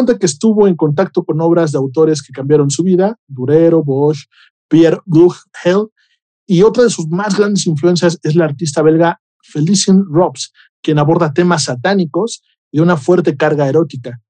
cuenta 0.00 0.18
que 0.18 0.26
estuvo 0.26 0.66
en 0.66 0.76
contacto 0.76 1.24
con 1.24 1.42
obras 1.42 1.72
de 1.72 1.78
autores 1.78 2.22
que 2.22 2.32
cambiaron 2.32 2.70
su 2.70 2.82
vida, 2.82 3.18
Durero, 3.28 3.84
Bosch, 3.84 4.24
Pierre 4.66 5.00
Bruegel, 5.04 5.88
y 6.46 6.62
otra 6.62 6.84
de 6.84 6.90
sus 6.90 7.06
más 7.08 7.36
grandes 7.36 7.66
influencias 7.66 8.18
es 8.22 8.34
la 8.34 8.46
artista 8.46 8.80
belga 8.80 9.20
Felicien 9.42 10.06
Robs, 10.10 10.52
quien 10.82 10.98
aborda 10.98 11.34
temas 11.34 11.64
satánicos 11.64 12.42
y 12.72 12.80
una 12.80 12.96
fuerte 12.96 13.36
carga 13.36 13.68
erótica. 13.68 14.22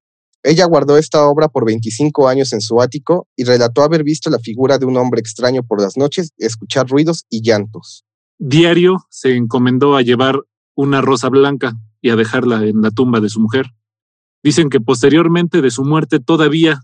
Ella 0.43 0.65
guardó 0.65 0.99
esta 0.99 1.25
obra 1.25 1.47
por 1.47 1.65
25 1.65 2.27
años 2.27 2.53
en 2.53 2.61
su 2.61 2.81
ático 2.83 3.29
y 3.37 3.45
relató 3.45 3.83
haber 3.83 4.03
visto 4.03 4.29
la 4.29 4.41
figura 4.41 4.77
de 4.77 4.87
un 4.87 4.97
hombre 4.97 5.21
extraño 5.21 5.63
por 5.63 5.81
las 5.81 5.97
noches, 5.97 6.33
escuchar 6.39 6.89
ruidos 6.89 7.27
y 7.31 7.43
llantos. 7.43 8.05
Diario 8.39 8.97
se 9.09 9.37
encomendó 9.37 9.95
a 9.95 10.03
llevar 10.03 10.41
una 10.75 11.01
rosa 11.01 11.29
blanca 11.29 11.75
y 12.01 12.11
a 12.11 12.17
dejarla 12.17 12.65
en 12.65 12.83
la 12.83 12.91
tumba 12.91 13.21
de 13.21 13.29
su 13.29 13.41
mujer. 13.41 13.67
Dicen 14.43 14.71
que 14.71 14.81
posteriormente 14.81 15.61
de 15.61 15.71
su 15.71 15.85
muerte 15.85 16.19
todavía 16.19 16.81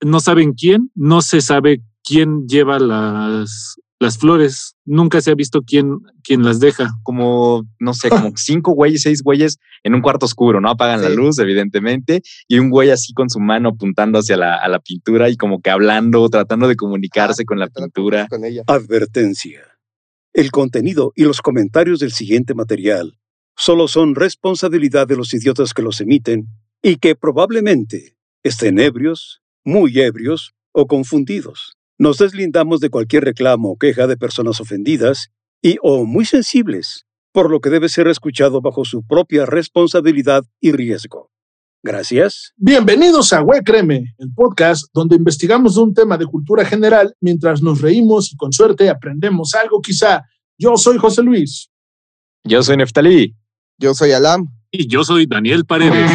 no 0.00 0.20
saben 0.20 0.52
quién, 0.54 0.90
no 0.94 1.22
se 1.22 1.40
sabe 1.40 1.82
quién 2.02 2.46
lleva 2.48 2.78
las, 2.78 3.76
las 4.00 4.18
flores. 4.18 4.74
Nunca 4.84 5.20
se 5.20 5.30
ha 5.30 5.34
visto 5.34 5.62
quién, 5.62 6.00
quién 6.24 6.42
las 6.42 6.58
deja. 6.58 6.90
Como, 7.04 7.64
no 7.78 7.94
sé, 7.94 8.10
como 8.10 8.32
cinco 8.36 8.72
güeyes, 8.72 9.02
seis 9.02 9.22
güeyes 9.22 9.58
en 9.84 9.94
un 9.94 10.02
cuarto 10.02 10.26
oscuro, 10.26 10.60
¿no? 10.60 10.70
Apagan 10.70 11.02
la 11.02 11.08
luz, 11.08 11.38
evidentemente, 11.38 12.22
y 12.48 12.58
un 12.58 12.70
güey 12.70 12.90
así 12.90 13.12
con 13.14 13.30
su 13.30 13.40
mano 13.40 13.70
apuntando 13.70 14.18
hacia 14.18 14.36
la, 14.36 14.56
a 14.56 14.68
la 14.68 14.80
pintura 14.80 15.30
y 15.30 15.36
como 15.36 15.60
que 15.60 15.70
hablando, 15.70 16.28
tratando 16.28 16.68
de 16.68 16.76
comunicarse 16.76 17.44
con 17.44 17.58
la 17.58 17.68
pintura. 17.68 18.26
Con 18.28 18.44
ella. 18.44 18.62
Advertencia. 18.66 19.60
El 20.34 20.50
contenido 20.50 21.12
y 21.14 21.24
los 21.24 21.40
comentarios 21.40 22.00
del 22.00 22.12
siguiente 22.12 22.54
material 22.54 23.18
solo 23.56 23.88
son 23.88 24.14
responsabilidad 24.14 25.06
de 25.06 25.16
los 25.16 25.34
idiotas 25.34 25.74
que 25.74 25.82
los 25.82 26.00
emiten 26.00 26.46
y 26.82 26.96
que 26.96 27.14
probablemente 27.14 28.16
estén 28.42 28.78
ebrios, 28.78 29.42
muy 29.64 29.98
ebrios 30.00 30.54
o 30.72 30.86
confundidos. 30.86 31.74
Nos 31.98 32.18
deslindamos 32.18 32.80
de 32.80 32.90
cualquier 32.90 33.24
reclamo 33.24 33.70
o 33.70 33.76
queja 33.76 34.06
de 34.06 34.16
personas 34.16 34.60
ofendidas 34.60 35.30
y 35.62 35.76
o 35.82 36.04
muy 36.04 36.24
sensibles, 36.24 37.06
por 37.32 37.50
lo 37.50 37.60
que 37.60 37.70
debe 37.70 37.88
ser 37.88 38.08
escuchado 38.08 38.60
bajo 38.60 38.84
su 38.84 39.06
propia 39.06 39.46
responsabilidad 39.46 40.44
y 40.60 40.72
riesgo. 40.72 41.30
Gracias. 41.84 42.52
Bienvenidos 42.56 43.32
a 43.32 43.44
Creme, 43.64 44.14
el 44.18 44.32
podcast 44.32 44.86
donde 44.92 45.16
investigamos 45.16 45.76
un 45.76 45.92
tema 45.92 46.16
de 46.16 46.26
cultura 46.26 46.64
general 46.64 47.14
mientras 47.20 47.60
nos 47.60 47.80
reímos 47.80 48.32
y 48.32 48.36
con 48.36 48.52
suerte 48.52 48.88
aprendemos 48.88 49.54
algo 49.54 49.80
quizá. 49.80 50.22
Yo 50.58 50.76
soy 50.76 50.98
José 50.98 51.22
Luis. 51.22 51.70
Yo 52.44 52.62
soy 52.62 52.76
Neftalí. 52.76 53.36
Yo 53.78 53.94
soy 53.94 54.12
Alam. 54.12 54.48
Y 54.70 54.86
yo 54.86 55.04
soy 55.04 55.26
Daniel 55.26 55.64
Paredes. 55.64 56.10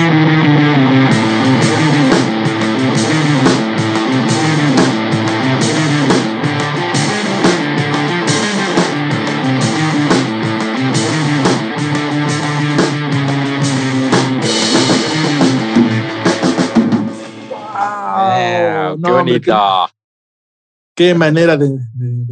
qué 19.04 19.12
bonito. 19.12 19.90
Qué, 20.96 21.14
manera 21.14 21.58
de, 21.58 21.78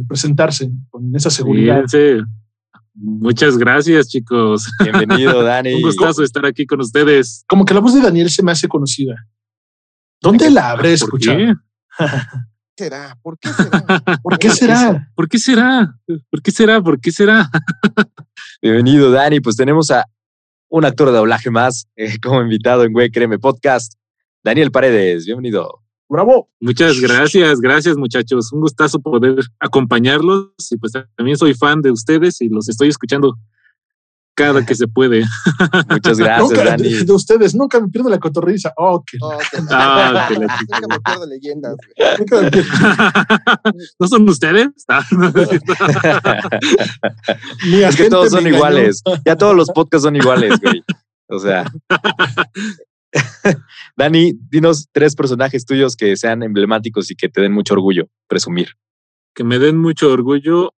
presentarse 0.08 0.70
con 0.90 1.14
esa 1.14 1.30
seguridad. 1.30 1.84
Muchas 2.98 3.58
gracias, 3.58 4.08
chicos. 4.08 4.66
Bienvenido, 4.82 5.42
Dani. 5.44 5.74
Un 5.74 5.82
gustazo 5.82 6.22
estar 6.22 6.46
aquí 6.46 6.66
con 6.66 6.80
ustedes. 6.80 7.44
Como 7.46 7.64
que 7.64 7.74
la 7.74 7.80
voz 7.80 7.94
de 7.94 8.00
Daniel 8.00 8.30
se 8.30 8.42
me 8.42 8.52
hace 8.52 8.68
conocida. 8.68 9.14
¿Dónde 10.20 10.50
la 10.50 10.70
habré 10.70 10.94
escuchado? 10.94 11.38
será? 12.76 13.18
¿Por 13.22 13.38
qué 13.38 13.50
será? 13.50 14.18
¿Por 14.22 14.38
qué 14.38 14.50
será? 14.50 15.10
¿Por 15.14 15.28
qué 15.28 15.38
será? 15.38 15.94
¿Por 16.30 16.42
qué 16.42 16.50
será? 16.50 16.82
¿Por 16.82 17.00
qué 17.00 17.12
será? 17.12 17.50
Bienvenido, 18.62 19.10
Dani. 19.10 19.40
Pues 19.40 19.56
tenemos 19.56 19.90
a 19.90 20.06
un 20.68 20.84
actor 20.84 21.08
de 21.08 21.16
doblaje 21.16 21.50
más 21.50 21.86
eh, 21.96 22.18
como 22.20 22.40
invitado 22.40 22.84
en 22.84 22.92
Güey 22.92 23.10
Créeme 23.10 23.38
Podcast, 23.38 23.94
Daniel 24.42 24.70
Paredes. 24.70 25.26
Bienvenido. 25.26 25.85
Bravo. 26.08 26.48
Muchas 26.60 27.00
gracias, 27.00 27.60
gracias 27.60 27.96
muchachos. 27.96 28.52
Un 28.52 28.60
gustazo 28.60 29.00
poder 29.00 29.44
acompañarlos 29.58 30.50
y 30.70 30.76
pues 30.76 30.92
también 31.16 31.36
soy 31.36 31.54
fan 31.54 31.82
de 31.82 31.90
ustedes 31.90 32.40
y 32.40 32.48
los 32.48 32.68
estoy 32.68 32.88
escuchando 32.88 33.36
cada 34.36 34.64
que 34.64 34.74
se 34.74 34.86
puede. 34.86 35.24
Muchas 35.90 36.18
gracias, 36.18 36.64
Dani. 36.64 36.92
De, 37.04 37.12
ustedes, 37.12 37.54
nunca 37.54 37.80
me 37.80 37.88
pierdo 37.88 38.10
la 38.10 38.18
cotorriza. 38.18 38.72
Oh, 38.76 39.02
que 39.04 39.16
oh, 39.20 39.32
ah, 39.70 40.28
nunca 40.30 40.86
me 40.88 41.00
pierdo 41.00 41.26
leyendas. 41.26 41.76
¿No 43.98 44.06
son 44.06 44.28
ustedes? 44.28 44.68
es 47.72 47.96
que 47.96 48.10
todos 48.10 48.30
son 48.30 48.46
iguales. 48.46 49.02
Ya 49.24 49.36
todos 49.36 49.56
los 49.56 49.70
podcasts 49.70 50.04
son 50.04 50.14
iguales, 50.14 50.60
güey. 50.60 50.84
O 51.28 51.38
sea. 51.40 51.64
Dani, 53.96 54.32
dinos 54.50 54.88
tres 54.92 55.14
personajes 55.14 55.64
tuyos 55.64 55.96
que 55.96 56.16
sean 56.16 56.42
emblemáticos 56.42 57.10
y 57.10 57.16
que 57.16 57.28
te 57.28 57.40
den 57.40 57.52
mucho 57.52 57.74
orgullo 57.74 58.08
presumir. 58.28 58.68
Que 59.34 59.44
me 59.44 59.58
den 59.58 59.78
mucho 59.78 60.10
orgullo. 60.10 60.72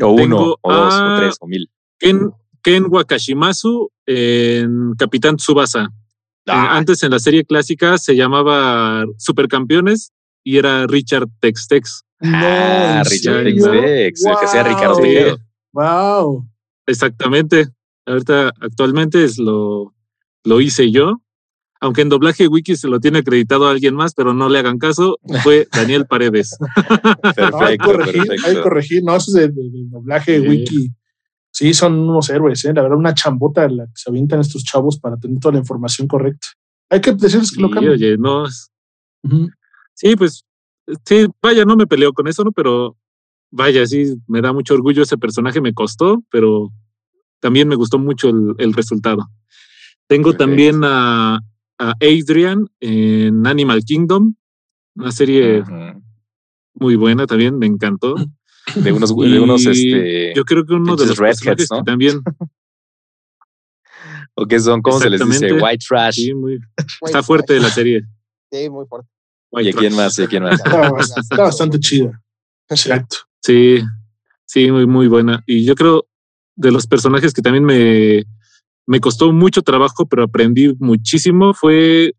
O 0.00 0.10
uno, 0.10 0.56
o 0.60 0.72
dos, 0.72 0.94
o 0.94 1.16
tres, 1.18 1.36
o 1.40 1.46
mil. 1.46 1.70
Ken, 1.98 2.30
Ken 2.62 2.84
Wakashimasu 2.88 3.90
en 4.06 4.92
Capitán 4.98 5.36
Tsubasa. 5.36 5.84
Eh, 5.84 6.52
Ah. 6.52 6.76
Antes 6.76 7.02
en 7.02 7.10
la 7.10 7.18
serie 7.18 7.44
clásica 7.44 7.98
se 7.98 8.14
llamaba 8.14 9.04
Supercampeones 9.18 10.12
y 10.44 10.58
era 10.58 10.86
Richard 10.86 11.26
Tex 11.40 11.66
Tex. 11.66 12.04
Ah, 12.22 13.02
¿en 13.04 13.10
Richard? 13.10 13.44
Tex-Tex, 13.44 14.24
el 14.24 14.36
que 14.38 14.44
hacía 14.46 14.62
Ricardo. 14.62 15.38
Wow. 15.72 16.48
Exactamente. 16.86 17.66
Ahorita 18.06 18.52
actualmente 18.60 19.24
es 19.24 19.38
lo, 19.38 19.92
lo 20.44 20.60
hice 20.60 20.90
yo. 20.90 21.20
Aunque 21.86 22.02
en 22.02 22.08
doblaje 22.08 22.48
wiki 22.48 22.76
se 22.76 22.88
lo 22.88 23.00
tiene 23.00 23.18
acreditado 23.18 23.66
a 23.66 23.70
alguien 23.70 23.94
más, 23.94 24.12
pero 24.14 24.34
no 24.34 24.48
le 24.48 24.58
hagan 24.58 24.78
caso, 24.78 25.18
fue 25.42 25.66
Daniel 25.72 26.06
Paredes. 26.06 26.56
No, 26.60 26.64
hay 26.64 27.30
que 27.30 27.34
Perfecto, 27.34 27.84
corregir, 27.84 28.20
hay 28.22 28.26
que 28.26 28.36
perfecto. 28.42 28.62
corregir. 28.62 29.02
No, 29.04 29.16
eso 29.16 29.30
es 29.30 29.34
de, 29.34 29.48
de- 29.48 29.70
de 29.70 29.84
doblaje 29.88 30.40
Sí. 30.40 30.48
wiki. 30.48 30.90
Sí, 31.50 31.72
son 31.72 31.98
unos 31.98 32.28
héroes, 32.28 32.62
¿eh? 32.66 32.72
La 32.74 32.82
verdad, 32.82 32.98
una 32.98 33.14
chambota 33.14 33.66
la 33.68 33.86
que 33.86 33.92
se 33.94 34.10
avientan 34.10 34.40
estos 34.40 34.62
chavos 34.62 34.98
para 34.98 35.16
tener 35.16 35.38
toda 35.40 35.52
la 35.54 35.60
información 35.60 36.06
correcta. 36.06 36.48
Hay 36.90 37.00
que 37.00 37.12
decirles 37.12 37.50
que 37.50 37.62
lo 37.62 37.70
cambien. 37.70 37.94
oye, 37.94 38.18
no. 38.18 38.46
es- 38.46 38.70
Ujú. 39.22 39.48
Sí, 39.94 40.14
pues, 40.16 40.44
sí, 41.06 41.26
vaya, 41.40 41.64
no 41.64 41.74
me 41.76 41.86
peleo 41.86 42.12
con 42.12 42.28
eso, 42.28 42.44
¿no? 42.44 42.52
Pero 42.52 42.96
vaya, 43.50 43.86
sí, 43.86 44.16
me 44.28 44.42
da 44.42 44.52
mucho 44.52 44.74
orgullo 44.74 45.02
ese 45.02 45.16
personaje, 45.16 45.60
me 45.62 45.72
costó, 45.72 46.22
pero 46.30 46.70
también 47.40 47.68
me 47.68 47.76
gustó 47.76 47.98
mucho 47.98 48.28
el, 48.28 48.54
el 48.58 48.74
resultado. 48.74 49.26
Tengo 50.06 50.32
Perfecto. 50.32 50.44
también 50.44 50.80
a, 50.84 51.40
a 51.78 51.94
Adrian 52.00 52.68
en 52.80 53.46
Animal 53.46 53.84
Kingdom, 53.84 54.34
una 54.94 55.12
serie 55.12 55.62
muy 56.74 56.96
buena 56.96 57.26
también, 57.26 57.58
me 57.58 57.66
encantó. 57.66 58.14
De 58.74 58.90
unos, 58.90 59.14
de 59.16 59.38
unos, 59.38 59.64
este, 59.64 60.34
Yo 60.34 60.44
creo 60.44 60.66
que 60.66 60.74
uno 60.74 60.96
de 60.96 61.06
los 61.06 61.16
redheads, 61.18 61.38
personajes 61.38 61.68
¿no? 61.70 61.78
que 61.78 61.82
también, 61.84 62.20
o 64.34 64.44
que 64.44 64.58
son, 64.58 64.82
¿cómo 64.82 64.98
se 64.98 65.08
les 65.08 65.24
dice? 65.24 65.52
White 65.52 65.84
trash. 65.88 66.14
sí, 66.16 66.34
muy, 66.34 66.58
está 67.06 67.22
fuerte 67.22 67.60
la 67.60 67.70
serie. 67.70 68.02
Sí, 68.50 68.68
muy 68.68 68.84
fuerte. 68.86 69.08
Oye, 69.50 69.72
¿quién 69.72 69.94
más? 69.94 70.18
¿Y 70.18 70.26
quién 70.26 70.42
más? 70.42 70.60
Está 71.16 71.42
bastante 71.42 71.78
chida. 71.78 72.20
Exacto. 72.68 73.18
Sí, 73.40 73.84
sí, 74.44 74.68
muy, 74.72 74.86
muy 74.88 75.06
buena. 75.06 75.44
Y 75.46 75.64
yo 75.64 75.76
creo 75.76 76.08
de 76.56 76.72
los 76.72 76.88
personajes 76.88 77.32
que 77.32 77.42
también 77.42 77.64
me, 77.64 78.24
me 78.86 79.00
costó 79.00 79.32
mucho 79.32 79.62
trabajo, 79.62 80.06
pero 80.06 80.24
aprendí 80.24 80.74
muchísimo, 80.78 81.52
fue 81.54 82.14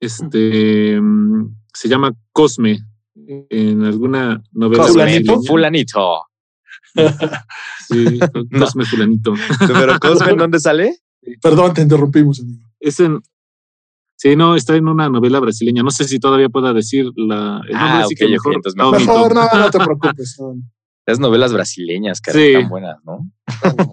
este, 0.00 1.00
se 1.72 1.88
llama 1.88 2.12
Cosme, 2.32 2.78
en 3.16 3.84
alguna 3.84 4.42
novela. 4.52 4.82
Cosme, 4.84 5.02
¿Fulanito? 5.02 5.42
fulanito. 5.42 6.20
Sí, 7.88 8.18
No. 8.50 8.60
Cosme 8.60 8.84
Fulanito. 8.84 9.34
Pero 9.66 9.98
Cosme, 9.98 10.32
¿en 10.32 10.36
dónde 10.38 10.60
sale? 10.60 10.96
Perdón, 11.42 11.74
te 11.74 11.82
interrumpimos, 11.82 12.40
amigo. 12.40 12.66
Es 12.80 13.00
en, 13.00 13.20
sí, 14.16 14.36
no, 14.36 14.54
está 14.56 14.76
en 14.76 14.88
una 14.88 15.08
novela 15.08 15.40
brasileña. 15.40 15.82
No 15.82 15.90
sé 15.90 16.04
si 16.04 16.18
todavía 16.18 16.48
pueda 16.50 16.72
decir 16.72 17.06
la, 17.16 17.60
el 17.66 17.72
nombre, 17.72 18.04
Ah, 18.04 18.06
que 18.16 18.28
mejor 18.28 18.54
entonces 18.54 18.78
la 18.78 18.84
mejor. 18.90 18.96
omito. 18.96 19.12
Mejor, 19.12 19.34
no, 19.34 19.58
no 19.58 19.70
te 19.70 19.78
preocupes. 19.84 20.36
no. 20.38 20.54
Las 21.06 21.18
novelas 21.18 21.52
brasileñas, 21.52 22.20
que 22.20 22.30
Sí. 22.32 22.38
están 22.54 22.68
buenas, 22.70 22.96
¿no? 23.04 23.30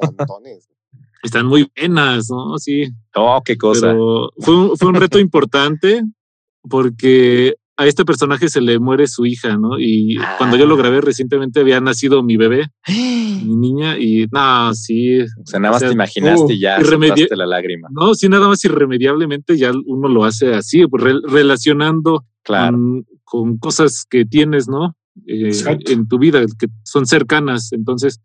Montones. 0.01 0.69
Están 1.23 1.45
muy 1.47 1.69
buenas, 1.77 2.27
¿no? 2.29 2.57
Sí. 2.57 2.89
Oh, 3.15 3.41
qué 3.45 3.57
cosa. 3.57 3.87
Pero 3.91 4.31
fue 4.39 4.55
un, 4.55 4.77
fue 4.77 4.89
un 4.89 4.95
reto 4.95 5.19
importante 5.19 6.03
porque 6.69 7.55
a 7.77 7.87
este 7.87 8.05
personaje 8.05 8.47
se 8.49 8.61
le 8.61 8.77
muere 8.79 9.07
su 9.07 9.25
hija, 9.25 9.57
¿no? 9.57 9.79
Y 9.79 10.17
cuando 10.37 10.55
yo 10.57 10.65
lo 10.67 10.75
Ah. 10.75 10.77
grabé 10.77 11.01
recientemente 11.01 11.59
había 11.61 11.79
nacido 11.81 12.21
mi 12.21 12.37
bebé, 12.37 12.67
mi 12.87 13.55
niña, 13.55 13.97
y 13.97 14.27
no, 14.31 14.73
sí. 14.75 15.21
O 15.21 15.25
sea, 15.45 15.59
nada 15.59 15.71
más 15.73 15.77
O 15.77 15.79
sea, 15.79 15.87
te 15.89 15.93
imaginaste 15.95 16.43
uh, 16.45 16.51
y 16.51 16.59
ya 16.59 16.79
irremedia- 16.79 17.09
soltaste 17.15 17.35
la 17.37 17.47
lágrima. 17.47 17.87
No, 17.91 18.13
sí, 18.13 18.29
nada 18.29 18.47
más 18.47 18.63
irremediablemente 18.65 19.57
ya 19.57 19.71
uno 19.85 20.07
lo 20.09 20.25
hace 20.25 20.53
así, 20.53 20.85
pues, 20.87 21.03
re- 21.03 21.21
relacionando 21.23 22.25
Claro. 22.43 22.77
con, 22.77 23.05
con 23.23 23.57
cosas 23.57 24.05
que 24.07 24.25
tienes, 24.25 24.67
¿no? 24.67 24.95
Eh, 25.25 25.47
Exacto. 25.47 25.91
en 25.91 26.07
tu 26.07 26.19
vida, 26.19 26.41
que 26.59 26.67
son 26.83 27.05
cercanas. 27.07 27.71
Entonces, 27.73 28.19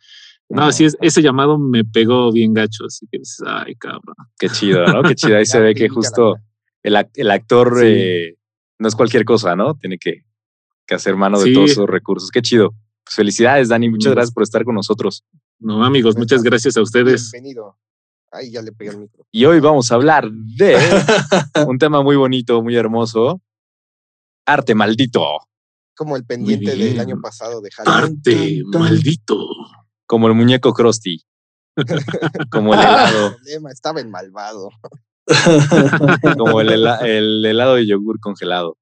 no, 0.49 0.71
sí, 0.73 0.85
es, 0.85 0.97
ese 1.01 1.23
llamado 1.23 1.59
me 1.59 1.85
pegó 1.85 2.31
bien 2.33 2.55
gacho, 2.55 2.85
así 2.87 3.07
que 3.11 3.19
dices, 3.19 3.43
ay, 3.47 3.75
cabrón. 3.77 4.15
Qué 4.39 4.49
chido, 4.49 4.87
¿no? 4.87 5.03
Qué 5.03 5.15
chido. 5.15 5.37
Ahí 5.37 5.47
se 5.47 5.61
ve 5.61 5.75
que 5.75 5.89
justo 5.89 6.37
el, 6.83 6.97
el 7.15 7.31
actor 7.31 7.79
Sí. 7.81 7.87
eh, 7.87 8.35
no 8.79 8.89
es 8.89 8.95
cualquier 8.95 9.25
cosa, 9.25 9.57
¿no? 9.57 9.75
Tiene 9.75 9.99
que, 9.99 10.23
que 10.87 10.95
hacer 10.95 11.17
mano 11.17 11.39
de 11.39 11.47
Sí. 11.47 11.55
todos 11.55 11.73
sus 11.75 11.87
recursos. 11.87 12.31
Qué 12.31 12.43
chido. 12.43 12.71
Pues 13.05 13.17
felicidades, 13.17 13.69
Dani. 13.69 13.89
Muchas 13.89 14.13
gracias 14.13 14.33
por 14.35 14.43
estar 14.43 14.65
con 14.65 14.75
nosotros. 14.75 15.25
No, 15.59 15.85
amigos, 15.85 16.17
muchas 16.17 16.43
gracias 16.43 16.77
a 16.77 16.83
ustedes. 16.83 17.31
Bienvenido. 17.33 17.77
Ahí 18.33 18.51
ya 18.51 18.61
le 18.61 18.73
pegué 18.73 18.91
el 18.91 18.99
micro. 18.99 19.25
Y 19.33 19.45
hoy 19.47 19.61
vamos 19.61 19.91
a 19.91 19.95
hablar 19.95 20.31
de 20.31 20.77
un 21.67 21.79
tema 21.79 22.03
muy 22.03 22.17
bonito, 22.17 22.61
muy 22.63 22.77
hermoso. 22.77 23.41
Arte 24.45 24.75
maldito. 24.75 25.25
Como 25.97 26.17
el 26.17 26.25
pendiente 26.27 26.77
del 26.77 27.01
año 27.01 27.19
pasado 27.23 27.61
de 27.63 27.71
Halloween. 27.71 28.05
Arte 28.19 28.61
Tan, 28.65 28.71
tan. 28.73 28.81
maldito. 28.83 29.49
Como 30.07 30.29
el 30.29 30.35
muñeco 30.35 30.73
Krusty. 30.73 31.23
como 32.51 32.75
el 32.75 32.81
helado. 32.81 33.27
El 33.29 33.35
problema 33.35 33.71
estaba 33.71 34.01
en 34.01 34.11
malvado. 34.11 34.71
Como 36.39 36.61
el, 36.61 36.69
hela- 36.71 37.01
el 37.03 37.45
helado 37.45 37.75
de 37.75 37.87
yogur 37.87 38.21
congelado. 38.21 38.79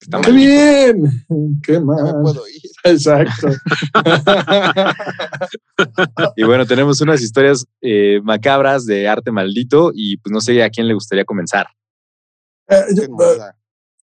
Está 0.00 0.20
¡Qué 0.20 0.32
bien! 0.32 1.24
¡Qué 1.62 1.78
me 1.78 1.86
mal! 1.86 2.16
puedo 2.20 2.42
ir. 2.48 2.60
Exacto. 2.84 3.48
Y 6.36 6.42
bueno, 6.42 6.66
tenemos 6.66 7.00
unas 7.00 7.22
historias 7.22 7.64
eh, 7.80 8.20
macabras 8.24 8.84
de 8.86 9.06
arte 9.08 9.30
maldito 9.30 9.92
y 9.94 10.16
pues 10.18 10.32
no 10.32 10.40
sé 10.40 10.62
a 10.62 10.70
quién 10.70 10.88
le 10.88 10.94
gustaría 10.94 11.24
comenzar. 11.24 11.66
Eh, 12.68 12.82
yo- 12.96 13.08
moda. 13.10 13.56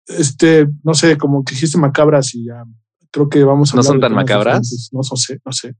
este, 0.06 0.68
no 0.84 0.94
sé, 0.94 1.16
como 1.18 1.44
que 1.44 1.54
dijiste 1.54 1.78
macabras 1.78 2.34
y 2.34 2.46
ya 2.46 2.62
creo 3.10 3.28
que 3.28 3.42
vamos 3.44 3.72
a 3.72 3.76
¿No 3.76 3.82
son 3.82 4.00
tan 4.00 4.14
macabras? 4.14 4.62
diferentes. 4.62 4.90
No, 4.92 5.00
no 5.10 5.16
sé, 5.16 5.40
no 5.44 5.52
sé. 5.52 5.74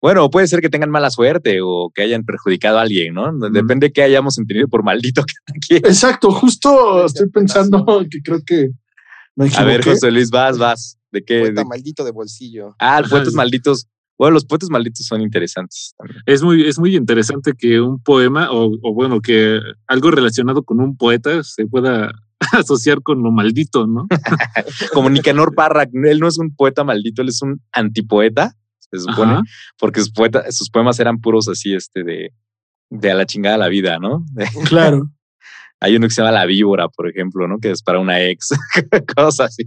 Bueno, 0.00 0.30
puede 0.30 0.46
ser 0.46 0.60
que 0.60 0.70
tengan 0.70 0.90
mala 0.90 1.10
suerte 1.10 1.58
o 1.62 1.90
que 1.94 2.02
hayan 2.02 2.24
perjudicado 2.24 2.78
a 2.78 2.82
alguien, 2.82 3.14
¿no? 3.14 3.30
Depende 3.50 3.88
de 3.88 3.92
qué 3.92 4.02
hayamos 4.02 4.38
entendido 4.38 4.66
por 4.68 4.82
maldito 4.82 5.22
quien. 5.66 5.80
Exacto, 5.84 6.30
justo 6.30 7.04
estoy 7.04 7.28
pensando 7.28 7.84
que 8.10 8.22
creo 8.22 8.40
que 8.44 8.70
me 9.36 9.48
A 9.56 9.64
ver. 9.64 9.84
José 9.84 10.10
Luis, 10.10 10.30
vas, 10.30 10.58
vas. 10.58 10.98
¿De 11.12 11.22
qué? 11.22 11.40
Poeta 11.40 11.62
de- 11.62 11.66
maldito 11.68 12.04
de 12.04 12.12
bolsillo. 12.12 12.74
Ah, 12.78 13.02
poetas 13.08 13.34
malditos. 13.34 13.86
Bueno, 14.18 14.34
los 14.34 14.44
poetas 14.44 14.68
malditos 14.70 15.06
son 15.06 15.22
interesantes 15.22 15.94
también. 15.96 16.22
Es 16.26 16.42
muy, 16.42 16.66
es 16.68 16.78
muy 16.78 16.94
interesante 16.94 17.52
que 17.56 17.80
un 17.80 18.02
poema, 18.02 18.50
o, 18.52 18.70
o 18.82 18.92
bueno, 18.94 19.20
que 19.22 19.58
algo 19.86 20.10
relacionado 20.10 20.62
con 20.62 20.80
un 20.80 20.96
poeta 20.96 21.42
se 21.42 21.66
pueda 21.66 22.12
asociar 22.52 23.02
con 23.02 23.22
lo 23.22 23.32
maldito, 23.32 23.86
¿no? 23.86 24.06
Como 24.92 25.08
Nicanor 25.08 25.54
Parra, 25.54 25.84
él 25.90 26.20
no 26.20 26.28
es 26.28 26.38
un 26.38 26.54
poeta 26.54 26.84
maldito, 26.84 27.22
él 27.22 27.28
es 27.28 27.40
un 27.40 27.62
antipoeta, 27.72 28.54
se 28.90 29.00
supone, 29.00 29.32
Ajá. 29.32 29.42
porque 29.78 30.00
sus, 30.00 30.10
poeta- 30.12 30.50
sus 30.50 30.70
poemas 30.70 30.98
eran 31.00 31.20
puros 31.20 31.48
así, 31.48 31.74
este, 31.74 32.02
de, 32.04 32.32
de 32.90 33.10
a 33.10 33.14
la 33.14 33.26
chingada 33.26 33.56
la 33.56 33.68
vida, 33.68 33.98
¿no? 33.98 34.24
Claro. 34.68 35.10
Hay 35.82 35.96
uno 35.96 36.06
que 36.06 36.12
se 36.12 36.20
llama 36.20 36.32
La 36.32 36.44
Víbora, 36.44 36.88
por 36.90 37.08
ejemplo, 37.08 37.48
¿no? 37.48 37.58
Que 37.58 37.70
es 37.70 37.82
para 37.82 37.98
una 38.00 38.20
ex, 38.22 38.48
cosas 39.16 39.40
así. 39.48 39.64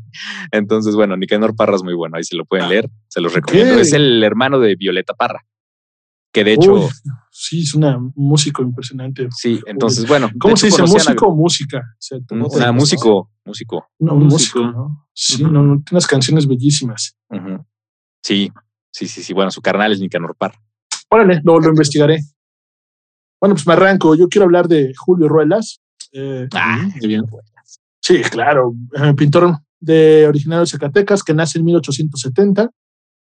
Entonces, 0.52 0.94
bueno, 0.96 1.18
Nicanor 1.18 1.56
Parra 1.56 1.76
es 1.76 1.82
muy 1.84 1.96
bueno, 1.96 2.18
ahí 2.18 2.24
si 2.24 2.36
lo 2.38 2.46
pueden 2.46 2.70
leer, 2.70 2.88
se 3.08 3.20
los 3.20 3.34
recomiendo. 3.34 3.80
Es 3.80 3.94
el 3.94 4.24
hermano 4.24 4.60
de 4.60 4.76
Violeta 4.76 5.16
Parra, 5.16 5.44
que 6.32 6.44
de 6.44 6.54
hecho, 6.54 6.74
Uy, 6.74 6.90
sí, 7.32 7.62
es 7.62 7.74
una 7.74 7.98
un 7.98 8.14
músico 8.16 8.62
impresionante. 8.62 9.28
sí, 9.36 9.60
entonces, 9.66 10.08
bueno. 10.08 10.30
¿Cómo 10.40 10.56
se 10.56 10.68
dice? 10.68 10.84
a- 10.84 10.86
¿Músico 10.86 11.26
o 11.30 11.36
música? 11.36 11.82
Una 12.30 12.72
músico, 12.72 13.32
músico. 13.44 13.88
No, 13.98 14.14
un 14.14 14.28
músico. 14.28 14.60
¿no? 14.62 15.08
Sí, 15.14 15.42
no, 15.44 15.50
no, 15.64 15.82
tiene 15.82 15.84
unas 15.94 16.06
canciones 16.06 16.46
bellísimas. 16.48 17.16
Sí, 18.22 18.52
sí, 18.94 19.08
sí, 19.08 19.22
sí. 19.24 19.34
Bueno, 19.34 19.52
su 19.52 19.62
carnal 19.62 19.92
es 19.92 20.00
Nicanor 20.00 20.36
Parra. 20.38 20.60
Órale, 21.10 21.42
lo, 21.44 21.60
lo 21.60 21.70
investigaré. 21.70 22.20
Bueno, 23.42 23.56
pues 23.56 23.68
me 23.68 23.74
arranco. 23.74 24.16
Yo 24.16 24.30
quiero 24.30 24.46
hablar 24.46 24.68
de 24.68 24.94
Julio 24.96 25.28
Ruelas. 25.28 25.82
Eh, 26.14 26.48
Ah, 26.54 26.88
Muy 27.00 27.08
bien. 27.08 27.24
Sí, 28.00 28.22
claro. 28.22 28.74
eh, 28.96 29.14
pintor 29.16 29.58
de 29.80 30.26
originario 30.28 30.62
de 30.62 30.68
Zacatecas 30.68 31.24
que 31.24 31.34
nace 31.34 31.60
en 31.60 31.66
1870. 31.66 32.70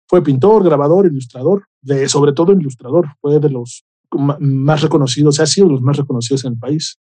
Fue 0.07 0.23
pintor, 0.23 0.63
grabador, 0.63 1.05
ilustrador, 1.05 1.67
de, 1.81 2.09
sobre 2.09 2.33
todo 2.33 2.53
ilustrador. 2.53 3.07
Fue 3.21 3.39
de 3.39 3.49
los 3.49 3.85
más 4.39 4.81
reconocidos, 4.81 5.39
ha 5.39 5.45
sido 5.45 5.67
de 5.67 5.73
los 5.73 5.81
más 5.83 5.97
reconocidos 5.97 6.43
en 6.45 6.53
el 6.53 6.57
país. 6.59 6.97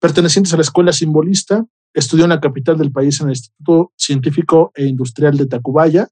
Pertenecientes 0.00 0.52
a 0.52 0.56
la 0.56 0.62
escuela 0.62 0.92
simbolista, 0.92 1.64
estudió 1.92 2.24
en 2.24 2.30
la 2.30 2.40
capital 2.40 2.78
del 2.78 2.92
país 2.92 3.20
en 3.20 3.26
el 3.28 3.32
Instituto 3.32 3.92
Científico 3.96 4.70
e 4.74 4.84
Industrial 4.86 5.36
de 5.36 5.46
Tacubaya. 5.46 6.06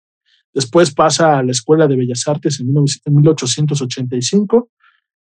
Después 0.55 0.95
pasa 0.95 1.39
a 1.39 1.43
la 1.43 1.51
Escuela 1.51 1.89
de 1.89 1.97
Bellas 1.97 2.27
Artes 2.27 2.61
en 2.61 2.69
19- 2.69 3.01
en 3.05 3.15
1885 3.17 4.71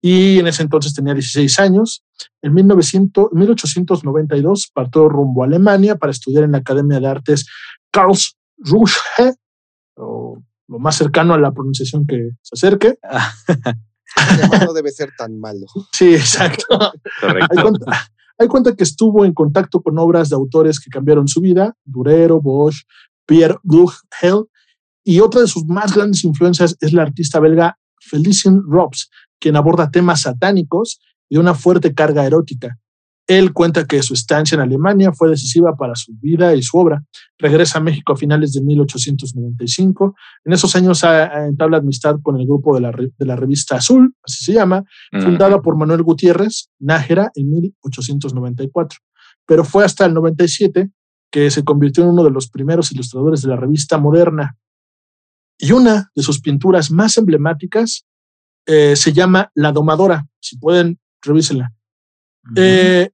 y 0.01 0.39
en 0.39 0.47
ese 0.47 0.63
entonces 0.63 0.93
tenía 0.93 1.13
16 1.13 1.59
años. 1.59 2.03
En 2.41 2.53
1900 2.53 3.31
1892 3.31 4.69
partió 4.73 5.07
rumbo 5.07 5.43
a 5.43 5.45
Alemania 5.45 5.95
para 5.95 6.11
estudiar 6.11 6.43
en 6.43 6.51
la 6.51 6.57
Academia 6.57 6.99
de 6.99 7.07
Artes 7.07 7.47
Karlsruhe, 7.89 9.35
o 9.95 10.43
lo 10.67 10.79
más 10.79 10.95
cercano 10.95 11.33
a 11.33 11.39
la 11.39 11.53
pronunciación 11.53 12.05
que 12.05 12.31
se 12.41 12.53
acerque. 12.53 12.97
No 14.67 14.73
debe 14.73 14.91
ser 14.91 15.09
tan 15.17 15.39
malo. 15.39 15.65
Sí, 15.91 16.13
exacto. 16.13 16.65
Hay 16.79 16.99
correcto. 17.19 17.61
cuenta, 17.63 18.07
hay 18.37 18.47
cuenta 18.47 18.75
que 18.75 18.83
estuvo 18.83 19.25
en 19.25 19.33
contacto 19.33 19.81
con 19.81 19.97
obras 19.97 20.29
de 20.29 20.35
autores 20.35 20.79
que 20.79 20.91
cambiaron 20.91 21.27
su 21.27 21.41
vida, 21.41 21.75
Durero, 21.83 22.39
Bosch, 22.39 22.83
Pierre 23.25 23.57
Bruegel, 23.63 24.45
y 25.03 25.19
otra 25.19 25.41
de 25.41 25.47
sus 25.47 25.65
más 25.65 25.93
grandes 25.95 26.23
influencias 26.23 26.77
es 26.79 26.93
la 26.93 27.03
artista 27.03 27.39
belga 27.39 27.77
Felicien 27.99 28.61
Robs, 28.67 29.09
quien 29.39 29.55
aborda 29.55 29.91
temas 29.91 30.21
satánicos 30.21 30.99
y 31.29 31.37
una 31.37 31.53
fuerte 31.53 31.93
carga 31.93 32.25
erótica. 32.25 32.77
Él 33.25 33.53
cuenta 33.53 33.85
que 33.85 34.01
su 34.03 34.13
estancia 34.13 34.55
en 34.55 34.61
Alemania 34.61 35.13
fue 35.13 35.29
decisiva 35.29 35.77
para 35.77 35.95
su 35.95 36.13
vida 36.19 36.53
y 36.55 36.61
su 36.61 36.77
obra. 36.77 37.03
Regresa 37.37 37.79
a 37.79 37.81
México 37.81 38.13
a 38.13 38.17
finales 38.17 38.51
de 38.51 38.61
1895. 38.61 40.15
En 40.43 40.53
esos 40.53 40.75
años 40.75 41.03
entabla 41.03 41.77
amistad 41.77 42.17
con 42.21 42.37
el 42.37 42.45
grupo 42.45 42.75
de 42.75 42.81
la, 42.81 42.91
de 42.91 43.25
la 43.25 43.37
revista 43.37 43.77
Azul, 43.77 44.13
así 44.23 44.43
se 44.43 44.53
llama, 44.53 44.83
fundada 45.11 45.61
por 45.61 45.77
Manuel 45.77 46.03
Gutiérrez 46.03 46.69
Nájera 46.79 47.31
en 47.35 47.49
1894. 47.49 48.99
Pero 49.45 49.63
fue 49.63 49.85
hasta 49.85 50.05
el 50.05 50.13
97 50.13 50.89
que 51.31 51.49
se 51.49 51.63
convirtió 51.63 52.03
en 52.03 52.11
uno 52.11 52.23
de 52.23 52.29
los 52.29 52.49
primeros 52.49 52.91
ilustradores 52.91 53.41
de 53.41 53.47
la 53.47 53.55
revista 53.55 53.97
moderna. 53.97 54.57
Y 55.63 55.71
una 55.71 56.11
de 56.13 56.23
sus 56.23 56.41
pinturas 56.41 56.91
más 56.91 57.17
emblemáticas 57.17 58.05
eh, 58.65 58.95
se 58.97 59.13
llama 59.13 59.49
La 59.55 59.71
Domadora. 59.71 60.27
Si 60.41 60.57
pueden, 60.57 60.99
revísenla. 61.21 61.71
Eh, 62.57 63.09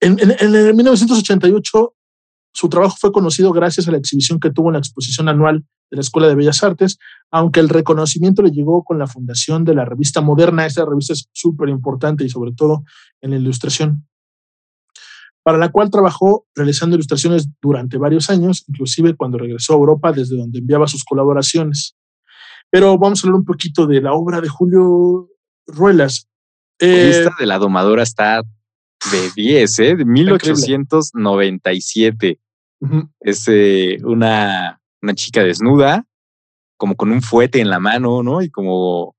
en, 0.00 0.18
en- 0.18 0.34
en 0.40 0.54
el 0.56 0.74
1988, 0.74 1.94
su 2.52 2.68
trabajo 2.68 2.96
fue 2.98 3.12
conocido 3.12 3.52
gracias 3.52 3.86
a 3.86 3.92
la 3.92 3.98
exhibición 3.98 4.40
que 4.40 4.50
tuvo 4.50 4.70
en 4.70 4.72
la 4.74 4.78
exposición 4.80 5.28
anual 5.28 5.64
de 5.90 5.96
la 5.96 6.00
Escuela 6.00 6.26
de 6.26 6.34
Bellas 6.34 6.64
Artes, 6.64 6.98
aunque 7.30 7.60
el 7.60 7.68
reconocimiento 7.68 8.42
le 8.42 8.50
llegó 8.50 8.82
con 8.82 8.98
la 8.98 9.06
fundación 9.06 9.64
de 9.64 9.74
la 9.74 9.84
revista 9.84 10.20
Moderna. 10.20 10.66
Esta 10.66 10.84
revista 10.84 11.12
es 11.12 11.28
súper 11.32 11.68
importante 11.68 12.24
y 12.24 12.28
sobre 12.28 12.52
todo 12.52 12.82
en 13.20 13.30
la 13.30 13.36
ilustración, 13.36 14.08
para 15.42 15.58
la 15.58 15.70
cual 15.70 15.90
trabajó 15.90 16.46
realizando 16.54 16.96
ilustraciones 16.96 17.48
durante 17.62 17.96
varios 17.98 18.28
años, 18.30 18.64
inclusive 18.68 19.16
cuando 19.16 19.38
regresó 19.38 19.72
a 19.72 19.76
Europa, 19.76 20.12
desde 20.12 20.36
donde 20.36 20.58
enviaba 20.58 20.86
sus 20.86 21.02
colaboraciones. 21.04 21.96
Pero 22.70 22.98
vamos 22.98 23.24
a 23.24 23.26
hablar 23.26 23.40
un 23.40 23.44
poquito 23.46 23.86
de 23.86 24.00
la 24.00 24.12
obra 24.12 24.40
de 24.40 24.48
Julio 24.48 25.28
Ruelas. 25.66 26.28
Eh, 26.78 27.10
Esta 27.10 27.34
de 27.38 27.46
la 27.46 27.58
domadora 27.58 28.02
está 28.02 28.42
de 29.10 29.30
10, 29.34 29.78
¿eh? 29.80 29.96
De 29.96 30.04
1897. 30.04 32.38
ujú, 32.80 33.10
Es 33.20 33.44
eh, 33.48 33.98
una, 34.04 34.80
una 35.02 35.14
chica 35.14 35.42
desnuda, 35.42 36.06
como 36.76 36.96
con 36.96 37.10
un 37.12 37.22
fuete 37.22 37.60
en 37.60 37.70
la 37.70 37.80
mano, 37.80 38.22
¿no? 38.22 38.42
Y 38.42 38.50
como. 38.50 39.14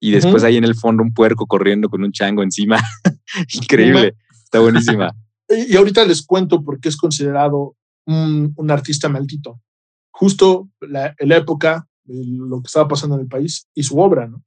Y 0.00 0.12
después 0.12 0.42
Ujú. 0.42 0.46
ahí 0.46 0.56
en 0.56 0.64
el 0.64 0.76
fondo 0.76 1.02
un 1.02 1.12
puerco 1.12 1.46
corriendo 1.46 1.88
con 1.88 2.02
un 2.04 2.12
chango 2.12 2.42
encima. 2.42 2.78
Increíble. 3.54 4.14
Está 4.44 4.60
buenísima. 4.60 5.12
Y 5.48 5.76
ahorita 5.76 6.04
les 6.04 6.22
cuento 6.24 6.62
por 6.62 6.80
qué 6.80 6.88
es 6.88 6.96
considerado 6.96 7.76
un, 8.06 8.70
artista 8.70 9.08
maldito. 9.08 9.60
Justo 10.10 10.68
la, 10.80 11.14
época, 11.18 11.86
lo 12.06 12.60
que 12.60 12.66
estaba 12.66 12.88
pasando 12.88 13.16
en 13.16 13.22
el 13.22 13.28
país 13.28 13.66
y 13.74 13.82
su 13.82 13.98
obra, 13.98 14.26
¿no? 14.26 14.42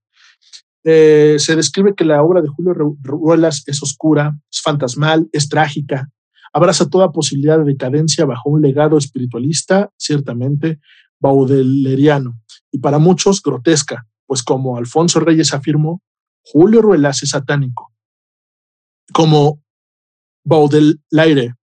Eh, 0.84 1.36
se 1.38 1.56
describe 1.56 1.94
que 1.94 2.04
la 2.04 2.24
obra 2.24 2.42
de 2.42 2.48
Julio 2.48 2.74
Ru- 2.74 2.98
Ruelas 3.02 3.64
es 3.68 3.84
oscura, 3.84 4.36
es 4.52 4.62
fantasmal, 4.62 5.30
es 5.32 5.48
trágica. 5.48 6.10
Abraza 6.54 6.90
toda 6.90 7.12
posibilidad 7.12 7.60
de 7.60 7.66
decadencia 7.66 8.26
bajo 8.26 8.50
un 8.50 8.62
legado 8.62 8.98
espiritualista, 8.98 9.92
ciertamente 9.98 10.80
baudeleriano, 11.20 12.42
y 12.72 12.80
para 12.80 12.98
muchos 12.98 13.44
grotesca, 13.44 14.08
pues 14.26 14.42
como 14.42 14.76
Alfonso 14.78 15.20
Reyes 15.20 15.54
afirmó, 15.54 16.02
Julio 16.44 16.82
Ruelas 16.82 17.22
es 17.22 17.30
satánico. 17.30 17.94
Como 19.14 19.61
Baudelaire. 20.44 21.56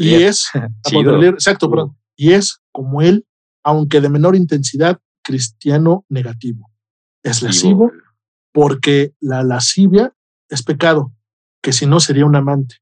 Y 0.00 0.14
es, 0.14 0.48
exacto, 0.84 1.70
perdón, 1.70 1.96
y 2.16 2.32
es 2.32 2.60
como 2.72 3.02
él, 3.02 3.26
aunque 3.64 4.00
de 4.00 4.08
menor 4.08 4.36
intensidad, 4.36 5.00
cristiano 5.22 6.04
negativo. 6.08 6.70
Es 7.22 7.42
lascivo 7.42 7.90
porque 8.52 9.14
la 9.20 9.42
lascivia 9.42 10.14
es 10.48 10.62
pecado, 10.62 11.12
que 11.62 11.72
si 11.72 11.86
no 11.86 11.98
sería 11.98 12.26
un 12.26 12.36
amante. 12.36 12.76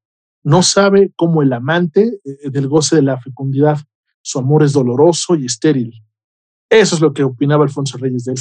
No 0.44 0.62
sabe 0.62 1.12
cómo 1.16 1.42
el 1.42 1.52
amante 1.52 2.20
eh, 2.24 2.50
del 2.50 2.68
goce 2.68 2.96
de 2.96 3.02
la 3.02 3.20
fecundidad. 3.20 3.78
Su 4.20 4.40
amor 4.40 4.64
es 4.64 4.72
doloroso 4.72 5.36
y 5.36 5.46
estéril. 5.46 5.92
Eso 6.68 6.96
es 6.96 7.00
lo 7.00 7.12
que 7.12 7.22
opinaba 7.22 7.64
Alfonso 7.64 7.96
Reyes 7.96 8.24
de 8.24 8.32
él. 8.32 8.38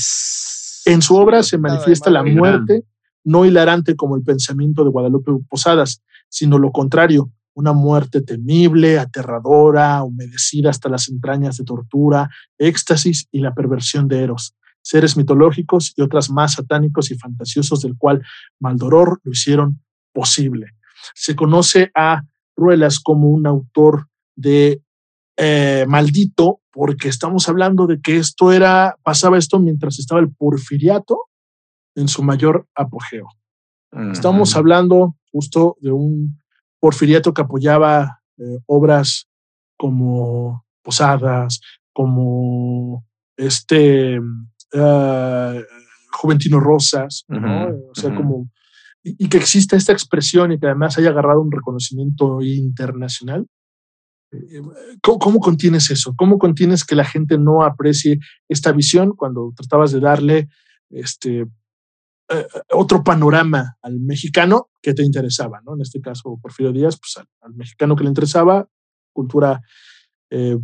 En 0.86 1.02
su 1.02 1.16
obra 1.16 1.44
se 1.44 1.58
manifiesta 1.58 2.10
la 2.10 2.24
muerte, 2.24 2.84
no 3.24 3.46
hilarante 3.46 3.96
como 3.96 4.16
el 4.16 4.24
pensamiento 4.24 4.84
de 4.84 4.90
Guadalupe 4.90 5.32
Posadas, 5.48 6.02
sino 6.32 6.58
lo 6.58 6.72
contrario, 6.72 7.30
una 7.54 7.74
muerte 7.74 8.22
temible, 8.22 8.98
aterradora, 8.98 10.02
humedecida 10.04 10.70
hasta 10.70 10.90
las 10.90 11.10
entrañas 11.10 11.58
de 11.58 11.66
tortura, 11.66 12.30
éxtasis 12.58 13.28
y 13.32 13.40
la 13.40 13.54
perversión 13.54 14.08
de 14.08 14.24
Eros, 14.24 14.56
seres 14.82 15.18
mitológicos 15.18 15.94
y 15.96 16.02
otras 16.02 16.30
más 16.30 16.54
satánicos 16.54 17.12
y 17.12 17.16
fantasiosos 17.16 17.82
del 17.82 17.98
cual 17.98 18.24
Maldoror 18.60 19.20
lo 19.24 19.32
hicieron 19.32 19.82
posible. 20.14 20.68
Se 21.14 21.36
conoce 21.36 21.92
a 21.94 22.24
Ruelas 22.56 23.00
como 23.00 23.30
un 23.30 23.46
autor 23.46 24.08
de 24.36 24.82
eh, 25.38 25.86
maldito 25.88 26.62
porque 26.72 27.10
estamos 27.10 27.50
hablando 27.50 27.86
de 27.86 28.00
que 28.00 28.18
esto 28.18 28.54
era, 28.54 28.96
pasaba 29.04 29.38
esto 29.38 29.60
mientras 29.60 30.00
estaba 30.00 30.22
el 30.22 30.32
porfiriato 30.32 31.26
en 31.96 32.08
su 32.08 32.24
mayor 32.24 32.68
apogeo. 32.76 33.28
Estamos 34.14 34.56
hablando 34.56 35.18
justo 35.32 35.78
de 35.82 35.92
un 35.92 36.42
porfiriato 36.80 37.34
que 37.34 37.42
apoyaba 37.42 38.22
eh, 38.38 38.60
obras 38.66 39.28
como 39.78 40.66
Posadas, 40.84 41.62
como 41.94 43.06
este 43.38 44.20
uh, 44.20 45.62
Juventino 46.12 46.60
Rosas, 46.60 47.26
o 47.30 47.96
sea, 47.96 48.16
como, 48.16 48.50
y, 49.04 49.28
que 49.30 49.38
exista 49.38 49.76
esta 49.76 49.94
expresión 49.94 50.52
y 50.52 50.60
que 50.60 50.68
además 50.68 50.98
haya 50.98 51.10
agarrado 51.10 51.42
un 51.42 51.52
reconocimiento 51.52 52.42
internacional. 52.42 53.48
Eh, 54.32 54.62
¿Cómo, 55.02 55.20
¿Cómo, 55.20 55.40
contienes 55.40 55.90
eso? 55.92 56.14
¿Cómo 56.16 56.38
contienes 56.38 56.84
que 56.84 56.96
la 56.96 57.06
gente 57.06 57.38
no 57.38 57.64
aprecie 57.64 58.20
esta 58.48 58.72
visión 58.72 59.16
cuando 59.16 59.54
tratabas 59.56 59.92
de 59.92 60.00
darle 60.00 60.50
este, 60.90 61.46
eh, 62.34 62.48
otro 62.72 63.04
panorama 63.04 63.78
al 63.82 64.00
mexicano 64.00 64.70
que 64.82 64.94
te 64.94 65.04
interesaba, 65.04 65.62
¿no? 65.66 65.76
En 65.76 65.82
este 65.82 66.00
caso, 66.00 66.38
Porfirio 66.42 66.72
Díaz, 66.72 66.98
pues 66.98 67.26
al, 67.42 67.54
mexicano 67.54 67.96
que 67.96 68.04
le 68.04 68.10
interesaba, 68.10 68.68
cultura 69.14 69.62
eh, 70.30 70.58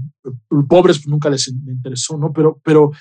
pobres, 0.70 0.98
pues 0.98 1.08
nunca 1.08 1.30
les 1.30 1.48
interesó, 1.48 2.18
¿no? 2.18 2.32
Pero, 2.32 2.60
pero, 2.64 2.92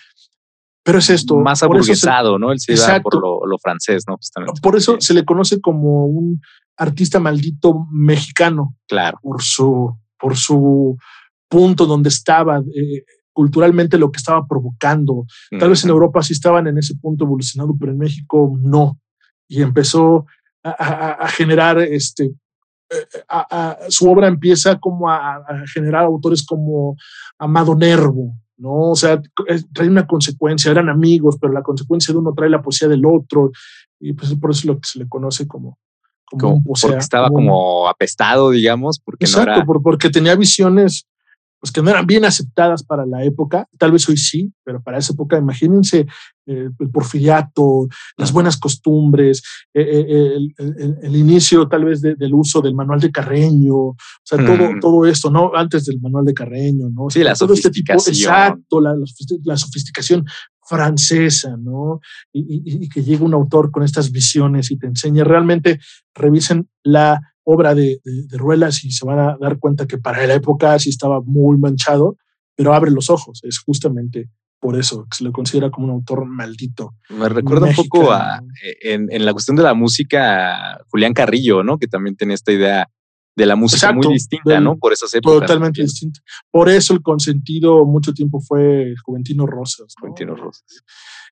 pero 0.83 0.99
es 0.99 1.11
esto. 1.11 1.37
Más 1.37 1.63
aburguesado, 1.63 2.39
¿no? 2.39 2.51
Él 2.51 2.59
se 2.59 2.75
iba 2.75 3.01
por 3.01 3.15
lo, 3.21 3.59
francés, 3.59 4.05
¿no? 4.09 4.17
Pues 4.17 4.61
por 4.61 4.77
eso 4.77 4.97
se 5.01 5.15
le 5.15 5.25
conoce 5.25 5.61
como 5.61 6.07
un 6.07 6.41
artista 6.77 7.21
maldito 7.21 7.87
mexicano. 7.93 8.77
Claro. 8.89 9.19
Por 9.23 9.43
su, 9.43 9.97
por 10.19 10.37
su 10.37 10.97
punto 11.49 11.87
donde 11.87 12.09
estaba, 12.09 12.59
eh, 12.59 13.05
culturalmente 13.37 13.99
lo 13.99 14.11
que 14.11 14.17
estaba 14.17 14.47
provocando. 14.47 15.27
Tal 15.61 15.69
vez 15.69 15.85
en 15.85 15.91
Europa 15.91 16.23
sí 16.23 16.33
estaban 16.33 16.67
en 16.69 16.79
ese 16.79 16.95
punto 16.97 17.27
evolucionado, 17.27 17.77
pero 17.79 17.93
en 17.93 17.99
México 17.99 18.57
no. 18.63 18.99
Y 19.47 19.61
empezó 19.61 20.25
a, 20.65 21.29
generar 21.29 21.79
este. 21.79 22.33
Eh, 22.91 23.91
su 23.91 24.11
obra 24.11 24.27
empieza 24.27 24.79
como 24.79 25.11
a, 25.11 25.45
generar 25.71 26.05
autores 26.05 26.47
como 26.47 26.97
Amado 27.39 27.75
Nervo, 27.75 28.35
¿no? 28.57 28.93
O 28.93 28.97
sea, 28.97 29.21
trae 29.75 29.89
una 29.89 30.07
consecuencia, 30.07 30.71
eran 30.71 30.89
amigos, 30.89 31.37
pero 31.39 31.53
la 31.53 31.63
consecuencia 31.63 32.15
de 32.15 32.21
uno 32.21 32.33
trae 32.35 32.49
la 32.49 32.63
poesía 32.63 32.89
del 32.89 33.05
otro, 33.05 33.51
y 34.01 34.15
pues 34.15 34.35
por 34.37 34.53
eso 34.53 34.61
es 34.61 34.65
lo 34.65 34.81
que 34.81 34.89
se 34.89 34.99
le 35.01 35.09
conoce 35.09 35.47
como, 35.47 35.77
como, 36.25 36.55
un 36.55 36.65
porque 36.65 36.97
estaba 36.97 37.29
como, 37.29 37.87
apestado, 37.87 38.51
digamos, 38.51 38.99
porque 38.99 39.27
exacto, 39.27 39.63
porque 39.83 40.09
tenía 40.09 40.37
visiones 40.37 41.07
pues 41.67 41.73
que 41.73 41.83
no 41.83 41.91
eran 41.91 42.07
bien 42.07 42.25
aceptadas 42.25 42.85
para 42.85 43.05
la 43.05 43.25
época, 43.25 43.67
tal 43.77 43.91
vez 43.91 44.09
hoy 44.09 44.17
sí, 44.17 44.53
pero 44.63 44.81
para 44.81 44.99
esa 44.99 45.15
época 45.15 45.37
imagínense 45.37 46.07
eh, 46.47 46.69
el 46.79 46.91
porfiriato, 46.93 47.89
las 48.17 48.31
buenas 48.31 48.57
costumbres, 48.57 49.43
eh, 49.75 50.07
eh, 50.09 50.37
el, 51.03 51.17
inicio 51.17 51.67
tal 51.67 51.87
vez 51.87 52.01
del 52.01 52.35
uso 52.35 52.61
del 52.61 52.77
manual 52.77 53.01
de 53.01 53.11
Carreño, 53.11 53.75
o 53.75 53.97
sea, 54.23 54.39
todo, 54.39 54.75
mm. 54.75 54.79
todo 54.79 55.07
esto, 55.07 55.29
¿no? 55.29 55.51
Antes 55.57 55.87
del 55.87 56.01
manual 56.01 56.25
de 56.25 56.35
Carreño, 56.35 56.89
¿no? 56.89 57.11
Sí, 57.11 57.25
la 57.25 57.35
todo 57.35 57.57
sofisticación. 57.57 57.97
Este 57.99 58.13
tipo, 58.13 58.31
exacto, 58.31 58.81
la, 58.81 58.95
la, 59.43 59.57
sofisticación 59.57 60.25
francesa, 60.63 61.57
¿no? 61.57 61.99
Y, 62.33 62.85
y, 62.85 62.89
que 62.89 63.03
llega 63.03 63.25
un 63.25 63.35
autor 63.35 63.73
con 63.73 63.83
estas 63.83 64.13
visiones 64.13 64.71
y 64.71 64.79
te 64.79 64.87
enseña 64.87 65.25
realmente, 65.25 65.81
revisen 66.15 66.69
la 66.85 67.21
obra 67.47 67.75
de, 67.75 68.01
Ruelas 68.33 68.85
y 68.85 68.91
se 68.91 69.07
van 69.07 69.19
a 69.21 69.37
dar 69.41 69.59
cuenta 69.59 69.87
que 69.87 69.99
para 69.99 70.27
la 70.27 70.35
época 70.35 70.79
sí 70.79 70.91
estaba 70.91 71.21
muy 71.23 71.57
manchado, 71.59 72.17
pero 72.57 72.75
abre 72.75 72.91
los 72.91 73.09
ojos. 73.09 73.41
Es 73.45 73.61
justamente 73.61 74.29
por 74.59 74.77
eso 74.77 75.07
que 75.09 75.19
se 75.19 75.25
le 75.25 75.31
considera 75.31 75.71
como 75.71 75.87
un 75.87 75.93
autor 75.93 76.27
maldito. 76.27 76.95
Me 77.09 77.29
recuerda 77.29 77.69
un 77.69 77.75
poco 77.75 78.11
a, 78.11 78.43
e, 78.83 78.95
en, 78.95 79.25
la 79.25 79.33
cuestión 79.33 79.57
de 79.57 79.63
la 79.63 79.75
música, 79.75 80.81
Julián 80.89 81.15
Carrillo, 81.15 81.63
¿no? 81.63 81.79
Que 81.79 81.87
también 81.87 82.17
tiene 82.17 82.35
esta 82.35 82.53
idea 82.53 82.89
de 83.37 83.47
la 83.47 83.55
música 83.55 83.93
muy 83.93 84.09
distinta, 84.09 84.59
¿no? 84.59 84.77
Por 84.77 84.93
esas 84.93 85.15
épocas. 85.15 85.43
Totalmente 85.43 85.83
distinta. 85.83 86.21
Por 86.51 86.69
eso 86.69 86.95
el 86.95 87.03
consentido 87.03 87.85
mucho 87.85 88.13
tiempo 88.13 88.41
fue 88.41 88.95
Juventino 89.05 89.47
Rosas. 89.47 89.95
Juventino 90.01 90.35
Rosas. 90.35 90.65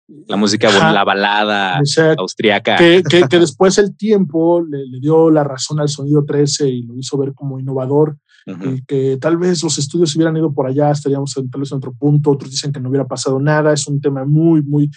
La 0.07 0.37
música, 0.37 0.71
la 0.93 1.05
balada 1.05 1.81
austriaca. 2.19 2.77
Que, 2.77 3.03
que, 3.03 3.27
después 3.39 3.79
el 3.79 3.97
tiempo 3.97 4.63
le, 4.63 5.01
dio 5.01 5.31
la 5.31 5.45
razón 5.45 5.81
al 5.81 5.89
sonido 5.89 6.25
13 6.25 6.69
y 6.69 6.83
lo 6.83 6.97
hizo 6.99 7.17
ver 7.17 7.33
como 7.35 7.59
innovador. 7.59 8.19
Y 8.47 8.85
que 8.85 9.17
tal 9.19 9.39
vez 9.39 9.63
los 9.63 9.79
estudios 9.79 10.15
hubieran 10.15 10.37
ido 10.37 10.53
por 10.53 10.67
allá, 10.67 10.91
estaríamos 10.91 11.33
tal 11.33 11.61
vez 11.61 11.73
en 11.73 11.79
otro 11.79 11.95
punto. 11.95 12.31
Otros 12.31 12.51
dicen 12.51 12.73
que 12.73 12.81
no 12.81 12.91
hubiera 12.91 13.07
pasado 13.07 13.41
nada. 13.41 13.73
Es 13.73 13.87
un 13.87 14.03
tema 14.03 14.27
muy, 14.27 14.63
muy 14.63 14.91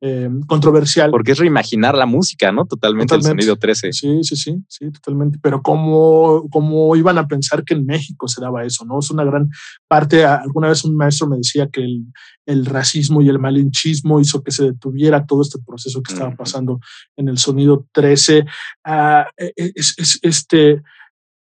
eh, 0.00 0.30
controversial. 0.46 1.10
Porque 1.10 1.32
es 1.32 1.38
reimaginar 1.38 1.96
la 1.96 2.06
música, 2.06 2.52
¿no? 2.52 2.66
Totalmente, 2.66 3.16
el 3.16 3.22
sonido 3.22 3.56
13. 3.56 3.92
Sí, 3.92 4.22
sí, 4.22 4.36
sí, 4.36 4.64
sí, 4.68 4.90
totalmente. 4.92 5.40
Pero 5.42 5.60
¿cómo, 5.60 6.48
¿cómo 6.50 6.94
iban 6.94 7.18
a 7.18 7.26
pensar 7.26 7.64
que 7.64 7.74
en 7.74 7.84
México 7.84 8.28
se 8.28 8.40
daba 8.40 8.64
eso? 8.64 8.84
¿no? 8.84 9.00
Es 9.00 9.10
una 9.10 9.24
gran 9.24 9.50
parte. 9.88 10.24
Alguna 10.24 10.68
vez 10.68 10.84
un 10.84 10.94
maestro 10.94 11.26
me 11.26 11.38
decía 11.38 11.68
que 11.68 11.80
el, 11.80 12.04
el 12.46 12.64
racismo 12.66 13.22
y 13.22 13.28
el 13.28 13.40
malinchismo 13.40 14.20
hizo 14.20 14.42
que 14.42 14.52
se 14.52 14.66
detuviera 14.66 15.26
todo 15.26 15.42
este 15.42 15.58
proceso 15.66 16.00
que 16.00 16.12
estaba 16.12 16.34
pasando 16.36 16.78
en 17.16 17.28
el 17.28 17.38
sonido 17.38 17.86
13. 17.92 18.44
Ah, 18.84 19.26
e, 19.36 19.52
e, 19.56 19.72
es, 19.74 20.20
este, 20.22 20.80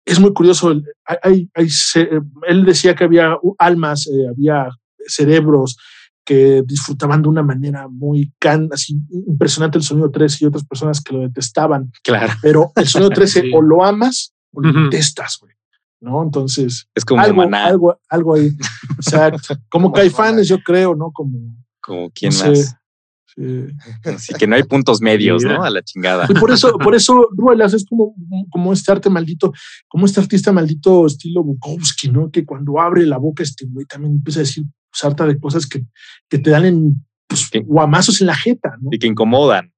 es 0.04 0.18
muy 0.18 0.32
curioso. 0.32 0.74
Hay, 1.22 1.48
hay, 1.54 1.68
él 2.48 2.64
decía 2.64 2.96
que 2.96 3.04
había 3.04 3.36
almas, 3.58 4.08
eh, 4.08 4.28
había 4.28 4.68
cerebros 5.06 5.76
que 6.24 6.62
disfrutaban 6.66 7.22
de 7.22 7.28
una 7.28 7.42
manera 7.42 7.88
muy 7.88 8.32
can, 8.38 8.68
así 8.72 9.00
impresionante 9.26 9.78
el 9.78 9.84
sonido 9.84 10.10
13 10.10 10.44
y 10.44 10.46
otras 10.46 10.64
personas 10.64 11.00
que 11.00 11.14
lo 11.14 11.20
detestaban. 11.20 11.90
Claro. 12.02 12.32
Pero 12.42 12.72
el 12.76 12.86
sonido 12.86 13.10
13 13.14 13.50
o 13.54 13.62
lo 13.62 13.84
amas 13.84 14.34
o 14.52 14.60
lo 14.60 14.84
detestas, 14.84 15.38
güey. 15.40 15.54
¿No? 16.00 16.22
Entonces. 16.22 16.88
Es 16.94 17.04
como 17.04 17.20
algo, 17.20 17.42
algo, 17.42 18.00
algo 18.08 18.34
ahí. 18.34 18.50
Exacto. 18.96 19.54
Como 19.68 19.92
caifanes, 19.92 20.48
yo 20.48 20.58
creo, 20.58 20.94
¿no? 20.94 21.10
Como. 21.12 21.56
Como 21.80 22.10
quién 22.10 22.32
más. 22.38 22.76
Sí. 23.34 23.66
Así 24.04 24.34
que 24.34 24.46
no 24.46 24.56
hay 24.56 24.64
puntos 24.64 25.00
medios, 25.00 25.44
¿no? 25.44 25.62
A 25.62 25.70
la 25.70 25.82
chingada. 25.82 26.26
Y 26.28 26.34
por 26.34 26.50
eso, 26.50 26.72
por 26.78 26.94
eso 26.94 27.28
Ruelas 27.36 27.74
es 27.74 27.84
como, 27.86 28.14
como 28.50 28.72
este 28.72 28.90
arte 28.90 29.08
maldito, 29.08 29.52
como 29.88 30.06
este 30.06 30.20
artista 30.20 30.52
maldito 30.52 31.06
estilo 31.06 31.44
Bukowski, 31.44 32.10
¿no? 32.10 32.30
Que 32.30 32.44
cuando 32.44 32.80
abre 32.80 33.06
la 33.06 33.18
boca, 33.18 33.42
este 33.42 33.66
güey 33.66 33.86
también 33.86 34.14
empieza 34.14 34.40
a 34.40 34.42
decir 34.42 34.64
sarta 34.92 35.26
de 35.26 35.38
cosas 35.38 35.66
que, 35.66 35.82
que 36.28 36.38
te 36.38 36.50
dan 36.50 36.64
en 36.64 37.06
pues, 37.26 37.48
guamazos 37.64 38.20
en 38.20 38.28
la 38.28 38.34
jeta, 38.34 38.76
¿no? 38.80 38.90
Y 38.92 38.98
que 38.98 39.06
incomodan. 39.06 39.72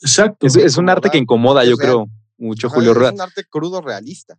Exacto. 0.00 0.46
Es, 0.46 0.76
un 0.76 0.88
arte 0.88 1.10
que 1.10 1.18
incomoda, 1.18 1.64
yo 1.64 1.76
creo, 1.76 2.06
mucho, 2.38 2.68
Julio 2.68 2.94
Rueda. 2.94 3.10
Es 3.10 3.14
un 3.14 3.20
arte 3.22 3.44
crudo 3.48 3.80
realista. 3.80 4.38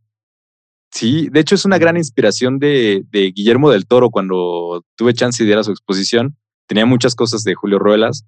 Sí, 0.92 1.30
de 1.32 1.40
hecho 1.42 1.56
es 1.56 1.66
una 1.66 1.78
gran 1.78 1.98
inspiración 1.98 2.60
de, 2.60 3.04
de, 3.10 3.32
Guillermo 3.32 3.70
del 3.70 3.86
Toro 3.86 4.10
cuando 4.10 4.86
tuve 4.96 5.14
chance 5.14 5.44
de 5.44 5.50
ir 5.52 5.58
a 5.58 5.64
su 5.64 5.72
exposición. 5.72 6.38
Tenía 6.68 6.86
muchas 6.86 7.16
cosas 7.16 7.44
de 7.44 7.56
Julio 7.56 7.80
Ruelas, 7.80 8.26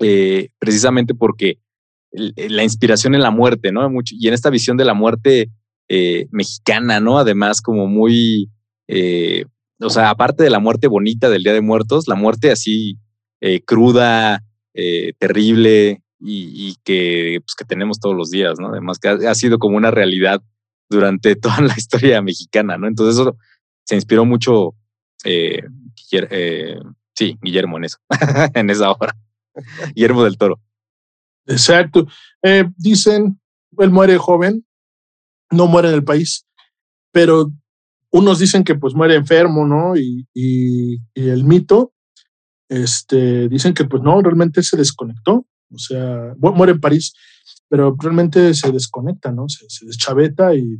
eh, 0.00 0.50
precisamente 0.58 1.14
porque 1.14 1.60
la 2.10 2.62
inspiración 2.62 3.14
en 3.14 3.20
la 3.22 3.30
muerte, 3.30 3.72
¿no? 3.72 3.88
Mucho, 3.90 4.14
y 4.18 4.28
en 4.28 4.34
esta 4.34 4.50
visión 4.50 4.76
de 4.76 4.84
la 4.84 4.94
muerte 4.94 5.50
eh, 5.88 6.26
mexicana, 6.30 7.00
¿no? 7.00 7.18
Además, 7.18 7.60
como 7.60 7.86
muy, 7.86 8.50
eh, 8.88 9.44
o 9.80 9.90
sea, 9.90 10.10
aparte 10.10 10.42
de 10.42 10.50
la 10.50 10.58
muerte 10.58 10.88
bonita 10.88 11.28
del 11.28 11.42
Día 11.42 11.52
de 11.52 11.60
Muertos, 11.60 12.08
la 12.08 12.14
muerte 12.14 12.50
así 12.50 12.98
eh, 13.40 13.60
cruda, 13.62 14.42
eh, 14.74 15.12
terrible 15.18 16.02
y, 16.20 16.68
y 16.70 16.76
que, 16.82 17.40
pues, 17.44 17.54
que 17.54 17.64
tenemos 17.64 18.00
todos 18.00 18.16
los 18.16 18.30
días, 18.30 18.58
¿no? 18.58 18.68
Además, 18.68 18.98
que 18.98 19.08
ha, 19.08 19.30
ha 19.30 19.34
sido 19.34 19.58
como 19.58 19.76
una 19.76 19.90
realidad 19.90 20.42
durante 20.90 21.36
toda 21.36 21.60
la 21.60 21.74
historia 21.76 22.20
mexicana, 22.22 22.76
¿no? 22.76 22.88
Entonces, 22.88 23.20
eso 23.20 23.36
se 23.84 23.94
inspiró 23.94 24.24
mucho, 24.24 24.74
eh, 25.24 25.62
sí, 27.14 27.38
Guillermo 27.40 27.78
en 27.78 27.84
eso, 27.84 27.98
en 28.54 28.70
esa 28.70 28.90
obra. 28.90 29.16
Guillermo 29.94 30.24
del 30.24 30.36
Toro. 30.36 30.60
Exacto. 31.46 32.06
Dicen, 32.76 33.40
él 33.78 33.90
muere 33.90 34.18
joven, 34.18 34.66
no 35.50 35.66
muere 35.66 35.88
en 35.88 35.94
el 35.94 36.04
país, 36.04 36.46
pero 37.12 37.50
unos 38.10 38.38
dicen 38.38 38.64
que 38.64 38.74
pues 38.74 38.94
muere 38.94 39.14
enfermo, 39.16 39.66
¿no? 39.66 39.96
Y, 39.96 40.26
y- 40.34 40.94
y 41.14 41.28
el 41.28 41.44
mito, 41.44 41.92
este, 42.68 43.48
dicen 43.48 43.74
que 43.74 43.84
pues 43.84 44.02
no, 44.02 44.20
realmente 44.20 44.62
se 44.62 44.76
desconectó, 44.76 45.46
o 45.72 45.78
sea, 45.78 46.34
mu- 46.38 46.52
muere 46.52 46.72
en 46.72 46.80
París, 46.80 47.12
pero 47.68 47.96
realmente 47.98 48.54
se 48.54 48.70
desconecta, 48.72 49.32
¿no? 49.32 49.48
Se, 49.48 49.64
se 49.68 49.86
deschaveta 49.86 50.54
y, 50.54 50.78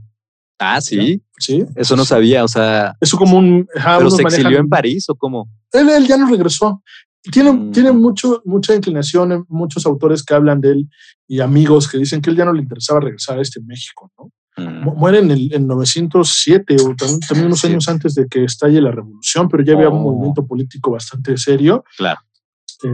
Ah, 0.61 0.81
sí, 0.81 1.23
sí. 1.39 1.65
eso 1.77 1.95
no 1.97 2.05
sabía, 2.05 2.43
o 2.43 2.49
sea, 2.49 2.97
Eso 3.01 3.17
como 3.17 3.39
un... 3.39 3.69
pero 3.73 4.11
se 4.11 4.23
exilió 4.23 4.45
manejan- 4.51 4.61
en 4.65 4.69
París 4.69 5.09
o 5.09 5.15
cómo? 5.15 5.49
él, 5.73 5.89
él 5.91 6.07
ya 6.07 6.17
no 6.17 6.29
regresó. 6.29 6.83
Tiene, 7.31 7.53
Mm. 7.53 7.73
tiene 7.73 7.93
mucho, 7.93 8.43
mucha 8.45 8.75
inclinación, 8.75 9.45
muchos 9.49 9.85
autores 9.87 10.23
que 10.25 10.35
hablan 10.35 10.61
de 10.61 10.71
él 10.73 10.89
y 11.29 11.41
amigos 11.41 11.89
que 11.89 11.99
dicen 11.99 12.21
que 12.23 12.31
él 12.31 12.37
ya 12.37 12.45
no 12.45 12.53
le 12.53 12.63
interesaba 12.63 13.01
regresar 13.01 13.39
a 13.39 13.43
este 13.43 13.61
México, 13.61 14.11
¿no? 14.19 14.31
Mu- 14.59 14.95
Muere 14.95 15.19
en, 15.19 15.31
el, 15.31 15.53
en 15.55 15.67
907 15.67 16.77
o 16.81 16.95
también, 16.97 17.21
también 17.21 17.47
unos 17.47 17.61
Sí. 17.61 17.67
años 17.69 17.89
antes 17.89 18.15
de 18.15 18.27
que 18.29 18.45
estalle 18.45 18.81
la 18.81 18.91
revolución, 18.91 19.49
pero 19.49 19.63
ya 19.65 19.75
había 19.75 19.89
un 19.89 19.99
Oh. 19.99 20.11
movimiento 20.13 20.47
político 20.47 20.91
bastante 20.91 21.37
serio. 21.37 21.85
Claro. 21.97 22.21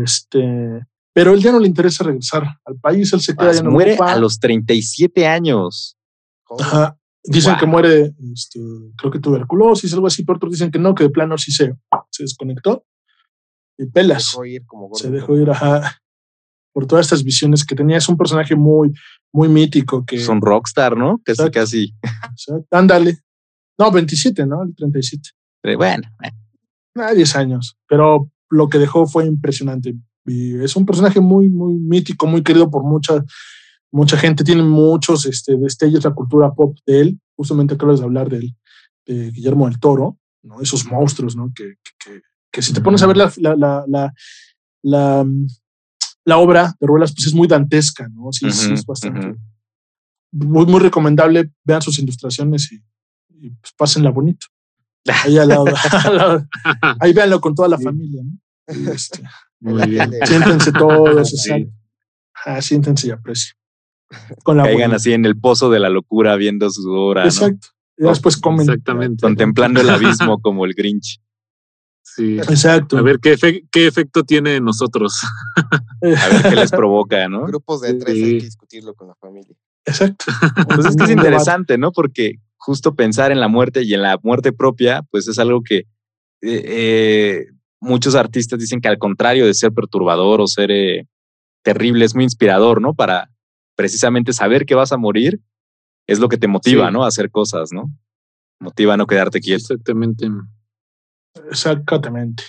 Este, 0.02 0.80
pero 1.12 1.32
él 1.32 1.40
ya 1.40 1.52
no 1.52 1.60
le 1.60 1.68
interesa 1.68 2.04
regresar 2.04 2.44
al 2.64 2.76
país, 2.80 3.12
él 3.12 3.20
se 3.20 3.34
queda 3.34 3.46
Mas 3.48 3.56
ya 3.56 3.62
en 3.62 3.70
muere 3.70 3.92
Europa. 3.92 4.12
a 4.12 4.18
los 4.18 4.38
37 4.38 5.26
años. 5.26 5.96
Ajá. 6.58 6.98
Dicen 7.22 7.52
Wow. 7.52 7.60
que 7.60 7.66
muere, 7.66 8.14
este, 8.34 8.60
creo 8.96 9.10
que 9.10 9.18
tuberculosis, 9.18 9.92
algo 9.94 10.06
así, 10.06 10.24
pero 10.24 10.36
otros 10.36 10.52
dicen 10.52 10.70
que 10.70 10.78
no, 10.78 10.94
que 10.94 11.04
de 11.04 11.10
plano 11.10 11.38
sí 11.38 11.52
se, 11.52 11.74
se 12.10 12.22
desconectó. 12.22 12.84
Y 13.78 13.86
pelas. 13.86 14.30
dejó 14.32 14.44
ir 14.44 14.64
como 14.66 14.88
gordo. 14.88 15.02
se 15.02 15.10
dejó 15.10 15.36
ir 15.36 15.50
ajá, 15.50 15.98
por 16.72 16.86
todas 16.86 17.06
estas 17.06 17.24
visiones 17.24 17.64
que 17.64 17.74
tenía. 17.74 17.96
Es 17.96 18.08
un 18.08 18.16
personaje 18.16 18.54
muy, 18.54 18.92
muy 19.34 19.48
mítico 19.48 20.04
que. 20.06 20.16
Es 20.16 20.28
un 20.28 20.40
rockstar, 20.40 20.96
¿no? 20.96 21.18
Casi, 21.24 21.42
Exacto. 21.42 21.60
casi. 21.60 21.94
Exacto, 22.30 22.66
Ándale. 22.70 23.18
No, 23.78 23.90
27, 23.90 24.46
¿no? 24.46 24.62
El 24.62 24.74
37. 24.74 25.30
Eh, 25.64 25.76
Bueno, 25.76 26.08
eh, 26.24 26.30
Ah, 26.94 27.12
10 27.12 27.34
años. 27.36 27.76
Pero 27.88 28.30
lo 28.50 28.68
que 28.68 28.78
dejó 28.78 29.06
fue 29.06 29.26
impresionante. 29.26 29.94
Y 30.26 30.56
es 30.62 30.76
un 30.76 30.86
personaje 30.86 31.20
muy, 31.20 31.48
muy 31.50 31.74
mítico, 31.74 32.26
muy 32.28 32.42
querido 32.44 32.70
por 32.70 32.84
mucha, 32.84 33.24
mucha 33.92 34.16
gente. 34.16 34.44
Tiene 34.44 34.62
muchos 34.62 35.26
este, 35.26 35.56
destellos 35.56 36.02
de 36.04 36.08
la 36.08 36.14
cultura 36.14 36.52
pop 36.52 36.76
de 36.86 37.00
él. 37.00 37.20
Justamente 37.36 37.74
acabas 37.74 37.98
de 37.98 38.04
hablar 38.04 38.28
de 38.28 38.36
él, 38.38 38.56
de 39.06 39.30
Guillermo 39.32 39.68
del 39.68 39.80
Toro, 39.80 40.16
¿no? 40.44 40.60
Esos 40.60 40.86
monstruos, 40.86 41.34
¿no? 41.34 41.50
Que, 41.54 41.74
que, 41.82 41.90
que- 42.12 42.20
que 42.52 42.62
si 42.62 42.72
te 42.72 42.80
pones 42.80 43.02
a 43.02 43.08
ver 43.08 43.16
la, 43.16 43.32
la, 43.38 43.84
la, 43.88 44.12
la, 44.84 45.26
la, 46.24 46.38
obra 46.38 46.74
de 46.80 46.86
Ruelas, 46.86 47.12
pues 47.12 47.26
es 47.26 47.34
muy 47.34 47.46
dantesca, 47.48 48.08
¿no? 48.08 48.32
Sí, 48.32 48.50
sí, 48.50 48.66
Ujú, 48.66 48.74
es 48.74 48.86
bastante. 48.86 49.26
ujú. 49.28 49.38
Muy, 50.32 50.66
muy 50.66 50.80
recomendable. 50.80 51.50
Vean 51.64 51.82
sus 51.82 51.98
ilustraciones 51.98 52.72
y, 52.72 52.82
y 53.28 53.50
pues 53.50 53.72
pásenla 53.76 54.10
bonito. 54.10 54.46
Ahí 55.24 55.38
al 55.38 55.48
lado, 55.48 55.64
al 56.04 56.16
lado. 56.16 56.48
Ahí 57.00 57.12
véanlo 57.12 57.40
con 57.40 57.54
toda 57.54 57.68
la 57.68 57.78
familia, 57.78 58.22
¿no? 58.24 58.38
Este, 58.92 59.22
Muy 59.60 59.86
bien. 59.88 60.12
siéntense 60.24 60.72
todos, 60.72 61.30
Sí. 61.30 61.68
Ah, 62.44 62.60
siéntense 62.60 63.08
y 63.08 63.10
aprecien. 63.10 63.56
Con 64.42 64.56
la 64.58 64.64
caigan 64.64 64.92
así 64.92 65.12
en 65.12 65.24
el 65.24 65.38
pozo 65.38 65.70
de 65.70 65.80
la 65.80 65.88
locura 65.88 66.36
viendo 66.36 66.68
su 66.70 66.90
obra, 66.90 67.22
¿no? 67.22 67.28
Exacto. 67.28 67.68
Y 67.96 68.04
después 68.04 68.36
comen. 68.36 68.62
Exactamente. 68.62 69.22
Contemplando 69.22 69.80
el 69.80 69.88
abismo 69.90 70.40
como 70.40 70.64
el 70.64 70.74
Grinch. 70.74 71.20
Sí. 72.06 72.38
Exacto. 72.38 72.98
A 72.98 73.02
ver 73.02 73.18
qué, 73.18 73.32
efe- 73.36 73.66
qué 73.72 73.86
efecto 73.86 74.22
tiene 74.24 74.56
en 74.56 74.64
nosotros. 74.64 75.20
A 76.02 76.28
ver 76.28 76.42
qué 76.50 76.54
les 76.56 76.70
provoca, 76.70 77.28
¿no? 77.28 77.46
Grupos 77.46 77.80
de 77.80 77.94
tres 77.94 78.14
Sí. 78.16 78.22
hay 78.24 78.38
que 78.38 78.44
discutirlo 78.44 78.94
con 78.94 79.08
la 79.08 79.14
familia. 79.14 79.56
Exacto. 79.86 80.26
Pues 80.74 80.86
es 80.86 80.96
que 80.96 81.04
es 81.04 81.10
interesante, 81.10 81.78
¿no? 81.78 81.92
Porque 81.92 82.36
justo 82.56 82.94
pensar 82.94 83.32
en 83.32 83.40
la 83.40 83.48
muerte 83.48 83.82
y 83.82 83.94
en 83.94 84.02
la 84.02 84.18
muerte 84.22 84.52
propia, 84.52 85.02
pues 85.10 85.26
es 85.28 85.38
algo 85.38 85.62
que 85.62 85.78
eh, 85.78 85.86
eh, 86.42 87.46
muchos 87.80 88.14
artistas 88.14 88.58
dicen 88.58 88.80
que 88.80 88.88
al 88.88 88.98
contrario 88.98 89.46
de 89.46 89.54
ser 89.54 89.72
perturbador 89.72 90.40
o 90.42 90.46
ser 90.46 90.70
eh, 90.70 91.06
terrible, 91.62 92.04
es 92.04 92.14
muy 92.14 92.24
inspirador, 92.24 92.80
¿no? 92.82 92.94
Para 92.94 93.30
precisamente 93.76 94.32
saber 94.32 94.66
que 94.66 94.74
vas 94.74 94.92
a 94.92 94.98
morir 94.98 95.40
es 96.06 96.18
lo 96.20 96.28
que 96.28 96.36
te 96.36 96.48
motiva, 96.48 96.88
Sí. 96.88 96.92
¿no? 96.92 97.04
A 97.04 97.08
hacer 97.08 97.30
cosas, 97.30 97.72
¿no? 97.72 97.90
Motiva 98.60 98.94
a 98.94 98.96
no 98.98 99.06
quedarte 99.06 99.40
quieto. 99.40 99.62
Exactamente. 99.72 100.28
Exactamente. 101.50 102.42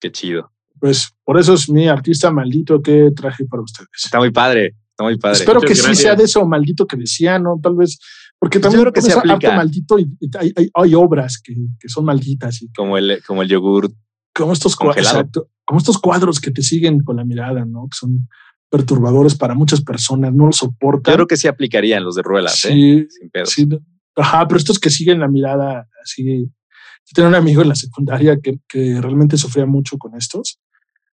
Qué 0.00 0.10
chido. 0.10 0.50
Pues 0.78 1.10
por 1.24 1.38
eso 1.38 1.54
es 1.54 1.68
mi 1.68 1.88
artista 1.88 2.30
maldito 2.30 2.80
que 2.80 3.10
traje 3.14 3.44
para 3.44 3.62
ustedes. 3.62 3.88
Está 4.04 4.18
muy 4.18 4.30
padre, 4.30 4.76
está 4.90 5.04
muy 5.04 5.18
padre. 5.18 5.38
Espero 5.38 5.60
que 5.60 5.74
sí 5.74 5.94
sea 5.94 6.14
de 6.14 6.24
eso 6.24 6.44
maldito 6.46 6.86
que 6.86 6.96
decía, 6.96 7.38
¿no? 7.38 7.58
Tal 7.62 7.74
vez. 7.74 7.98
Porque 8.38 8.58
Pues 8.58 8.72
yo 8.72 8.78
también 8.78 8.82
creo 8.84 8.92
que 8.94 9.02
se 9.02 9.12
harto 9.12 9.32
aplica. 9.34 9.54
maldito 9.56 9.98
y, 9.98 10.16
y 10.18 10.30
hay, 10.38 10.52
hay, 10.56 10.70
hay 10.72 10.94
obras 10.94 11.38
que, 11.44 11.54
que 11.78 11.88
son 11.90 12.06
malditas 12.06 12.62
y 12.62 12.72
Como 12.72 12.96
el, 12.96 13.22
como 13.26 13.42
el 13.42 13.48
yogur. 13.50 13.92
como 14.34 14.54
estos 14.54 14.74
cua- 14.78 14.86
Congelado. 14.86 15.18
exacto, 15.18 15.48
como 15.66 15.78
estos 15.78 15.98
cuadros 15.98 16.40
que 16.40 16.50
te 16.50 16.62
siguen 16.62 17.00
con 17.04 17.16
la 17.16 17.24
mirada, 17.26 17.66
¿no? 17.66 17.82
Que 17.90 17.98
son 17.98 18.28
perturbadores 18.70 19.34
para 19.34 19.54
muchas 19.54 19.82
personas, 19.82 20.32
no 20.32 20.46
lo 20.46 20.52
soportan. 20.52 21.12
Yo 21.12 21.16
creo 21.16 21.26
que 21.26 21.36
sí 21.36 21.48
aplicarían 21.48 22.02
los 22.04 22.14
de 22.14 22.22
Ruelas, 22.22 22.64
¿eh? 22.64 22.68
sí, 22.72 23.06
Sin 23.10 23.30
pedo. 23.30 23.44
sí, 23.46 23.68
ajá, 24.16 24.48
pero 24.48 24.56
estos 24.56 24.78
que 24.78 24.88
siguen 24.88 25.20
la 25.20 25.28
mirada 25.28 25.86
así. 26.02 26.48
Yo 27.10 27.14
tenía 27.14 27.28
un 27.28 27.34
amigo 27.34 27.62
en 27.62 27.68
la 27.68 27.74
secundaria 27.74 28.38
que, 28.40 28.60
que 28.68 29.00
realmente 29.00 29.36
sufría 29.36 29.66
mucho 29.66 29.98
con 29.98 30.14
estos. 30.14 30.60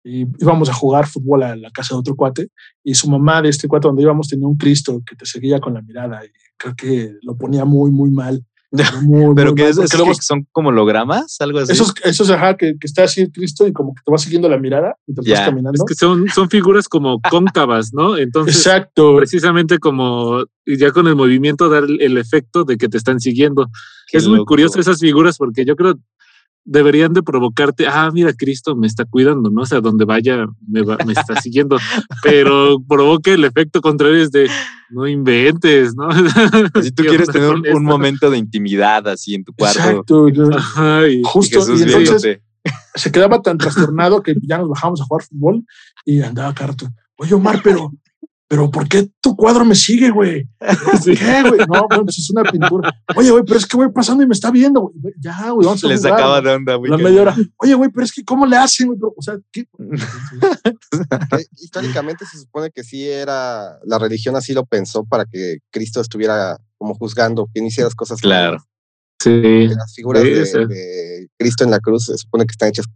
Y 0.05 0.21
íbamos 0.39 0.71
a 0.71 0.73
jugar 0.73 1.07
fútbol 1.07 1.43
a 1.43 1.57
la 1.57 1.71
casa 1.71 1.95
de 1.95 1.99
otro 1.99 2.15
cuate 2.15 2.49
y 2.83 2.95
su 2.95 3.11
mamá 3.11 3.43
de 3.43 3.51
este 3.51 3.69
cuate 3.69 3.89
donde 3.89 4.03
íbamos 4.03 4.29
tenía 4.29 4.47
un 4.47 4.57
Cristo 4.57 5.03
que 5.05 5.17
te 5.17 5.27
seguía 5.27 5.59
con 5.61 5.75
la 5.75 5.83
mirada 5.83 6.25
y 6.25 6.31
creo 6.57 6.75
que 6.75 7.17
lo 7.23 7.37
ponía 7.37 7.65
muy, 7.65 7.91
muy 7.91 8.11
mal. 8.11 8.43
Muy, 9.03 9.35
Pero 9.35 9.51
muy 9.51 9.57
que 9.57 9.63
mal, 9.63 9.71
es, 9.71 9.77
porque 9.77 9.85
es 9.87 9.95
luego 9.99 10.13
que 10.13 10.23
son 10.23 10.47
como 10.53 10.69
hologramas, 10.69 11.41
algo 11.41 11.59
así. 11.59 11.73
esos, 11.73 11.93
esos, 12.05 12.31
ajá, 12.31 12.57
que, 12.57 12.75
que 12.79 12.87
está 12.87 13.03
así 13.03 13.29
Cristo 13.31 13.67
y 13.67 13.73
como 13.73 13.95
que 13.95 14.03
te 14.05 14.13
va 14.13 14.19
siguiendo 14.19 14.49
la 14.49 14.59
mirada 14.59 14.95
mientras 15.07 15.27
Ya, 15.27 15.35
vas 15.41 15.49
caminando. 15.49 15.73
Es 15.75 15.85
que 15.89 15.95
son, 15.95 16.29
son 16.29 16.49
figuras 16.49 16.89
como 16.89 17.21
cóncavas, 17.31 17.93
¿no? 17.93 18.17
Entonces, 18.17 18.57
Exacto. 18.57 19.17
precisamente 19.17 19.79
como 19.79 20.45
y 20.65 20.77
ya 20.77 20.93
con 20.93 21.09
el 21.09 21.17
movimiento 21.17 21.69
dar 21.69 21.83
el, 21.83 22.01
el 22.01 22.17
efecto 22.17 22.65
de 22.65 22.77
que 22.77 22.89
te 22.89 22.97
están 22.97 23.19
siguiendo. 23.19 23.67
Qué 24.07 24.19
es 24.19 24.29
muy 24.29 24.45
curioso 24.45 24.79
esas 24.79 25.01
figuras 25.01 25.37
porque 25.37 25.65
yo 25.65 25.75
creo 25.75 25.99
deberían 26.65 27.13
de 27.13 27.23
provocarte, 27.23 27.87
ah, 27.89 28.11
mira, 28.13 28.33
Cristo 28.33 28.77
me 28.77 28.87
está 28.87 29.05
cuidando, 29.05 29.51
¿no? 29.51 29.63
O 29.63 29.67
sea, 29.67 29.81
donde 29.81 30.05
vaya 30.05 30.47
me, 30.69 30.83
va- 30.83 30.99
me 31.07 31.13
está 31.13 31.41
siguiendo, 31.41 31.77
pero 32.23 32.79
provoque 32.89 33.33
el 33.35 33.45
efecto 33.45 33.81
contrario 33.81 34.23
es 34.23 34.31
de, 34.31 34.49
no 34.91 35.07
inventes, 35.09 35.95
¿no? 35.95 36.09
Si 36.83 36.93
tú 36.93 37.03
¿Qué 37.03 37.09
quieres 37.11 37.29
tener 37.29 37.51
un, 37.75 37.85
momento 37.85 38.31
de 38.31 38.39
intimidad 38.39 39.09
así 39.09 39.35
en 39.35 39.45
tu 39.45 39.53
cuarto. 39.55 39.79
Exacto. 39.81 40.29
Ajá, 40.55 41.09
y- 41.09 41.21
Y 41.21 41.23
Justo. 41.25 41.61
Jesús 41.61 41.81
Y 41.81 41.93
entonces 41.93 42.41
se 42.95 43.11
quedaba 43.11 43.41
tan 43.41 43.57
trastornado 43.57 44.23
que 44.23 44.35
ya 44.43 44.59
nos 44.59 44.69
bajamos 44.69 45.01
a 45.01 45.05
jugar 45.05 45.25
fútbol 45.25 45.65
y 46.05 46.21
andaba 46.21 46.53
carto. 46.55 46.89
Oye, 47.17 47.35
Omar, 47.35 47.61
pero, 47.65 47.93
pero 48.51 48.69
¿por 48.69 48.89
qué 48.89 49.09
tu 49.21 49.37
cuadro 49.37 49.65
me 49.65 49.77
sigue, 49.77 50.11
güey? 50.11 50.49
Sí. 51.01 51.15
¿Qué, 51.17 51.43
güey? 51.43 51.61
No, 51.69 51.87
bueno, 51.89 52.05
pues 52.05 52.19
es 52.19 52.29
una 52.31 52.43
pintura. 52.43 52.93
Oye, 53.15 53.31
güey, 53.31 53.45
pero 53.47 53.57
es 53.59 53.65
que 53.65 53.77
voy 53.77 53.91
pasando 53.93 54.25
y 54.25 54.27
me 54.27 54.35
está 54.35 54.51
viendo, 54.51 54.81
güey. 54.81 55.15
Ya, 55.21 55.51
güey, 55.51 55.65
vamos 55.65 55.85
a 55.85 55.87
Les 55.87 56.01
jugar, 56.01 56.13
sacaba 56.19 56.41
güey. 56.41 56.51
de 56.51 56.57
onda. 56.57 56.79
muy 56.79 56.89
La 56.91 56.99
media 56.99 57.23
hora. 57.23 57.37
Oye, 57.59 57.75
güey, 57.75 57.91
pero 57.91 58.05
es 58.05 58.13
que 58.13 58.25
¿cómo 58.25 58.47
le 58.47 58.57
hacen, 58.57 58.89
güey? 58.89 58.99
O 59.17 59.23
sea, 59.23 59.39
¿qué? 59.53 59.67
Que 59.67 59.71
históricamente 61.61 62.27
se 62.27 62.39
supone 62.39 62.71
que 62.73 62.83
sí 62.83 63.09
era, 63.09 63.79
la 63.85 63.99
religión 64.01 64.35
así 64.35 64.53
lo 64.53 64.67
pensó 64.67 65.05
para 65.05 65.27
que 65.27 65.59
Cristo 65.71 66.01
estuviera 66.01 66.59
como 66.77 66.95
juzgando, 66.97 67.49
que 67.55 67.61
no 67.61 67.69
hicieras 67.69 67.95
cosas 67.95 68.21
Claro. 68.21 68.59
Sí, 69.23 69.31
Que 69.43 69.69
Las 69.69 69.95
figuras 69.95 70.23
Sí, 70.25 70.31
de, 70.31 70.47
sí. 70.47 70.59
de 70.67 71.29
Cristo 71.39 71.63
en 71.63 71.71
la 71.71 71.79
cruz 71.79 72.07
se 72.07 72.19
supone 72.19 72.47
que 72.47 72.53
están 72.53 72.71
hechas 72.71 72.87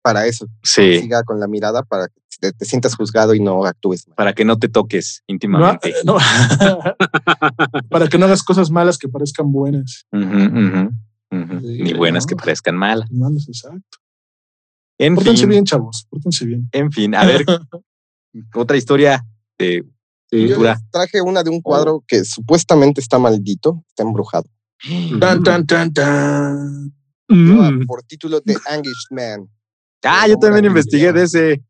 para 0.00 0.26
eso. 0.26 0.46
que 0.46 0.52
Sí, 0.62 1.00
Siga 1.00 1.22
con 1.22 1.38
la 1.38 1.48
mirada 1.48 1.82
para 1.82 2.08
que 2.08 2.21
te, 2.42 2.52
te 2.52 2.64
sientas 2.64 2.96
juzgado 2.96 3.34
y 3.34 3.40
no 3.40 3.64
actúes 3.64 4.08
mal. 4.08 4.16
para 4.16 4.32
que 4.34 4.44
no 4.44 4.58
te 4.58 4.68
toques 4.68 5.22
No, 5.28 5.32
íntimamente. 5.34 5.94
no. 6.04 6.16
Para 7.88 8.08
que 8.08 8.18
no 8.18 8.26
hagas 8.26 8.42
cosas 8.42 8.70
malas 8.70 8.98
que 8.98 9.08
parezcan 9.08 9.52
buenas. 9.52 10.06
Sí, 10.12 10.18
Ni 11.30 11.92
buenas 11.94 12.24
no. 12.24 12.28
que 12.28 12.36
parezcan 12.36 12.76
malas. 12.76 13.10
Malas, 13.10 13.46
exacto. 13.48 13.98
En 14.98 15.14
Pórtense 15.14 15.42
fin, 15.42 15.50
bien, 15.50 15.64
chavos. 15.64 16.06
Pórtense 16.10 16.44
bien. 16.44 16.68
en 16.72 16.90
fin, 16.92 17.14
a 17.14 17.24
ver, 17.24 17.44
otra 18.54 18.76
historia 18.76 19.24
de 19.58 19.84
Sí. 20.30 20.48
Yo 20.48 20.56
traje 20.90 21.20
una 21.20 21.42
de 21.42 21.50
un 21.50 21.60
cuadro 21.60 22.02
que 22.08 22.24
supuestamente 22.24 23.02
está 23.02 23.18
maldito, 23.18 23.84
está 23.88 24.02
embrujado. 24.02 24.48
Tan, 25.20 25.42
tan, 25.42 25.66
tan, 25.66 25.92
tan. 25.92 26.94
Mm. 27.28 27.84
por 27.86 28.02
título 28.04 28.40
The 28.40 28.56
Anguished 28.70 29.10
Man. 29.10 29.46
Ah, 30.02 30.26
yo 30.26 30.36
también 30.38 30.64
investigué 30.64 31.12
de 31.12 31.22
ese. 31.24 31.62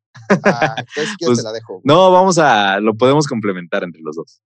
Ah, 0.45 0.75
entonces, 0.79 1.17
¿quieres 1.19 1.27
Pues, 1.27 1.39
te 1.39 1.45
la 1.45 1.53
dejo? 1.53 1.81
No, 1.85 2.11
vamos 2.11 2.39
a, 2.39 2.81
lo 2.81 2.95
podemos 2.95 3.27
complementar 3.27 3.85
entre 3.85 4.01
los 4.03 4.17
dos. 4.17 4.43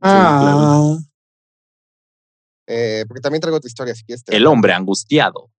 Ah, 0.00 0.96
Eh, 2.66 3.04
porque 3.06 3.20
también 3.20 3.40
traigo 3.40 3.56
otra 3.56 3.68
historia, 3.68 3.94
si 3.94 4.04
quieres. 4.04 4.24
te 4.24 4.32
la 4.32 4.38
El 4.38 4.46
hombre 4.46 4.72
angustiado 4.72 5.50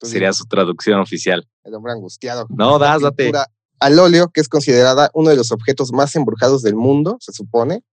sería 0.00 0.32
su 0.32 0.46
traducción 0.46 1.00
oficial. 1.00 1.48
El 1.64 1.74
hombre 1.74 1.92
angustiado. 1.92 2.46
No, 2.50 2.78
das, 2.78 3.02
date. 3.02 3.32
Al 3.80 3.98
óleo, 3.98 4.30
que 4.32 4.40
es 4.40 4.48
considerada 4.48 5.10
uno 5.14 5.30
de 5.30 5.36
los 5.36 5.52
objetos 5.52 5.92
más 5.92 6.14
embrujados 6.16 6.62
del 6.62 6.74
mundo, 6.74 7.16
se 7.20 7.32
supone, 7.32 7.84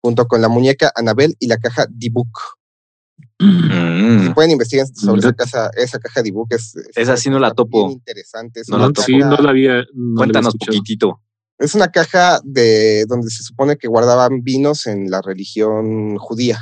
junto 0.00 0.26
con 0.26 0.40
la 0.40 0.48
muñeca 0.48 0.92
Anabel 0.94 1.36
y 1.40 1.48
la 1.48 1.58
caja 1.58 1.86
D-Book. 1.88 2.30
Mm. 3.38 4.34
Pueden 4.34 4.50
investigar 4.52 4.86
sobre 4.94 5.20
esa, 5.20 5.28
Mira. 5.28 5.36
casa, 5.36 5.70
esa 5.76 5.98
caja 5.98 6.22
D-Book. 6.22 6.48
Es, 6.50 6.74
es 6.76 6.88
Esa 6.96 7.16
sí 7.16 7.30
no 7.30 7.38
la 7.38 7.52
topo. 7.52 7.90
interesante. 7.90 8.60
Es 8.60 8.68
No 8.68 8.76
una 8.76 8.86
la 8.88 8.92
topo. 8.92 9.06
sí, 9.06 9.16
no 9.18 9.36
la 9.36 9.50
había. 9.50 9.68
no 9.70 9.76
la 9.76 9.82
había 9.82 9.84
Cuéntanos 10.16 10.54
escuchado. 10.54 10.76
poquitito. 10.78 11.20
Es 11.58 11.74
una 11.74 11.88
caja 11.88 12.40
de 12.44 13.04
donde 13.06 13.28
se 13.30 13.42
supone 13.42 13.76
que 13.76 13.88
guardaban 13.88 14.42
vinos 14.42 14.86
en 14.86 15.10
la 15.10 15.20
religión 15.22 16.16
judía. 16.16 16.58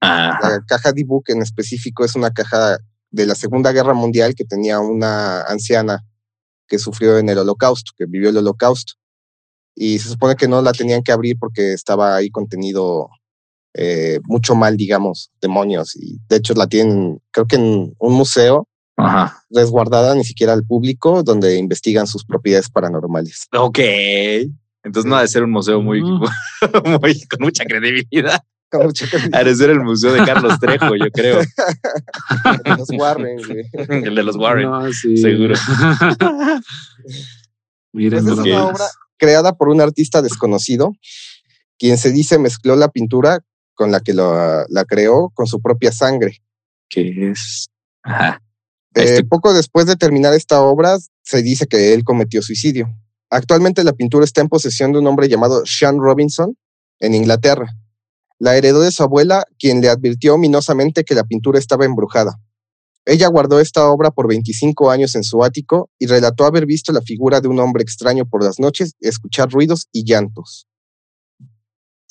Ajá. 0.00 0.38
La 0.50 0.64
caja 0.66 0.92
D-Book 0.92 1.24
en 1.28 1.42
específico 1.42 2.04
es 2.04 2.14
una 2.16 2.30
caja 2.32 2.78
de 3.10 3.26
la 3.26 3.34
Segunda 3.34 3.70
Guerra 3.72 3.94
Mundial 3.94 4.34
que 4.34 4.44
tenía 4.44 4.80
una 4.80 5.42
anciana 5.42 6.02
que 6.66 6.78
sufrió 6.78 7.18
en 7.18 7.28
el 7.28 7.38
holocausto, 7.38 7.92
que 7.96 8.06
vivió 8.06 8.30
el 8.30 8.36
holocausto. 8.38 8.94
Y 9.76 9.98
se 10.00 10.08
supone 10.08 10.34
que 10.36 10.48
no 10.48 10.60
la 10.60 10.72
tenían 10.72 11.02
que 11.02 11.12
abrir 11.12 11.36
porque 11.38 11.72
estaba 11.72 12.16
ahí 12.16 12.30
contenido 12.30 13.08
eh, 13.74 14.20
mucho 14.24 14.54
mal, 14.54 14.76
digamos, 14.76 15.30
demonios. 15.40 15.96
Y 15.96 16.18
de 16.28 16.36
hecho 16.36 16.54
la 16.54 16.66
tienen, 16.66 17.20
creo 17.30 17.46
que 17.46 17.56
en 17.56 17.94
un 17.98 18.12
museo 18.14 18.68
Ajá. 18.96 19.42
resguardada 19.50 20.14
ni 20.14 20.24
siquiera 20.24 20.52
al 20.52 20.64
público, 20.64 21.22
donde 21.22 21.56
investigan 21.56 22.06
sus 22.06 22.24
propiedades 22.24 22.68
paranormales. 22.68 23.46
Ok. 23.56 23.78
Entonces 24.84 25.08
no 25.08 25.16
ha 25.16 25.22
de 25.22 25.28
ser 25.28 25.44
un 25.44 25.50
museo 25.50 25.80
muy, 25.80 26.02
Mm. 26.02 26.20
muy 27.00 27.20
con 27.26 27.40
mucha 27.40 27.64
credibilidad. 27.64 28.40
Con 28.70 28.86
mucha 28.86 29.06
Ha 29.32 29.44
de 29.44 29.54
ser 29.54 29.70
el 29.70 29.80
museo 29.80 30.12
de 30.12 30.24
Carlos 30.24 30.58
Trejo, 30.58 30.96
yo 30.96 31.10
creo. 31.12 31.40
de 32.64 32.70
los 32.76 32.88
Warren, 32.90 33.36
güey. 33.46 33.64
El 34.06 34.14
de 34.14 34.22
los 34.22 34.36
Warren. 34.36 34.70
No, 34.70 34.92
sí. 34.92 35.16
Seguro. 35.16 35.54
Miren, 37.92 38.24
Pues 38.24 38.38
es 38.38 38.44
una 38.44 38.64
obra 38.64 38.84
creada 39.18 39.54
por 39.56 39.68
un 39.68 39.80
artista 39.80 40.22
desconocido, 40.22 40.92
quien 41.78 41.98
se 41.98 42.10
dice 42.10 42.38
mezcló 42.38 42.74
la 42.76 42.88
pintura 42.88 43.40
con 43.74 43.90
la 43.90 44.00
que 44.00 44.12
lo- 44.14 44.66
la 44.68 44.84
creó 44.84 45.30
con 45.34 45.46
su 45.46 45.60
propia 45.60 45.92
sangre. 45.92 46.42
¿Qué 46.88 47.30
es? 47.30 47.68
Ajá. 48.02 48.42
Eh, 48.94 49.04
Este- 49.04 49.24
poco 49.24 49.54
después 49.54 49.86
de 49.86 49.96
terminar 49.96 50.34
esta 50.34 50.60
obra, 50.62 50.98
se 51.22 51.42
dice 51.42 51.66
que 51.66 51.94
él 51.94 52.04
cometió 52.04 52.42
suicidio. 52.42 52.88
Actualmente 53.30 53.84
la 53.84 53.92
pintura 53.94 54.24
está 54.24 54.40
en 54.42 54.48
posesión 54.48 54.92
de 54.92 54.98
un 54.98 55.06
hombre 55.06 55.28
llamado 55.28 55.64
Sean 55.64 55.98
Robinson 55.98 56.56
en 57.00 57.14
Inglaterra. 57.14 57.74
La 58.38 58.56
heredó 58.56 58.80
de 58.82 58.90
su 58.90 59.02
abuela, 59.02 59.44
quien 59.58 59.80
le 59.80 59.88
advirtió 59.88 60.34
ominosamente 60.34 61.04
que 61.04 61.14
la 61.14 61.24
pintura 61.24 61.58
estaba 61.58 61.84
embrujada. 61.86 62.38
Ella 63.04 63.28
guardó 63.28 63.58
esta 63.60 63.88
obra 63.88 64.10
por 64.10 64.28
25 64.28 64.90
años 64.90 65.14
en 65.14 65.24
su 65.24 65.42
ático 65.42 65.90
y 65.98 66.06
relató 66.06 66.44
haber 66.44 66.66
visto 66.66 66.92
la 66.92 67.00
figura 67.02 67.40
de 67.40 67.48
un 67.48 67.58
hombre 67.58 67.82
extraño 67.82 68.26
por 68.26 68.44
las 68.44 68.60
noches, 68.60 68.92
escuchar 69.00 69.50
ruidos 69.50 69.88
y 69.92 70.04
llantos. 70.04 70.66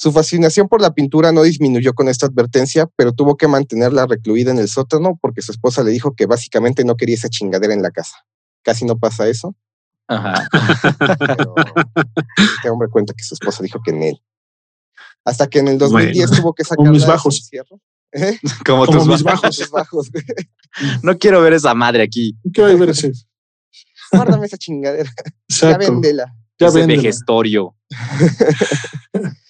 Su 0.01 0.11
fascinación 0.11 0.67
por 0.67 0.81
la 0.81 0.95
pintura 0.95 1.31
no 1.31 1.43
disminuyó 1.43 1.93
con 1.93 2.09
esta 2.09 2.25
advertencia, 2.25 2.89
pero 2.95 3.13
tuvo 3.13 3.37
que 3.37 3.47
mantenerla 3.47 4.07
recluida 4.07 4.49
en 4.49 4.57
el 4.57 4.67
sótano 4.67 5.19
porque 5.21 5.43
su 5.43 5.51
esposa 5.51 5.83
le 5.83 5.91
dijo 5.91 6.15
que 6.15 6.25
básicamente 6.25 6.83
no 6.83 6.95
quería 6.95 7.13
esa 7.13 7.29
chingadera 7.29 7.75
en 7.75 7.83
la 7.83 7.91
casa. 7.91 8.15
Casi 8.63 8.83
no 8.83 8.97
pasa 8.97 9.27
eso, 9.27 9.55
Ajá. 10.07 10.47
pero 11.19 11.53
este 12.35 12.69
hombre 12.71 12.87
cuenta 12.89 13.13
que 13.13 13.23
su 13.23 13.35
esposa 13.35 13.61
dijo 13.61 13.79
que 13.85 13.91
en 13.91 14.01
él. 14.01 14.23
Hasta 15.23 15.45
que 15.45 15.59
en 15.59 15.67
el 15.67 15.77
2010 15.77 16.29
Bueno, 16.29 16.41
tuvo 16.41 16.53
que 16.55 16.63
sacar 16.63 16.87
mis 16.89 17.05
bajos. 17.05 17.51
¿Eh? 18.11 18.39
Como, 18.65 18.87
Como 18.87 18.97
tus 18.97 19.07
mis 19.07 19.21
bajos. 19.21 20.09
No 21.03 21.15
quiero 21.19 21.41
ver 21.43 21.53
esa 21.53 21.75
madre 21.75 22.01
aquí. 22.01 22.35
¿Qué 22.51 22.63
va 22.63 22.69
a 22.69 22.73
ver 22.73 22.89
ese? 22.89 23.11
Guárdame 24.11 24.47
esa 24.47 24.57
chingadera. 24.57 25.11
Ya 25.47 25.67
Exacto. 25.67 25.91
véndela. 25.91 26.35
Ya 26.57 26.67
ese 26.69 26.79
véndela. 26.79 27.01
vejestorio. 27.03 27.75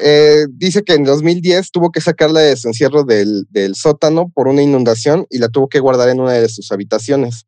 Eh, 0.00 0.46
dice 0.50 0.82
que 0.82 0.94
en 0.94 1.04
2010 1.04 1.70
tuvo 1.70 1.92
que 1.92 2.00
sacarla 2.00 2.40
de 2.40 2.56
su 2.56 2.68
encierro 2.68 3.04
del, 3.04 3.46
del 3.50 3.74
sótano 3.74 4.30
por 4.34 4.48
una 4.48 4.62
inundación 4.62 5.26
y 5.30 5.38
la 5.38 5.48
tuvo 5.48 5.68
que 5.68 5.80
guardar 5.80 6.08
en 6.08 6.20
una 6.20 6.32
de 6.32 6.48
sus 6.48 6.72
habitaciones. 6.72 7.46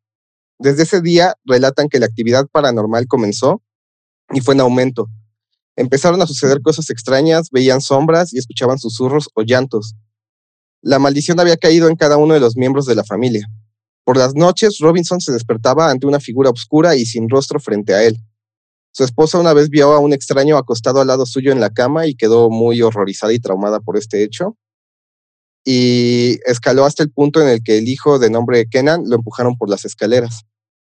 Desde 0.57 0.83
ese 0.83 1.01
día 1.01 1.35
relatan 1.43 1.89
que 1.89 1.99
la 1.99 2.05
actividad 2.05 2.47
paranormal 2.47 3.07
comenzó 3.07 3.61
y 4.33 4.41
fue 4.41 4.53
en 4.53 4.61
aumento. 4.61 5.07
Empezaron 5.75 6.21
a 6.21 6.27
suceder 6.27 6.61
cosas 6.61 6.89
extrañas, 6.89 7.49
veían 7.51 7.81
sombras 7.81 8.33
y 8.33 8.37
escuchaban 8.37 8.79
susurros 8.79 9.29
o 9.33 9.41
llantos. 9.41 9.95
La 10.81 10.99
maldición 10.99 11.39
había 11.39 11.57
caído 11.57 11.89
en 11.89 11.95
cada 11.95 12.15
uno 12.17 12.33
de 12.33 12.39
los 12.39 12.55
miembros 12.55 12.85
de 12.85 12.95
la 12.95 13.03
familia. 13.03 13.47
Por 14.05 14.17
las 14.17 14.35
noches, 14.35 14.77
Robinson 14.79 15.19
se 15.19 15.33
despertaba 15.33 15.89
ante 15.89 16.07
una 16.07 16.19
figura 16.19 16.51
oscura 16.51 16.95
y 16.95 17.05
sin 17.05 17.27
rostro 17.27 17.59
frente 17.59 17.93
a 17.93 18.03
él. 18.03 18.17
Su 18.95 19.03
esposa 19.03 19.39
una 19.39 19.51
vez 19.51 19.69
vio 19.69 19.91
a 19.91 19.99
un 19.99 20.13
extraño 20.13 20.55
acostado 20.55 21.01
al 21.01 21.07
lado 21.07 21.25
suyo 21.25 21.51
en 21.51 21.59
la 21.59 21.69
cama 21.69 22.07
y 22.07 22.15
quedó 22.15 22.49
muy 22.49 22.81
horrorizada 22.81 23.33
y 23.33 23.39
traumada 23.39 23.81
por 23.81 23.97
este 23.97 24.23
hecho. 24.23 24.55
Y 25.65 26.39
escaló 26.45 26.85
hasta 26.85 27.03
el 27.03 27.11
punto 27.11 27.41
en 27.41 27.49
el 27.49 27.61
que 27.61 27.77
el 27.77 27.89
hijo 27.89 28.19
de 28.19 28.29
nombre 28.29 28.67
Kenan 28.69 29.03
lo 29.09 29.17
empujaron 29.17 29.57
por 29.57 29.69
las 29.69 29.83
escaleras. 29.83 30.45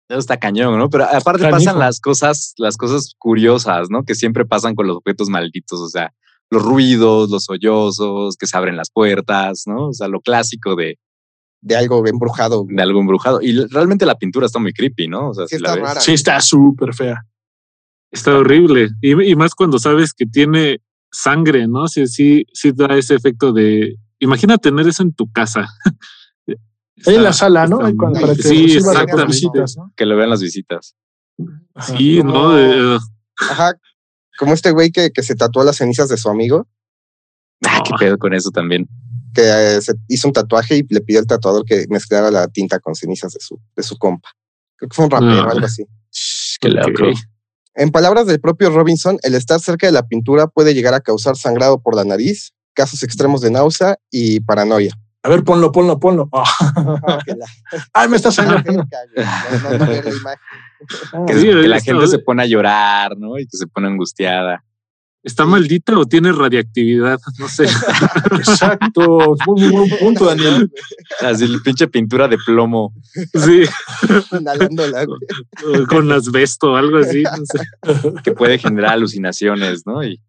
Eso 0.08 0.20
está 0.20 0.36
cañón, 0.38 0.78
¿no? 0.78 0.88
Pero 0.88 1.06
aparte 1.06 1.42
Canijo. 1.42 1.58
pasan 1.58 1.80
las 1.80 1.98
cosas, 1.98 2.54
las 2.56 2.76
cosas 2.76 3.14
curiosas, 3.18 3.88
¿no? 3.90 4.04
Que 4.04 4.14
siempre 4.14 4.46
pasan 4.46 4.76
con 4.76 4.86
los 4.86 4.98
objetos 4.98 5.28
malditos, 5.28 5.80
o 5.80 5.88
sea, 5.88 6.12
los 6.50 6.62
ruidos, 6.62 7.30
los 7.30 7.46
sollozos, 7.46 8.36
que 8.36 8.46
se 8.46 8.56
abren 8.56 8.76
las 8.76 8.90
puertas, 8.92 9.64
¿no? 9.66 9.88
O 9.88 9.92
sea, 9.92 10.06
lo 10.06 10.20
clásico 10.20 10.76
de, 10.76 11.00
De 11.62 11.74
algo 11.74 12.06
embrujado. 12.06 12.64
de 12.68 12.80
algo 12.80 13.00
embrujado. 13.00 13.40
Y 13.42 13.66
realmente 13.66 14.06
la 14.06 14.16
pintura 14.16 14.46
está 14.46 14.60
muy 14.60 14.72
creepy, 14.72 15.08
¿no? 15.08 15.30
O 15.30 15.34
sea, 15.34 15.48
Sí 15.48 15.56
si 15.56 15.62
la 15.62 15.70
está 15.70 15.80
ves. 15.80 15.88
rara. 15.88 16.00
Sí, 16.00 16.12
está 16.12 16.40
súper 16.40 16.94
fea. 16.94 17.24
Está 18.10 18.36
horrible. 18.38 18.88
Y, 19.00 19.30
y 19.30 19.36
más 19.36 19.54
cuando 19.54 19.78
sabes 19.78 20.12
que 20.14 20.26
tiene 20.26 20.80
sangre, 21.12 21.66
¿no? 21.68 21.88
Sí, 21.88 22.06
sí, 22.06 22.46
sí 22.52 22.72
da 22.74 22.96
ese 22.96 23.14
efecto 23.14 23.52
de. 23.52 23.96
Imagina 24.20 24.58
tener 24.58 24.86
eso 24.88 25.02
en 25.02 25.12
tu 25.12 25.30
casa. 25.30 25.68
Ahí 27.06 27.14
en 27.14 27.22
la 27.22 27.30
Está- 27.30 27.44
sala, 27.46 27.66
¿no? 27.68 27.86
está 27.86 28.06
muy- 28.08 28.20
para 28.20 28.34
que 28.34 28.42
sí, 28.42 28.76
exactamente. 28.76 29.26
visitas, 29.26 29.76
¿no? 29.76 29.92
Que 29.96 30.04
lo 30.04 30.16
vean 30.16 30.30
las 30.30 30.42
visitas. 30.42 30.96
Ajá. 31.74 31.96
Sí, 31.96 32.18
Como- 32.18 32.32
¿no? 32.32 32.52
De- 32.54 32.98
Ajá. 33.38 33.72
Como 34.36 34.52
este 34.54 34.72
güey 34.72 34.90
que, 34.90 35.10
que 35.10 35.22
se 35.22 35.36
tatuó 35.36 35.62
las 35.64 35.76
cenizas 35.76 36.08
de 36.08 36.16
su 36.16 36.28
amigo, 36.28 36.66
Ah, 37.66 37.82
qué 37.84 37.92
pedo 37.98 38.18
con 38.18 38.34
eso 38.34 38.50
también. 38.50 38.88
que 39.34 39.42
eh, 39.42 39.80
se 39.82 39.94
hizo 40.08 40.26
un 40.28 40.32
tatuaje 40.32 40.76
y 40.78 40.86
le 40.88 41.00
pidió 41.00 41.20
al 41.20 41.26
tatuador 41.26 41.64
que 41.64 41.86
mezclara 41.88 42.30
la 42.32 42.48
tinta 42.48 42.80
con 42.80 42.94
cenizas 42.96 43.32
de 43.32 43.40
su, 43.40 43.60
de 43.76 43.82
su 43.84 43.96
compa. 43.98 44.30
Creo 44.76 44.88
que 44.88 44.94
fue 44.96 45.04
un 45.04 45.10
rapero 45.12 45.40
o 45.42 45.48
Ah. 45.48 45.50
algo 45.52 45.66
así. 45.66 45.84
Qué 46.60 46.68
loco. 46.70 46.88
En 47.78 47.92
palabras 47.92 48.26
del 48.26 48.40
propio 48.40 48.70
Robinson, 48.70 49.18
el 49.22 49.36
estar 49.36 49.60
cerca 49.60 49.86
de 49.86 49.92
la 49.92 50.02
pintura 50.02 50.48
puede 50.48 50.74
llegar 50.74 50.94
a 50.94 51.00
causar 51.00 51.36
sangrado 51.36 51.80
por 51.80 51.94
la 51.94 52.04
nariz, 52.04 52.52
casos 52.74 53.04
extremos 53.04 53.40
de 53.40 53.52
náusea 53.52 53.96
y 54.10 54.40
paranoia. 54.40 54.98
A 55.22 55.28
ver, 55.28 55.44
ponlo, 55.44 55.70
ponlo, 55.70 56.00
ponlo. 56.00 56.28
Ah. 56.32 56.44
Ay, 57.92 58.08
me 58.08 58.16
está 58.16 58.32
sangrando. 58.32 58.84
Que, 61.26 61.34
la 61.34 61.80
gente 61.80 62.06
se 62.06 62.20
pone 62.20 62.42
a 62.42 62.46
llorar, 62.46 63.16
¿no? 63.16 63.36
Y 63.38 63.46
que 63.46 63.56
se 63.56 63.66
pone 63.66 63.88
angustiada. 63.88 64.64
¿Está 65.24 65.44
maldita 65.44 65.98
o 65.98 66.06
tiene 66.06 66.32
radiactividad? 66.32 67.18
No 67.38 67.48
sé. 67.48 67.64
Exacto. 68.32 69.36
Muy, 69.46 69.60
muy 69.62 69.70
buen 69.70 69.98
punto, 69.98 70.26
Daniel. 70.26 70.70
Así 71.20 71.44
el 71.44 71.60
pinche 71.62 71.88
pintura 71.88 72.28
de 72.28 72.38
plomo. 72.38 72.94
Sí, 73.34 73.64
Inhalándola, 74.32 75.04
güey. 75.04 75.84
con 75.86 76.10
asbesto 76.12 76.72
o 76.72 76.76
algo 76.76 76.98
así. 76.98 77.24
No 77.24 77.44
sé. 77.44 78.12
que 78.22 78.32
puede 78.32 78.58
generar 78.58 78.92
alucinaciones, 78.92 79.86
¿no? 79.86 80.04
Y 80.04 80.20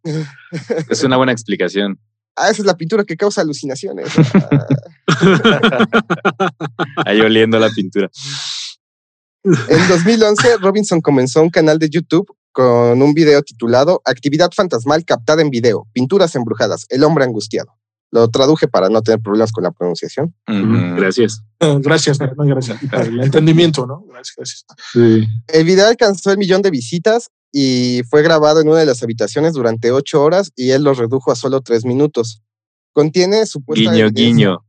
es 0.90 1.04
una 1.04 1.18
buena 1.18 1.32
explicación. 1.32 2.00
Ah, 2.36 2.50
esa 2.50 2.62
es 2.62 2.66
la 2.66 2.78
pintura 2.78 3.04
que 3.04 3.18
causa 3.18 3.42
alucinaciones. 3.42 4.08
Ah, 4.34 4.68
Ahí 7.06 7.22
oliendo 7.22 7.60
la 7.60 7.70
pintura. 7.70 8.10
En 9.44 9.88
2011, 9.88 10.58
Robinson 10.58 11.02
comenzó 11.02 11.42
un 11.42 11.50
canal 11.50 11.78
de 11.80 11.90
YouTube 11.90 12.28
con 12.52 13.02
un 13.02 13.14
video 13.14 13.42
titulado 13.42 14.02
Actividad 14.06 14.52
fantasmal 14.56 15.06
captada 15.06 15.42
en 15.42 15.50
video, 15.50 15.88
pinturas 15.94 16.36
embrujadas, 16.36 16.86
el 16.90 17.04
hombre 17.04 17.24
angustiado. 17.26 17.74
Lo 18.12 18.28
traduje 18.28 18.68
para 18.68 18.90
no 18.90 19.02
tener 19.04 19.20
problemas 19.20 19.52
con 19.52 19.64
la 19.64 19.72
pronunciación. 19.72 20.34
Gracias. 20.48 21.44
Gracias, 21.60 22.20
no, 22.20 22.28
gracias. 22.46 22.82
Y 22.82 22.88
para 22.90 23.04
el 23.04 23.20
entendimiento, 23.22 23.86
¿no? 23.86 24.04
Gracias, 24.10 24.36
gracias. 24.36 24.66
Sí. 24.94 25.28
El 25.48 25.64
video 25.66 25.88
alcanzó 25.88 26.32
el 26.32 26.40
millón 26.40 26.62
de 26.64 26.72
visitas 26.72 27.30
y 27.52 28.02
fue 28.10 28.24
grabado 28.24 28.62
en 28.62 28.68
una 28.68 28.80
de 28.80 28.86
las 28.88 29.04
habitaciones 29.04 29.54
durante 29.54 29.92
ocho 29.92 30.24
horas 30.24 30.52
y 30.56 30.72
él 30.72 30.84
lo 30.84 30.94
redujo 30.96 31.32
a 31.32 31.36
solo 31.36 31.62
tres 31.62 31.86
minutos. 31.86 32.42
Contiene 32.94 33.46
supuesta 33.46 33.92
Guiño, 33.92 34.08
evidencia- 34.08 34.26
guiño. 34.26 34.66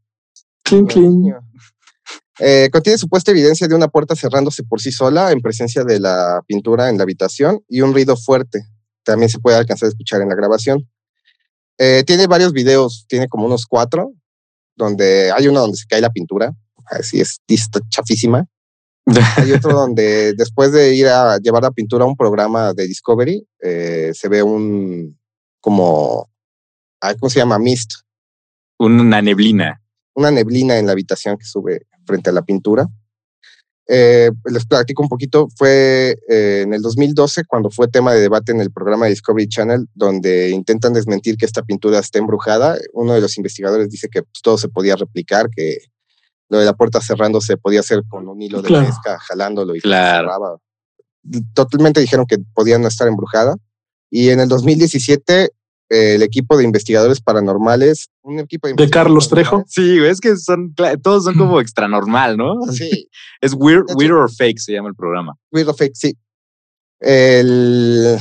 Eh, 2.43 2.71
contiene 2.73 2.97
supuesta 2.97 3.31
evidencia 3.33 3.69
de 3.69 3.75
una 3.75 3.89
puerta 3.89 4.17
cerrándose 4.17 4.63
por 4.65 4.81
sí 4.81 4.91
sola 4.93 5.31
en 5.31 5.43
presencia 5.43 5.85
de 5.85 6.01
la 6.01 6.43
pintura 6.47 6.89
en 6.89 6.97
la 6.97 7.03
habitación 7.03 7.63
y 7.69 7.83
un 7.83 7.93
ruido 7.93 8.17
fuerte. 8.17 8.63
También 9.05 9.29
se 9.29 9.39
puede 9.39 9.59
alcanzar 9.59 9.87
a 9.87 9.91
escuchar 9.91 10.23
en 10.23 10.31
la 10.31 10.35
grabación. 10.35 10.89
Eh, 11.79 12.03
tiene 12.07 12.27
varios 12.27 12.53
videos, 12.53 13.05
tiene 13.09 13.29
como 13.29 13.45
unos 13.45 13.67
cuatro, 13.67 14.13
donde 14.75 15.31
hay 15.33 15.49
uno 15.49 15.61
donde 15.61 15.77
se 15.77 15.87
cae 15.87 16.01
la 16.01 16.11
pintura, 16.11 16.55
así 16.87 17.21
es, 17.21 17.41
chafísima. 17.91 18.47
Hay 19.37 19.51
otro 19.53 19.73
donde 19.73 20.35
después 20.35 20.73
de 20.73 20.95
ir 20.95 21.09
a 21.09 21.39
llevar 21.39 21.63
la 21.63 21.71
pintura 21.71 22.05
a 22.05 22.07
un 22.07 22.17
programa 22.17 22.75
de 22.75 22.87
Discovery, 22.87 23.45
eh, 23.61 24.13
se 24.15 24.29
ve 24.29 24.43
un 24.43 25.19
como, 25.61 26.31
ay, 27.01 27.17
¿cómo 27.19 27.29
se 27.31 27.41
llama? 27.41 27.59
Mist, 27.59 27.93
Una 28.79 29.21
neblina. 29.23 29.83
una 30.15 30.31
neblina 30.31 30.79
en 30.79 30.87
la 30.87 30.93
habitación 30.93 31.37
que 31.39 31.45
sube 31.45 31.87
frente 32.11 32.31
a 32.31 32.33
la 32.33 32.43
pintura. 32.43 32.87
Eh, 33.93 34.31
les 34.45 34.65
platico 34.67 35.03
un 35.03 35.09
poquito, 35.09 35.49
fue 35.57 36.17
eh, 36.29 36.63
en 36.65 36.75
el 36.75 36.81
2012 36.83 37.45
cuando 37.45 37.71
fue 37.71 37.89
tema 37.89 38.13
de 38.13 38.21
debate 38.21 38.53
en 38.53 38.61
el 38.61 38.71
programa 38.71 39.07
de 39.07 39.11
Discovery 39.11 39.49
Channel, 39.49 39.87
donde 39.95 40.51
intentan 40.51 40.93
desmentir 40.93 41.37
que 41.37 41.47
esta 41.47 41.63
pintura 41.63 41.99
está 41.99 42.19
embrujada. 42.19 42.77
Uno 42.93 43.15
de 43.15 43.21
los 43.21 43.37
investigadores 43.37 43.91
dice 43.91 44.09
que 44.09 44.23
pues, 44.23 44.43
todo 44.43 44.59
se 44.59 44.69
podía 44.69 44.95
replicar, 44.97 45.49
que 45.51 45.79
lo 46.49 46.59
de 46.59 46.67
la 46.67 46.75
puerta 46.75 47.01
cerrando 47.01 47.41
se 47.41 47.57
podía 47.57 47.81
hacer 47.81 48.03
con 48.09 48.29
un 48.29 48.41
hilo 48.43 48.61
de 48.63 48.69
Claro. 48.69 48.87
pesca, 48.87 49.19
jalándolo 49.19 49.75
y 49.75 49.81
Claro. 49.81 50.29
cerraba. 50.29 50.59
Totalmente 51.55 52.01
dijeron 52.01 52.27
que 52.27 52.39
podían 52.55 52.85
estar 52.85 53.07
embrujada. 53.09 53.57
Y 54.09 54.31
en 54.31 54.41
el 54.41 54.49
2017, 54.49 55.45
eh, 55.45 55.51
el 55.91 56.23
equipo 56.23 56.57
de 56.57 56.65
investigadores 56.65 57.21
paranormales, 57.21 58.09
un 58.23 58.39
equipo 58.39 58.69
de, 58.69 58.75
De 58.75 58.89
Carlos 58.89 59.29
Trejo. 59.29 59.65
Sí, 59.67 59.99
es 59.99 60.21
que 60.21 60.37
son, 60.37 60.73
todos 61.03 61.25
son 61.25 61.37
como 61.37 61.61
extra 61.61 61.89
normal, 61.89 62.37
¿no? 62.37 62.61
Sí, 62.73 63.09
Es 63.41 63.55
Weird, 63.55 63.87
Weird 63.97 64.15
or 64.15 64.31
Fake 64.33 64.59
se 64.59 64.73
llama 64.73 64.89
el 64.89 64.95
programa. 64.95 65.35
Weird 65.51 65.69
of 65.69 65.79
Fake, 65.79 65.95
sí. 65.95 66.17
El, 67.01 68.17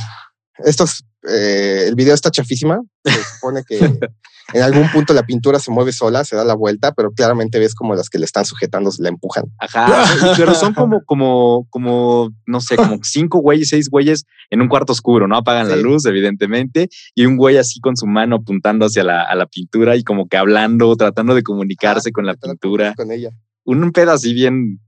estos, 0.58 1.04
eh, 1.28 1.84
el 1.86 1.94
video 1.94 2.14
está 2.14 2.30
chafísima. 2.30 2.80
Se 3.04 3.24
supone 3.34 3.62
que 3.66 3.78
en 4.52 4.62
algún 4.62 4.90
punto 4.90 5.14
la 5.14 5.24
pintura 5.24 5.58
se 5.58 5.70
mueve 5.70 5.92
sola, 5.92 6.24
se 6.24 6.36
da 6.36 6.44
la 6.44 6.54
vuelta, 6.54 6.92
pero 6.92 7.10
claramente 7.10 7.58
ves 7.58 7.74
como 7.74 7.94
las 7.94 8.08
que 8.08 8.18
le 8.18 8.24
están 8.24 8.44
sujetando 8.44 8.90
se 8.90 9.02
la 9.02 9.08
empujan. 9.08 9.44
Ajá, 9.58 9.86
pero 10.36 10.54
son 10.54 10.74
como, 10.74 11.02
como, 11.04 11.66
como, 11.70 12.30
no 12.46 12.60
sé, 12.60 12.76
como 12.76 12.98
cinco 13.02 13.38
güeyes, 13.38 13.68
seis 13.68 13.88
güeyes 13.88 14.24
en 14.50 14.60
un 14.60 14.68
cuarto 14.68 14.92
oscuro, 14.92 15.28
¿no? 15.28 15.36
Apagan 15.36 15.68
la 15.68 15.76
luz, 15.76 16.06
evidentemente, 16.06 16.88
y 17.14 17.26
un 17.26 17.36
güey 17.36 17.56
así 17.56 17.80
con 17.80 17.96
su 17.96 18.06
mano 18.06 18.36
apuntando 18.36 18.86
hacia 18.86 19.04
la, 19.04 19.22
a 19.22 19.34
la 19.34 19.46
pintura 19.46 19.96
y 19.96 20.02
como 20.02 20.28
que 20.28 20.36
hablando, 20.36 20.94
tratando 20.96 21.34
de 21.34 21.42
comunicarse 21.42 22.12
con 22.12 22.26
la 22.26 22.34
pintura. 22.34 22.94
Con 22.94 23.10
ella. 23.12 23.30
Un 23.64 23.92
pedo 23.92 24.12
así 24.12 24.34
bien 24.34 24.80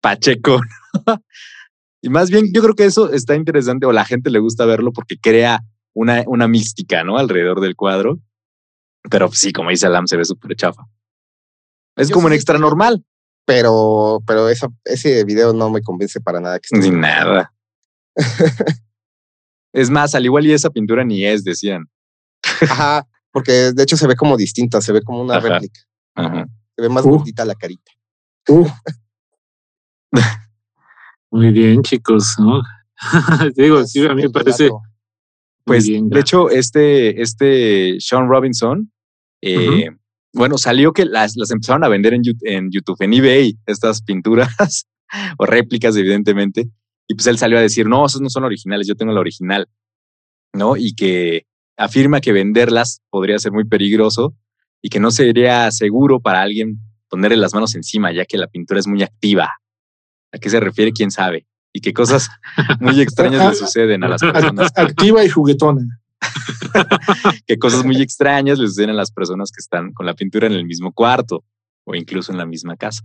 pacheco. 0.00 0.60
y 2.02 2.08
más 2.08 2.30
bien, 2.30 2.50
yo 2.52 2.62
creo 2.62 2.74
que 2.74 2.84
eso 2.84 3.12
está 3.12 3.34
interesante 3.34 3.86
o 3.86 3.92
la 3.92 4.04
gente 4.04 4.30
le 4.30 4.38
gusta 4.38 4.66
verlo 4.66 4.92
porque 4.92 5.18
crea 5.18 5.62
una, 5.94 6.24
una 6.26 6.48
mística, 6.48 7.04
¿no? 7.04 7.18
Alrededor 7.18 7.60
del 7.60 7.76
cuadro. 7.76 8.18
Pero 9.10 9.30
sí, 9.32 9.52
como 9.52 9.70
dice 9.70 9.86
Alam, 9.86 10.06
se 10.06 10.16
ve 10.16 10.24
súper 10.24 10.56
chafa. 10.56 10.82
Es 11.96 12.08
Yo 12.08 12.14
como 12.14 12.26
un 12.26 12.32
sí- 12.32 12.36
extra 12.36 12.58
normal. 12.58 13.04
Pero, 13.46 14.22
pero 14.26 14.48
esa, 14.48 14.68
ese 14.84 15.22
video 15.24 15.52
no 15.52 15.68
me 15.68 15.82
convence 15.82 16.18
para 16.20 16.40
nada. 16.40 16.58
Que 16.58 16.78
Ni 16.78 16.90
nada. 16.90 17.52
es 19.74 19.90
más, 19.90 20.14
al 20.14 20.24
igual 20.24 20.46
y 20.46 20.52
esa 20.52 20.70
pintura 20.70 21.04
ni 21.04 21.24
es, 21.26 21.44
decían. 21.44 21.84
Ajá, 22.62 23.06
porque 23.32 23.72
de 23.72 23.82
hecho 23.82 23.96
se 23.98 24.06
ve 24.06 24.16
como 24.16 24.36
distinta, 24.38 24.80
se 24.80 24.92
ve 24.92 25.02
como 25.02 25.20
una 25.20 25.36
Ajá. 25.36 25.48
réplica. 25.48 25.80
Ajá. 26.14 26.46
Se 26.74 26.82
ve 26.82 26.88
más 26.88 27.04
Uh. 27.04 27.18
bonita 27.18 27.44
la 27.44 27.54
carita. 27.54 27.92
Uh, 28.48 28.66
Muy 31.30 31.50
bien, 31.50 31.82
chicos, 31.82 32.36
¿no? 32.38 32.62
Digo, 33.56 33.84
sí, 33.84 34.06
a 34.06 34.14
mí 34.14 34.22
me 34.22 34.30
parece 34.30 34.70
Pues, 35.64 35.86
bien. 35.88 36.08
de 36.08 36.20
hecho, 36.20 36.48
este, 36.48 37.20
este 37.20 37.96
Sean 37.98 38.28
Robinson, 38.28 38.92
eh, 39.44 39.90
bueno, 40.32 40.58
salió 40.58 40.92
que 40.92 41.04
las, 41.04 41.36
las 41.36 41.50
empezaron 41.50 41.84
a 41.84 41.88
vender 41.88 42.14
en, 42.14 42.22
en 42.42 42.70
YouTube, 42.70 42.96
en 43.00 43.12
eBay, 43.14 43.56
estas 43.66 44.02
pinturas 44.02 44.86
o 45.38 45.46
réplicas, 45.46 45.96
evidentemente. 45.96 46.68
Y 47.06 47.14
pues 47.14 47.26
él 47.26 47.38
salió 47.38 47.58
a 47.58 47.60
decir, 47.60 47.86
no, 47.86 48.06
esos 48.06 48.20
no 48.20 48.30
son 48.30 48.44
originales, 48.44 48.86
yo 48.86 48.94
tengo 48.96 49.12
la 49.12 49.20
original, 49.20 49.68
¿no? 50.52 50.76
Y 50.76 50.94
que 50.94 51.46
afirma 51.76 52.20
que 52.20 52.32
venderlas 52.32 53.00
podría 53.10 53.38
ser 53.38 53.52
muy 53.52 53.64
peligroso 53.64 54.34
y 54.82 54.88
que 54.88 55.00
no 55.00 55.10
sería 55.10 55.70
seguro 55.70 56.20
para 56.20 56.42
alguien 56.42 56.78
ponerle 57.08 57.36
las 57.36 57.54
manos 57.54 57.74
encima, 57.74 58.12
ya 58.12 58.24
que 58.24 58.38
la 58.38 58.46
pintura 58.48 58.80
es 58.80 58.86
muy 58.86 59.02
activa. 59.02 59.50
¿A 60.32 60.38
qué 60.38 60.50
se 60.50 60.58
refiere? 60.60 60.92
¿Quién 60.92 61.10
sabe? 61.10 61.46
Y 61.72 61.80
qué 61.80 61.92
cosas 61.92 62.28
muy 62.80 63.00
extrañas 63.00 63.50
le 63.50 63.54
suceden 63.54 64.02
a 64.04 64.08
las 64.08 64.20
personas. 64.20 64.72
que- 64.72 64.80
activa 64.80 65.24
y 65.24 65.28
juguetona. 65.28 65.82
que 67.46 67.58
cosas 67.58 67.84
muy 67.84 68.00
extrañas 68.00 68.58
le 68.58 68.66
suceden 68.66 68.90
a 68.90 68.94
las 68.94 69.10
personas 69.12 69.50
que 69.50 69.60
están 69.60 69.92
con 69.92 70.06
la 70.06 70.14
pintura 70.14 70.46
en 70.46 70.52
el 70.54 70.64
mismo 70.64 70.92
cuarto 70.92 71.44
o 71.84 71.94
incluso 71.94 72.32
en 72.32 72.38
la 72.38 72.46
misma 72.46 72.76
casa. 72.76 73.02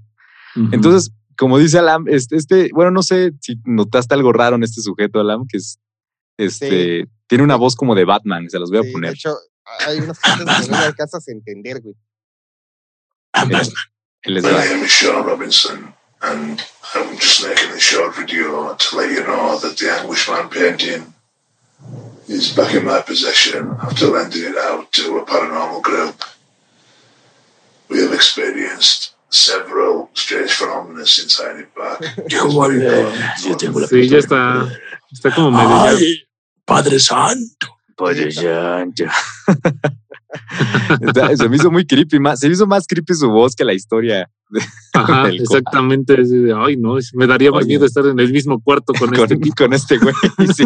Ujú. 0.56 0.70
Entonces, 0.72 1.12
como 1.38 1.58
dice 1.58 1.80
Alam, 1.80 2.06
este, 2.08 2.36
este, 2.36 2.70
bueno, 2.74 2.92
no 2.92 3.04
sé 3.04 3.32
si 3.42 3.58
notaste 3.66 4.14
algo 4.14 4.34
raro 4.34 4.56
en 4.56 4.64
este 4.64 4.82
sujeto, 4.82 5.20
Alam, 5.20 5.46
que 5.48 5.58
es, 5.58 5.80
este, 6.38 7.08
tiene 7.28 7.44
una 7.44 7.56
voz 7.56 7.76
como 7.76 7.96
de 7.96 8.06
Batman, 8.06 8.50
se 8.50 8.60
los 8.60 8.70
voy 8.70 8.80
a 8.80 8.82
Sí, 8.82 8.88
de 8.88 8.94
poner. 8.94 9.14
hecho, 9.14 9.36
hay 9.86 10.00
unas 10.00 10.20
cosas 10.22 10.66
que 10.66 10.72
no 10.72 10.78
alcanzas 10.78 11.28
a 11.28 11.32
entender, 11.32 11.82
güey. 11.82 11.96
Él, 13.34 13.52
él 14.24 14.38
es 14.38 14.44
My 14.44 14.50
Batman. 14.52 14.70
name 14.74 14.86
is 14.86 14.92
Sean 14.92 15.26
Robinson, 15.26 15.94
and 16.22 16.62
I'm 16.96 17.16
just 17.18 17.44
making 17.48 17.72
a 17.72 17.80
short 17.80 18.16
video 18.16 18.76
to 18.76 18.98
let 18.98 19.12
you 19.12 19.24
know 19.24 19.58
that 19.60 19.78
the 19.78 19.86
Anguishman 19.90 20.50
painting 20.52 21.14
is 22.28 22.54
back 22.56 22.76
in 22.76 22.86
my 22.86 23.02
possession 23.02 23.76
after 23.82 24.08
lending 24.08 24.44
it 24.44 24.58
out 24.58 24.92
to 24.94 25.18
a 25.18 25.26
paranormal 25.26 25.82
group. 25.82 26.24
We 27.90 28.02
have 28.02 28.14
experienced 28.14 29.16
several 29.30 30.10
strange 30.14 30.52
phenomena 30.52 31.06
since 31.06 31.40
I 31.40 31.60
it 31.60 31.74
back. 31.76 32.02
Yo, 32.30 32.50
vale, 32.50 32.86
eh, 32.86 33.12
yo 33.46 33.56
tengo 33.56 33.80
la 33.80 33.88
Sí, 33.88 34.08
ya 34.08 34.20
está, 34.20 34.70
está 35.12 35.34
como 35.34 35.52
medio 35.52 35.98
Padre 36.66 37.00
Santo. 37.00 37.68
Padre 37.96 38.32
Santo. 38.32 39.06
Se 41.38 41.50
me 41.50 41.56
hizo 41.56 41.72
muy 41.72 41.86
creepy, 41.86 42.20
más, 42.20 42.40
se 42.40 42.48
me 42.48 42.54
hizo 42.54 42.68
más 42.68 42.86
creepy 42.88 43.14
su 43.16 43.30
voz 43.30 43.56
que 43.56 43.64
la 43.66 43.74
historia. 43.74 44.30
Ajá, 44.94 45.30
exactamente. 45.30 46.16
de, 46.24 46.54
Ay, 46.56 46.78
no, 46.78 46.96
me 47.14 47.28
daría 47.28 47.52
más 47.52 47.60
Oye. 47.60 47.68
miedo 47.68 47.86
estar 47.86 48.06
en 48.06 48.20
el 48.20 48.32
mismo 48.32 48.62
cuarto 48.62 48.94
con, 48.94 49.10
Con, 49.14 49.32
este 49.32 49.50
con 49.56 49.74
este 49.74 49.98
güey. 49.98 50.14
Sí. 50.56 50.64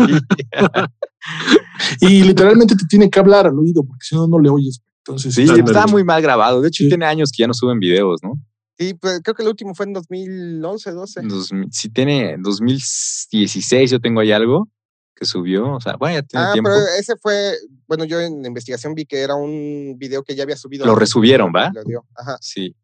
Y 2.02 2.24
literalmente 2.24 2.76
te 2.76 2.86
tiene 2.88 3.10
que 3.10 3.20
hablar 3.20 3.48
al 3.48 3.58
oído, 3.58 3.84
porque 3.86 4.04
si 4.06 4.16
no, 4.16 4.28
no 4.28 4.40
le 4.40 4.50
oyes. 4.50 4.82
Entonces, 5.06 5.34
Sí, 5.36 5.44
está- 5.44 5.88
muy 5.88 6.04
mal 6.04 6.22
grabado. 6.22 6.62
De 6.62 6.68
hecho, 6.70 6.84
Sí. 6.84 6.90
tiene 6.90 7.06
años 7.06 7.32
que 7.32 7.44
ya 7.44 7.48
no 7.48 7.54
suben 7.54 7.80
videos, 7.80 8.22
¿no? 8.24 8.34
Sí, 8.78 8.94
pues, 8.96 9.22
creo 9.24 9.36
que 9.36 9.44
el 9.44 9.50
último 9.50 9.76
fue 9.76 9.86
en 9.86 9.94
2011, 9.94 10.92
12. 10.92 11.22
Dos 11.24 11.52
sí 11.72 11.90
tiene 11.90 12.36
2016, 12.40 13.92
yo 13.92 14.00
tengo 14.00 14.20
ahí 14.22 14.32
algo 14.32 14.68
que 15.16 15.26
subió, 15.26 15.74
o 15.76 15.80
sea, 15.80 15.96
bueno, 15.98 16.16
ya 16.16 16.24
tiene 16.24 16.46
Ah, 16.48 16.54
tiempo. 16.54 16.72
pero 16.74 16.84
ese 17.00 17.14
fue, 17.22 17.54
bueno, 17.96 18.06
yo 18.06 18.20
en 18.20 18.42
la 18.42 18.48
investigación 18.48 18.96
vi 18.96 19.06
que 19.06 19.20
era 19.20 19.36
un 19.36 19.96
video 19.98 20.24
que 20.24 20.36
ya 20.36 20.44
había 20.44 20.58
subido. 20.58 20.86
Lo 20.86 20.96
resubieron, 20.96 21.52
¿va? 21.56 21.72
lo 21.74 21.84
dio. 21.84 22.06
Ajá. 22.16 22.38
Sí. 22.42 22.76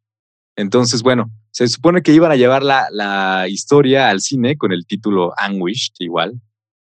Entonces, 0.56 1.02
bueno, 1.02 1.32
se 1.52 1.67
supone 1.67 2.04
que 2.04 2.13
iban 2.13 2.32
a 2.32 2.36
llevar 2.36 2.62
la, 2.63 2.88
la 2.91 3.48
historia 3.48 4.10
al 4.10 4.22
cine 4.22 4.56
con 4.56 4.72
el 4.72 4.86
título 4.86 5.34
Anguished, 5.38 5.95
igual, 6.00 6.39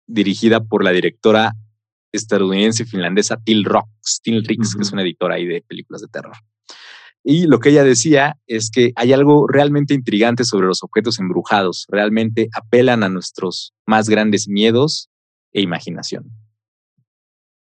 dirigida 0.06 0.60
por 0.60 0.84
la 0.84 0.92
directora 0.92 1.54
estadounidense 2.12 2.84
finlandesa 2.84 3.38
Till 3.38 3.64
Rocks, 3.64 4.20
Till 4.22 4.44
Ricks, 4.44 4.76
que 4.76 4.82
es 4.82 4.92
una 4.92 5.04
editora 5.04 5.36
ahí 5.36 5.46
de 5.46 5.62
películas 5.62 6.02
de 6.02 6.08
terror. 6.08 6.36
Y 7.24 7.48
lo 7.48 7.60
que 7.60 7.70
ella 7.70 7.84
decía 7.84 8.38
es 8.48 8.70
que 8.70 8.92
hay 8.96 9.14
algo 9.14 9.48
realmente 9.48 9.94
intrigante 9.94 10.44
sobre 10.44 10.68
los 10.68 10.84
objetos 10.84 11.20
embrujados. 11.20 11.86
Realmente 11.90 12.50
apelan 12.54 13.04
a 13.04 13.10
nuestros 13.10 13.74
más 13.86 14.10
grandes 14.10 14.48
miedos 14.48 15.10
e 15.54 15.62
imaginación. 15.62 16.32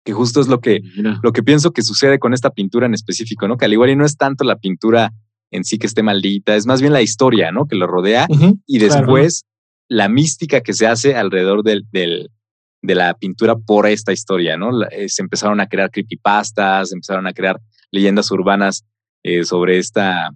Que 0.08 0.14
justo 0.14 0.40
es 0.40 0.48
lo 0.48 0.60
que, 0.62 0.80
lo 1.22 1.32
que 1.32 1.42
pienso 1.42 1.70
que 1.72 1.82
sucede 1.82 2.18
con 2.18 2.32
esta 2.32 2.48
pintura 2.48 2.86
en 2.86 2.94
específico, 2.94 3.46
¿no? 3.46 3.58
Que 3.58 3.66
al 3.66 3.74
igual 3.74 3.90
y 3.90 3.96
no 3.96 4.06
es 4.06 4.16
tanto 4.16 4.42
la 4.42 4.56
pintura 4.56 5.12
en 5.50 5.64
sí 5.64 5.76
que 5.78 5.86
esté 5.86 6.02
maldita, 6.02 6.56
es 6.56 6.64
más 6.64 6.80
bien 6.80 6.94
la 6.94 7.02
historia, 7.02 7.52
¿no? 7.52 7.66
Que 7.66 7.76
lo 7.76 7.86
rodea 7.86 8.26
y 8.66 8.78
Claro. 8.78 8.94
después 8.96 9.44
la 9.86 10.08
mística 10.08 10.62
que 10.62 10.72
se 10.72 10.86
hace 10.86 11.14
alrededor 11.14 11.62
del, 11.62 11.84
del- 11.92 12.30
de 12.80 12.94
la 12.94 13.12
pintura 13.12 13.56
por 13.56 13.86
esta 13.86 14.10
historia, 14.14 14.56
¿no? 14.56 14.70
Eh, 14.90 15.10
se 15.10 15.20
empezaron 15.20 15.60
a 15.60 15.66
crear 15.66 15.90
creepypastas, 15.90 16.90
empezaron 16.92 17.26
a 17.26 17.34
crear 17.34 17.60
leyendas 17.90 18.30
urbanas 18.30 18.84
eh, 19.24 19.44
sobre, 19.44 19.76
esta, 19.76 20.30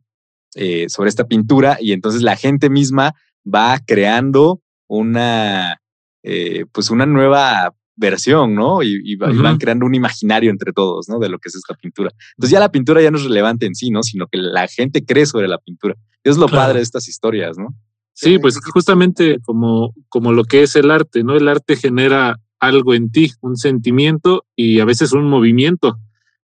eh, 0.54 0.90
sobre 0.90 1.08
esta 1.08 1.24
pintura 1.24 1.78
y 1.80 1.92
entonces 1.92 2.20
la 2.20 2.36
gente 2.36 2.68
misma 2.68 3.14
va 3.42 3.78
creando 3.86 4.60
una, 4.86 5.78
eh, 6.22 6.66
pues 6.72 6.90
una 6.90 7.06
nueva 7.06 7.72
versión, 7.96 8.54
¿no? 8.54 8.82
Y, 8.82 9.00
y 9.04 9.16
va- 9.16 9.30
y 9.32 9.36
van 9.36 9.58
creando 9.58 9.84
un 9.86 9.94
imaginario 9.94 10.50
entre 10.50 10.72
todos, 10.72 11.08
¿no? 11.08 11.18
De 11.18 11.28
lo 11.28 11.38
que 11.38 11.48
es 11.48 11.54
esta 11.56 11.74
pintura. 11.74 12.10
Entonces 12.36 12.52
ya 12.52 12.60
la 12.60 12.70
pintura 12.72 13.02
ya 13.02 13.10
no 13.10 13.18
es 13.18 13.24
relevante 13.24 13.66
en 13.66 13.74
sí, 13.74 13.90
¿no? 13.90 14.02
Sino 14.02 14.26
que 14.26 14.38
la 14.38 14.66
gente 14.68 15.04
cree 15.04 15.26
sobre 15.26 15.48
la 15.48 15.58
pintura. 15.58 15.94
Es 16.24 16.36
lo 16.38 16.46
Claro. 16.46 16.62
padre 16.66 16.78
de 16.78 16.82
estas 16.84 17.08
historias, 17.08 17.58
¿no? 17.58 17.68
Sí, 18.14 18.38
pues 18.38 18.58
justamente 18.72 19.38
como, 19.42 19.94
como 20.08 20.32
lo 20.32 20.44
que 20.44 20.62
es 20.62 20.76
el 20.76 20.90
arte, 20.90 21.22
¿no? 21.24 21.34
El 21.36 21.48
arte 21.48 21.76
genera 21.76 22.38
algo 22.60 22.94
en 22.94 23.10
ti, 23.10 23.32
un 23.40 23.56
sentimiento 23.56 24.44
y 24.54 24.80
a 24.80 24.84
veces 24.84 25.12
un 25.12 25.28
movimiento. 25.28 25.98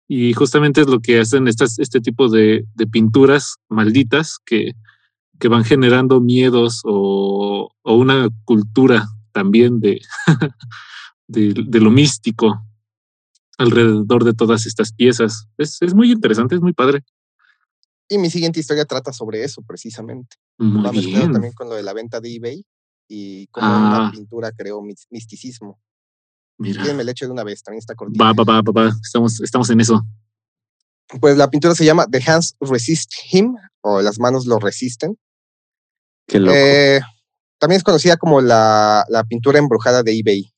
Y 0.08 0.34
justamente 0.34 0.82
es 0.82 0.88
lo 0.88 1.00
que 1.00 1.20
hacen 1.22 1.48
estas, 1.48 1.80
este 1.80 2.02
tipo 2.02 2.28
de, 2.30 2.66
de 2.76 2.88
pinturas 2.88 3.56
malditas 3.70 4.38
que, 4.46 4.74
que 5.40 5.48
van 5.48 5.64
generando 5.64 6.20
miedos 6.20 6.82
o, 6.84 7.72
o 7.82 7.96
una 7.96 8.28
cultura 8.44 9.08
también 9.32 9.80
de, 9.80 10.02
de, 11.32 11.54
de 11.68 11.80
lo 11.80 11.90
místico 11.92 12.64
alrededor 13.58 14.24
de 14.24 14.34
todas 14.34 14.66
estas 14.66 14.92
piezas. 14.94 15.48
Es, 15.58 15.78
es 15.82 15.94
muy 15.94 16.12
interesante, 16.12 16.56
es 16.56 16.62
muy 16.62 16.74
padre. 16.74 17.04
Y 18.10 18.18
mi 18.18 18.30
siguiente 18.30 18.60
historia 18.60 18.86
trata 18.86 19.14
sobre 19.14 19.44
eso 19.44 19.62
precisamente. 19.62 20.36
Muy 20.58 20.84
Va 20.84 20.92
mezclado 20.92 21.18
bien. 21.20 21.32
también 21.32 21.54
con 21.54 21.70
lo 21.70 21.76
de 21.76 21.84
la 21.84 21.94
venta 21.94 22.20
de 22.20 22.36
eBay 22.36 22.66
y 23.08 23.48
cómo 23.48 23.66
Ah. 23.68 24.00
una 24.02 24.12
pintura 24.12 24.52
creó 24.52 24.82
mis- 24.82 25.08
misticismo. 25.10 25.80
Mira. 26.58 26.84
Bien, 26.84 26.96
me 26.98 27.04
le 27.04 27.12
echo 27.12 27.26
de 27.26 27.32
una 27.32 27.44
vez, 27.44 27.64
también 27.64 27.80
está 27.80 27.96
cortita. 27.96 28.24
Va, 28.24 28.34
va, 28.34 28.44
va, 28.44 28.62
va, 28.62 28.84
va. 28.84 28.90
Estamos, 29.02 29.40
estamos 29.42 29.70
en 29.70 29.80
eso. 29.82 30.04
Pues 31.20 31.36
la 31.38 31.50
pintura 31.50 31.74
se 31.76 31.86
llama 31.86 32.06
The 32.08 32.22
Hands 32.26 32.56
Resist 32.60 33.12
Him, 33.32 33.56
o 33.82 34.02
Las 34.02 34.20
manos 34.20 34.46
lo 34.46 34.60
resisten. 34.60 35.18
Qué 36.28 36.40
loco. 36.40 36.54
Eh, 36.56 37.00
también 37.58 37.78
es 37.78 37.84
conocida 37.84 38.18
como 38.18 38.42
la, 38.42 39.06
la 39.10 39.24
pintura 39.24 39.60
embrujada 39.60 40.04
de 40.04 40.18
eBay. 40.20 40.51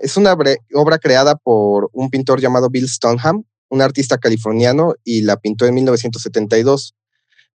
Es 0.00 0.16
una 0.16 0.34
obra 0.72 0.98
creada 0.98 1.36
por 1.36 1.90
un 1.92 2.08
pintor 2.08 2.40
llamado 2.40 2.70
Bill 2.70 2.88
Stoneham, 2.88 3.44
un 3.68 3.82
artista 3.82 4.16
californiano, 4.16 4.94
y 5.04 5.20
la 5.20 5.36
pintó 5.36 5.66
en 5.66 5.74
1972. 5.74 6.94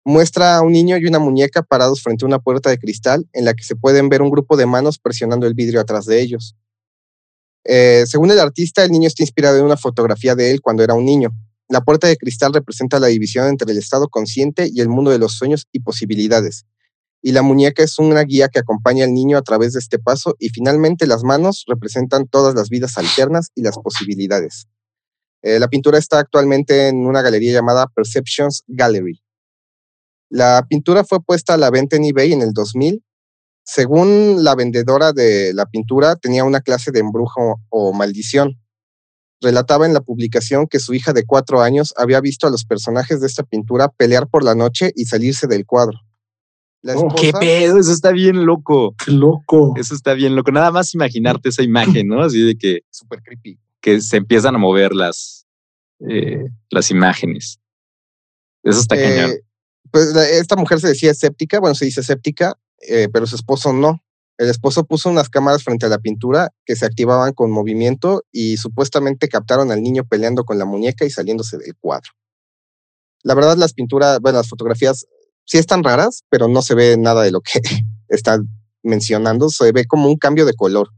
Muestra 0.04 0.58
a 0.58 0.60
un 0.60 0.72
niño 0.72 0.98
y 0.98 1.06
una 1.06 1.18
muñeca 1.18 1.62
parados 1.62 2.02
frente 2.02 2.26
a 2.26 2.28
una 2.28 2.38
puerta 2.38 2.68
de 2.68 2.78
cristal 2.78 3.26
en 3.32 3.46
la 3.46 3.54
que 3.54 3.64
se 3.64 3.76
pueden 3.76 4.10
ver 4.10 4.20
un 4.20 4.28
grupo 4.30 4.58
de 4.58 4.66
manos 4.66 4.98
presionando 4.98 5.46
el 5.46 5.54
vidrio 5.54 5.80
atrás 5.80 6.04
de 6.04 6.20
ellos. 6.20 6.54
Eh, 7.64 8.04
según 8.06 8.30
el 8.30 8.38
artista, 8.38 8.84
el 8.84 8.90
niño 8.90 9.08
está 9.08 9.22
inspirado 9.22 9.56
en 9.56 9.64
una 9.64 9.78
fotografía 9.78 10.34
de 10.34 10.50
él 10.50 10.60
cuando 10.60 10.84
era 10.84 10.92
un 10.92 11.06
niño. 11.06 11.30
La 11.70 11.80
puerta 11.80 12.08
de 12.08 12.18
cristal 12.18 12.52
representa 12.52 13.00
la 13.00 13.06
división 13.06 13.48
entre 13.48 13.72
el 13.72 13.78
estado 13.78 14.08
consciente 14.08 14.68
y 14.70 14.82
el 14.82 14.90
mundo 14.90 15.10
de 15.10 15.18
los 15.18 15.32
sueños 15.32 15.66
y 15.72 15.80
posibilidades 15.80 16.66
y 17.26 17.32
la 17.32 17.40
muñeca 17.40 17.82
es 17.82 17.98
una 17.98 18.20
guía 18.20 18.48
que 18.48 18.58
acompaña 18.58 19.06
al 19.06 19.14
niño 19.14 19.38
a 19.38 19.42
través 19.42 19.72
de 19.72 19.78
este 19.78 19.98
paso 19.98 20.36
y 20.38 20.50
finalmente 20.50 21.06
las 21.06 21.24
manos 21.24 21.64
representan 21.66 22.28
todas 22.28 22.54
las 22.54 22.68
vidas 22.68 22.98
alternas 22.98 23.48
y 23.54 23.62
las 23.62 23.78
posibilidades. 23.78 24.66
Eh, 25.40 25.58
la 25.58 25.68
pintura 25.68 25.96
está 25.96 26.18
actualmente 26.18 26.88
en 26.88 27.06
una 27.06 27.22
galería 27.22 27.54
llamada 27.54 27.86
Perceptions 27.86 28.62
Gallery. 28.66 29.22
La 30.28 30.66
pintura 30.68 31.02
fue 31.02 31.22
puesta 31.22 31.54
a 31.54 31.56
la 31.56 31.70
venta 31.70 31.96
en 31.96 32.04
eBay 32.04 32.34
en 32.34 32.42
el 32.42 32.52
2000. 32.52 33.02
Según 33.64 34.44
la 34.44 34.54
vendedora 34.54 35.14
de 35.14 35.54
la 35.54 35.64
pintura, 35.64 36.16
tenía 36.16 36.44
una 36.44 36.60
clase 36.60 36.90
de 36.90 37.00
embrujo 37.00 37.58
o 37.70 37.94
maldición. 37.94 38.60
Relataba 39.40 39.86
en 39.86 39.94
la 39.94 40.02
publicación 40.02 40.66
que 40.66 40.78
su 40.78 40.92
hija 40.92 41.14
de 41.14 41.24
cuatro 41.24 41.62
años 41.62 41.94
había 41.96 42.20
visto 42.20 42.46
a 42.46 42.50
los 42.50 42.66
personajes 42.66 43.22
de 43.22 43.28
esta 43.28 43.44
pintura 43.44 43.88
pelear 43.88 44.28
por 44.28 44.44
la 44.44 44.54
noche 44.54 44.92
y 44.94 45.06
salirse 45.06 45.46
del 45.46 45.64
cuadro. 45.64 46.00
La 46.84 46.94
Oh, 46.98 47.08
¿Qué 47.14 47.32
pedo? 47.32 47.78
Eso 47.78 47.90
está 47.92 48.12
bien 48.12 48.44
loco. 48.44 48.94
Qué 49.02 49.10
loco. 49.10 49.72
Eso 49.78 49.94
está 49.94 50.12
bien 50.12 50.36
loco. 50.36 50.52
Nada 50.52 50.70
más 50.70 50.92
imaginarte 50.94 51.48
esa 51.48 51.62
imagen, 51.62 52.08
¿no? 52.08 52.20
Así 52.22 52.42
de 52.44 52.56
que, 52.56 52.80
Súper 52.90 53.22
creepy. 53.22 53.58
que 53.80 54.02
se 54.02 54.18
empiezan 54.18 54.54
a 54.54 54.58
mover 54.58 54.94
las, 54.94 55.46
eh, 56.06 56.44
las 56.68 56.90
imágenes. 56.90 57.58
Eso 58.62 58.80
está 58.80 58.96
cañón. 58.96 59.30
Eh, 59.30 59.40
pues 59.90 60.12
la- 60.14 60.28
esta 60.28 60.56
mujer 60.56 60.78
se 60.78 60.88
decía 60.88 61.10
escéptica, 61.12 61.58
bueno, 61.58 61.74
se 61.74 61.86
dice 61.86 62.02
escéptica, 62.02 62.54
eh, 62.86 63.08
pero 63.10 63.26
su 63.26 63.36
esposo 63.36 63.72
no. 63.72 64.00
El 64.36 64.50
esposo 64.50 64.84
puso 64.84 65.08
unas 65.08 65.30
cámaras 65.30 65.62
frente 65.64 65.86
a 65.86 65.88
la 65.88 65.98
pintura 65.98 66.50
que 66.66 66.76
se 66.76 66.84
activaban 66.84 67.32
con 67.32 67.50
movimiento 67.50 68.24
y 68.30 68.58
supuestamente 68.58 69.28
captaron 69.28 69.70
al 69.72 69.80
niño 69.82 70.04
peleando 70.04 70.44
con 70.44 70.58
la 70.58 70.66
muñeca 70.66 71.06
y 71.06 71.10
saliéndose 71.10 71.56
del 71.56 71.74
cuadro. 71.76 72.10
La 73.22 73.34
verdad, 73.34 73.56
las 73.56 73.72
pinturas, 73.72 74.20
bueno, 74.20 74.36
las 74.38 74.48
fotografías 74.50 75.06
sí 75.44 75.58
están 75.58 75.84
raras, 75.84 76.24
pero 76.28 76.48
no 76.48 76.62
se 76.62 76.74
ve 76.74 76.96
nada 76.96 77.22
de 77.22 77.30
lo 77.30 77.40
que 77.40 77.60
están 78.08 78.48
mencionando. 78.82 79.48
Se 79.48 79.72
ve 79.72 79.86
como 79.86 80.08
un 80.08 80.16
cambio 80.16 80.44
de 80.46 80.54
color. 80.54 80.90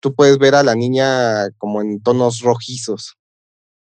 Tú 0.00 0.14
puedes 0.14 0.38
ver 0.38 0.54
a 0.54 0.62
la 0.62 0.74
niña 0.74 1.50
como 1.56 1.80
en 1.80 2.02
tonos 2.02 2.40
rojizos, 2.40 3.16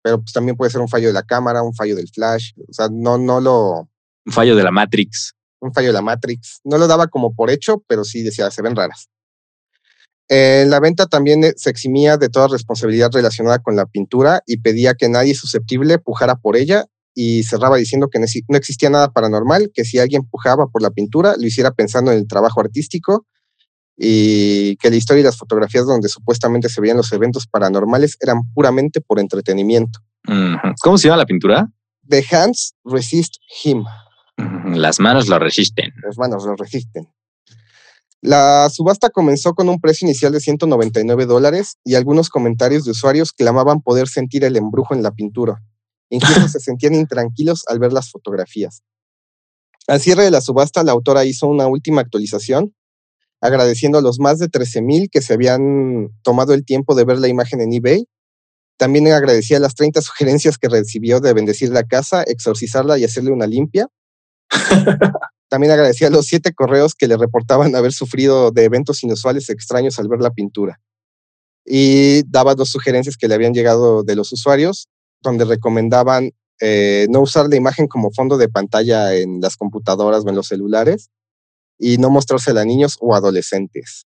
pero 0.02 0.20
pues 0.20 0.34
también 0.34 0.58
puede 0.58 0.72
ser 0.72 0.82
un 0.82 0.90
fallo 0.90 1.08
de 1.08 1.14
la 1.14 1.24
cámara, 1.24 1.62
un 1.62 1.76
fallo 1.76 1.96
del 1.96 2.10
flash. 2.10 2.54
O 2.68 2.74
sea, 2.74 2.88
no, 2.92 3.18
no 3.18 3.40
lo, 3.40 3.90
Un 4.26 4.34
fallo 4.34 4.56
de 4.56 4.64
la 4.64 4.72
Matrix. 4.72 5.36
un 5.60 5.74
fallo 5.74 5.88
de 5.88 5.94
la 5.94 6.02
Matrix. 6.02 6.60
No 6.64 6.78
lo 6.78 6.88
daba 6.88 7.08
como 7.08 7.36
por 7.36 7.52
hecho, 7.52 7.84
pero 7.88 8.04
sí 8.04 8.24
decía, 8.24 8.50
se 8.50 8.62
ven 8.62 8.76
raras. 8.76 9.10
Eh, 10.30 10.66
la 10.68 10.80
venta 10.80 11.06
también 11.06 11.44
eh, 11.44 11.54
se 11.56 11.70
eximía 11.70 12.18
de 12.18 12.28
toda 12.30 12.50
responsabilidad 12.50 13.12
relacionada 13.14 13.60
con 13.60 13.76
la 13.76 13.86
pintura 13.86 14.42
y 14.46 14.58
pedía 14.58 14.94
que 14.94 15.08
nadie 15.08 15.36
susceptible 15.36 16.00
pujara 16.00 16.36
por 16.36 16.58
ella 16.58 16.86
y 17.20 17.42
cerraba 17.42 17.78
diciendo 17.78 18.10
que 18.12 18.20
no 18.20 18.58
existía 18.58 18.92
nada 18.92 19.12
paranormal, 19.12 19.72
que 19.74 19.84
si 19.86 19.98
alguien 19.98 20.22
pujaba 20.30 20.68
por 20.68 20.84
la 20.84 20.92
pintura, 20.92 21.34
lo 21.36 21.48
hiciera 21.48 21.72
pensando 21.72 22.12
en 22.12 22.20
el 22.20 22.28
trabajo 22.28 22.62
artístico 22.62 23.26
y 23.98 24.76
que 24.76 24.92
la 24.92 24.98
historia 24.98 25.22
y 25.22 25.24
las 25.24 25.36
fotografías 25.36 25.88
donde 25.88 26.10
supuestamente 26.10 26.70
se 26.70 26.80
veían 26.80 26.96
los 26.96 27.12
eventos 27.12 27.48
paranormales 27.48 28.18
eran 28.22 28.42
puramente 28.54 29.02
por 29.02 29.20
entretenimiento. 29.20 30.00
¿Cómo 30.80 31.00
se 31.00 31.08
llama 31.08 31.18
la 31.18 31.26
pintura? 31.26 31.68
The 32.08 32.24
hands 32.32 32.76
resist 32.84 33.38
him. 33.64 33.84
Las 34.76 35.00
manos 35.00 35.28
lo 35.28 35.40
resisten. 35.40 35.92
Las 36.04 36.20
manos 36.20 36.46
lo 36.46 36.56
resisten. 36.56 37.12
La 38.22 38.70
subasta 38.70 39.10
comenzó 39.10 39.56
con 39.56 39.70
un 39.70 39.82
precio 39.82 40.06
inicial 40.06 40.34
de 40.34 40.40
199 40.40 41.26
dólares 41.26 41.78
y 41.84 41.96
algunos 41.96 42.30
comentarios 42.30 42.86
de 42.86 42.92
usuarios 42.92 43.32
clamaban 43.32 43.82
poder 43.82 44.08
sentir 44.08 44.44
el 44.44 44.56
embrujo 44.56 44.94
en 44.94 45.02
la 45.02 45.10
pintura. 45.10 45.64
Incluso 46.10 46.48
se 46.50 46.60
sentían 46.60 46.96
intranquilos 46.96 47.64
al 47.68 47.80
ver 47.80 47.94
las 47.94 48.10
fotografías. 48.10 48.82
Al 49.88 50.02
cierre 50.02 50.24
de 50.24 50.32
la 50.32 50.42
subasta, 50.42 50.84
la 50.84 50.92
autora 50.92 51.24
hizo 51.26 51.48
una 51.48 51.68
última 51.68 52.02
actualización, 52.02 52.76
agradeciendo 53.40 53.98
a 53.98 54.02
los 54.02 54.20
más 54.20 54.40
de 54.40 54.50
13.000 54.50 55.10
que 55.10 55.22
se 55.22 55.34
habían 55.34 56.10
tomado 56.24 56.54
el 56.54 56.66
tiempo 56.66 56.96
de 56.96 57.06
ver 57.06 57.20
la 57.20 57.28
imagen 57.28 57.62
en 57.62 57.74
eBay. 57.74 58.06
También 58.78 59.08
agradecía 59.08 59.60
las 59.60 59.76
30 59.76 60.02
sugerencias 60.02 60.58
que 60.58 60.68
recibió 60.68 61.20
de 61.20 61.34
bendecir 61.34 61.70
la 61.70 61.84
casa, 61.84 62.24
exorcizarla 62.24 62.98
y 62.98 63.06
hacerle 63.06 63.32
una 63.32 63.48
limpia. 63.48 63.88
También 65.50 65.72
agradecía 65.72 66.10
los 66.10 66.28
siete 66.28 66.54
correos 66.54 66.94
que 66.94 67.08
le 67.08 67.16
reportaban 67.16 67.76
haber 67.76 67.94
sufrido 67.94 68.52
de 68.52 68.66
eventos 68.66 69.04
inusuales 69.04 69.50
extraños 69.50 69.98
al 69.98 70.10
ver 70.10 70.20
la 70.20 70.32
pintura. 70.32 70.82
Y 71.66 72.24
daba 72.30 72.56
dos 72.56 72.70
sugerencias 72.70 73.16
que 73.18 73.28
le 73.28 73.36
habían 73.36 73.54
llegado 73.54 74.04
de 74.04 74.16
los 74.16 74.32
usuarios, 74.34 74.90
donde 75.22 75.46
recomendaban 75.46 76.32
eh, 76.60 77.08
no 77.10 77.22
usar 77.22 77.48
la 77.50 77.56
imagen 77.56 77.88
como 77.88 78.12
fondo 78.12 78.38
de 78.38 78.50
pantalla 78.50 79.14
en 79.14 79.40
las 79.42 79.58
computadoras 79.58 80.26
o 80.26 80.30
en 80.30 80.36
los 80.36 80.48
celulares 80.48 81.10
y 81.78 81.98
no 81.98 82.10
mostrársela 82.10 82.62
a 82.62 82.66
niños 82.66 82.98
o 83.00 83.16
adolescentes. 83.16 84.06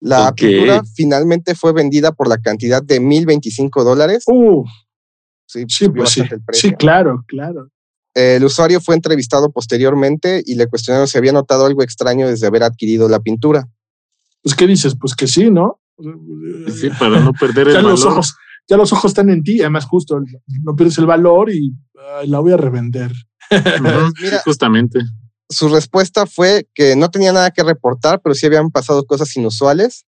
La 0.00 0.32
pintura 0.34 0.82
finalmente 0.94 1.54
fue 1.54 1.72
vendida 1.72 2.12
por 2.12 2.28
la 2.28 2.38
cantidad 2.38 2.82
de 2.82 3.00
1.025 3.00 3.84
dólares. 3.84 4.24
Uh, 4.26 4.64
Sí, 5.52 5.64
sí, 5.68 5.88
pues 5.90 6.10
sí. 6.10 6.20
bastante 6.20 6.34
el 6.36 6.44
precio. 6.44 6.70
Sí, 6.70 6.76
claro, 6.76 7.24
claro. 7.26 7.68
El 8.14 8.42
usuario 8.44 8.80
fue 8.80 8.94
entrevistado 8.94 9.50
posteriormente 9.50 10.42
y 10.44 10.54
le 10.54 10.66
cuestionaron 10.66 11.06
si 11.08 11.18
había 11.18 11.32
notado 11.32 11.66
algo 11.66 11.82
extraño 11.82 12.26
desde 12.26 12.46
haber 12.46 12.62
adquirido 12.62 13.06
la 13.08 13.20
pintura. 13.20 13.68
Pues, 14.42 14.54
¿qué 14.54 14.66
dices? 14.66 14.94
Pues 14.98 15.14
que 15.14 15.26
sí, 15.26 15.50
¿no? 15.50 15.78
Sí, 16.74 16.88
para 16.98 17.20
no 17.20 17.32
perder 17.34 17.68
el 17.68 17.74
ya 17.74 17.82
los 17.82 18.00
valor. 18.00 18.12
ojos, 18.14 18.34
ya 18.68 18.76
los 18.76 18.92
ojos 18.92 19.10
están 19.10 19.30
en 19.30 19.42
ti, 19.42 19.60
además 19.60 19.84
justo 19.84 20.20
no 20.62 20.76
pierdes 20.76 20.98
el 20.98 21.06
valor 21.06 21.50
y 21.50 21.74
ay, 22.20 22.28
la 22.28 22.40
voy 22.40 22.52
a 22.52 22.56
revender. 22.56 23.12
Mira. 24.20 24.40
justamente. 24.44 25.00
Su 25.48 25.68
respuesta 25.68 26.26
fue 26.26 26.66
que 26.74 26.96
no 26.96 27.10
tenía 27.10 27.32
nada 27.32 27.50
que 27.50 27.62
reportar, 27.62 28.20
pero 28.22 28.34
sí 28.34 28.46
habían 28.46 28.70
pasado 28.70 29.04
cosas 29.04 29.36
inusuales. 29.36 30.06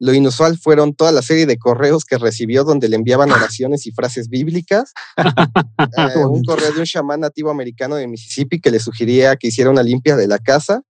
Lo 0.00 0.14
inusual 0.14 0.58
fueron 0.58 0.94
toda 0.94 1.12
la 1.12 1.20
serie 1.20 1.44
de 1.46 1.58
correos 1.58 2.04
que 2.06 2.16
recibió 2.16 2.64
donde 2.64 2.88
le 2.88 2.96
enviaban 2.96 3.30
oraciones 3.30 3.86
y 3.86 3.92
frases 3.92 4.28
bíblicas. 4.28 4.92
Eh, 5.96 6.24
un 6.24 6.44
correo 6.44 6.72
de 6.72 6.80
un 6.80 6.84
chamán 6.84 7.20
nativo 7.20 7.50
americano 7.50 7.96
de 7.96 8.06
Mississippi 8.06 8.60
que 8.60 8.70
le 8.70 8.78
sugería 8.78 9.36
que 9.36 9.48
hiciera 9.48 9.70
una 9.70 9.82
limpia 9.82 10.14
de 10.14 10.28
la 10.28 10.38
casa. 10.38 10.82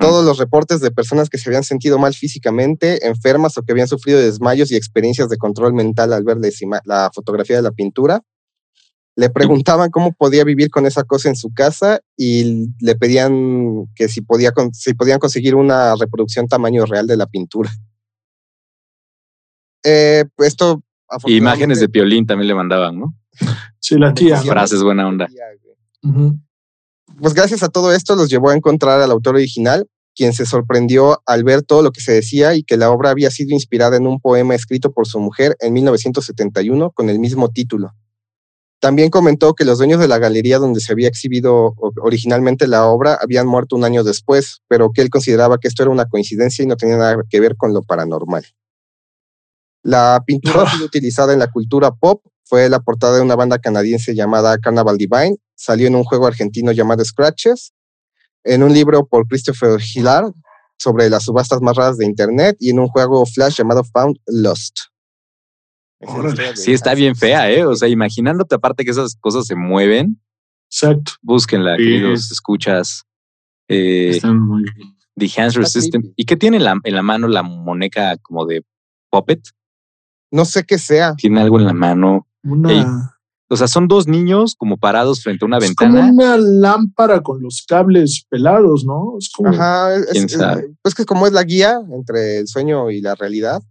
Todos 0.00 0.24
los 0.24 0.38
reportes 0.38 0.80
de 0.80 0.90
personas 0.90 1.28
que 1.28 1.38
se 1.38 1.48
habían 1.48 1.62
sentido 1.62 1.98
mal 1.98 2.14
físicamente, 2.14 3.06
enfermas 3.06 3.56
o 3.56 3.62
que 3.62 3.72
habían 3.72 3.86
sufrido 3.86 4.18
desmayos 4.18 4.72
y 4.72 4.76
experiencias 4.76 5.28
de 5.28 5.36
control 5.36 5.74
mental 5.74 6.12
al 6.12 6.24
ver 6.24 6.38
la, 6.84 7.10
fotografía 7.14 7.56
de 7.56 7.62
la 7.62 7.70
pintura. 7.70 8.22
Le 9.14 9.28
preguntaban 9.30 9.90
cómo 9.90 10.12
podía 10.12 10.42
vivir 10.42 10.70
con 10.70 10.86
esa 10.86 11.04
cosa 11.04 11.28
en 11.28 11.36
su 11.36 11.52
casa 11.52 12.00
y 12.16 12.70
le 12.80 12.96
pedían 12.96 13.86
que 13.94 14.08
si, 14.08 14.22
podía, 14.22 14.52
si 14.72 14.94
podían 14.94 15.18
conseguir 15.18 15.54
una 15.54 15.94
reproducción 15.96 16.48
tamaño 16.48 16.86
real 16.86 17.06
de 17.06 17.16
la 17.18 17.26
pintura. 17.26 17.70
Eh, 19.84 20.24
esto. 20.38 20.82
Imágenes 21.26 21.78
de 21.78 21.88
Piolín 21.88 22.26
también 22.26 22.48
le 22.48 22.54
mandaban, 22.54 22.98
¿no? 22.98 23.14
Sí, 23.78 23.96
la 23.98 24.14
tía. 24.14 24.38
Frases 24.38 24.82
buena 24.82 25.06
onda. 25.06 25.28
Pues 27.20 27.34
gracias 27.34 27.62
a 27.62 27.68
todo 27.68 27.92
esto 27.92 28.16
los 28.16 28.28
llevó 28.28 28.50
a 28.50 28.54
encontrar 28.54 29.00
al 29.00 29.10
autor 29.10 29.36
original, 29.36 29.86
quien 30.14 30.32
se 30.32 30.46
sorprendió 30.46 31.22
al 31.26 31.44
ver 31.44 31.62
todo 31.62 31.82
lo 31.82 31.90
que 31.90 32.00
se 32.00 32.12
decía 32.12 32.54
y 32.54 32.62
que 32.62 32.76
la 32.76 32.90
obra 32.90 33.10
había 33.10 33.30
sido 33.30 33.52
inspirada 33.52 33.96
en 33.96 34.06
un 34.06 34.20
poema 34.20 34.54
escrito 34.54 34.92
por 34.92 35.06
su 35.06 35.20
mujer 35.20 35.56
en 35.60 35.72
1971 35.72 36.90
con 36.90 37.08
el 37.08 37.18
mismo 37.18 37.48
título. 37.48 37.92
También 38.80 39.10
comentó 39.10 39.54
que 39.54 39.64
los 39.64 39.78
dueños 39.78 40.00
de 40.00 40.08
la 40.08 40.18
galería 40.18 40.58
donde 40.58 40.80
se 40.80 40.92
había 40.92 41.06
exhibido 41.06 41.74
originalmente 42.02 42.66
la 42.66 42.86
obra 42.86 43.16
habían 43.22 43.46
muerto 43.46 43.76
un 43.76 43.84
año 43.84 44.02
después, 44.02 44.60
pero 44.66 44.90
que 44.90 45.02
él 45.02 45.08
consideraba 45.08 45.58
que 45.58 45.68
esto 45.68 45.84
era 45.84 45.92
una 45.92 46.06
coincidencia 46.06 46.64
y 46.64 46.66
no 46.66 46.76
tenía 46.76 46.96
nada 46.96 47.16
que 47.30 47.38
ver 47.38 47.56
con 47.56 47.72
lo 47.72 47.82
paranormal. 47.82 48.44
La 49.84 50.22
pintura 50.26 50.64
utilizada 50.84 51.32
en 51.32 51.38
la 51.38 51.50
cultura 51.50 51.92
pop, 51.92 52.22
fue 52.44 52.68
la 52.68 52.80
portada 52.80 53.16
de 53.16 53.22
una 53.22 53.34
banda 53.34 53.58
canadiense 53.58 54.14
llamada 54.14 54.58
Carnaval 54.58 54.98
Divine, 54.98 55.36
salió 55.62 55.86
en 55.86 55.94
un 55.94 56.02
juego 56.02 56.26
argentino 56.26 56.72
llamado 56.72 57.04
Scratches, 57.04 57.72
en 58.42 58.64
un 58.64 58.72
libro 58.72 59.06
por 59.06 59.28
Christopher 59.28 59.80
Hillar 59.80 60.24
sobre 60.76 61.08
las 61.08 61.22
subastas 61.22 61.60
más 61.62 61.76
raras 61.76 61.98
de 61.98 62.04
Internet 62.04 62.56
y 62.58 62.70
en 62.70 62.80
un 62.80 62.88
juego 62.88 63.24
Flash 63.24 63.58
llamado 63.58 63.84
Found 63.84 64.18
Lost. 64.26 64.78
Sí, 66.56 66.72
está 66.72 66.94
bien 66.94 67.14
fea, 67.14 67.48
¿eh? 67.48 67.64
O 67.64 67.76
sea, 67.76 67.88
imaginándote 67.88 68.56
aparte 68.56 68.84
que 68.84 68.90
esas 68.90 69.14
cosas 69.20 69.46
se 69.46 69.54
mueven. 69.54 70.20
Exacto. 70.68 71.12
Búsquenla, 71.22 71.76
queridos, 71.76 72.32
escuchas. 72.32 73.04
Eh, 73.68 74.10
Están 74.16 74.40
muy 74.40 74.64
bien. 74.64 74.96
The 75.16 75.42
Answer 75.42 75.64
System. 75.64 76.12
¿Y 76.16 76.24
qué 76.24 76.36
tiene 76.36 76.56
en 76.56 76.64
la, 76.64 76.80
en 76.82 76.94
la 76.96 77.02
mano 77.02 77.28
la 77.28 77.44
muñeca 77.44 78.16
como 78.16 78.46
de 78.46 78.64
Puppet? 79.10 79.40
No 80.32 80.44
sé 80.44 80.64
qué 80.64 80.78
sea. 80.78 81.14
Tiene 81.14 81.40
algo 81.40 81.60
en 81.60 81.66
la 81.66 81.72
mano. 81.72 82.26
Una, 82.42 83.11
O 83.52 83.56
sea, 83.56 83.68
son 83.68 83.86
dos 83.86 84.08
niños 84.08 84.54
como 84.56 84.78
parados 84.78 85.22
frente 85.22 85.44
a 85.44 85.46
una 85.46 85.58
es 85.58 85.64
ventana. 85.64 86.00
como 86.00 86.12
una 86.14 86.36
lámpara 86.38 87.20
con 87.22 87.42
los 87.42 87.64
cables 87.68 88.24
pelados, 88.30 88.84
¿no? 88.86 89.16
Es 89.18 89.30
como. 89.30 89.50
Ajá, 89.50 89.94
es, 89.94 90.06
¿Quién 90.12 90.24
es- 90.24 90.32
sabe? 90.32 90.74
pues 90.80 90.94
que 90.94 91.04
como 91.04 91.26
es 91.26 91.32
la 91.34 91.42
guía 91.44 91.78
entre 91.92 92.38
el 92.38 92.48
sueño 92.48 92.90
y 92.90 93.00
la 93.02 93.14
realidad, 93.14 93.62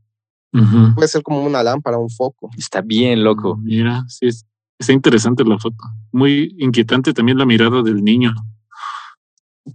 Ujú. 0.54 0.94
puede 0.96 1.08
ser 1.08 1.24
como 1.24 1.44
una 1.44 1.64
lámpara, 1.64 1.98
un 1.98 2.10
foco. 2.12 2.52
Está 2.58 2.82
bien 2.82 3.24
loco. 3.24 3.58
Mira, 3.58 4.04
sí, 4.08 4.28
es, 4.28 4.46
está 4.78 4.94
interesante 4.94 5.44
la 5.44 5.58
foto. 5.58 5.78
Muy 6.12 6.54
inquietante 6.60 7.12
también 7.14 7.38
la 7.40 7.46
mirada 7.48 7.82
del 7.82 8.04
niño. 8.04 8.34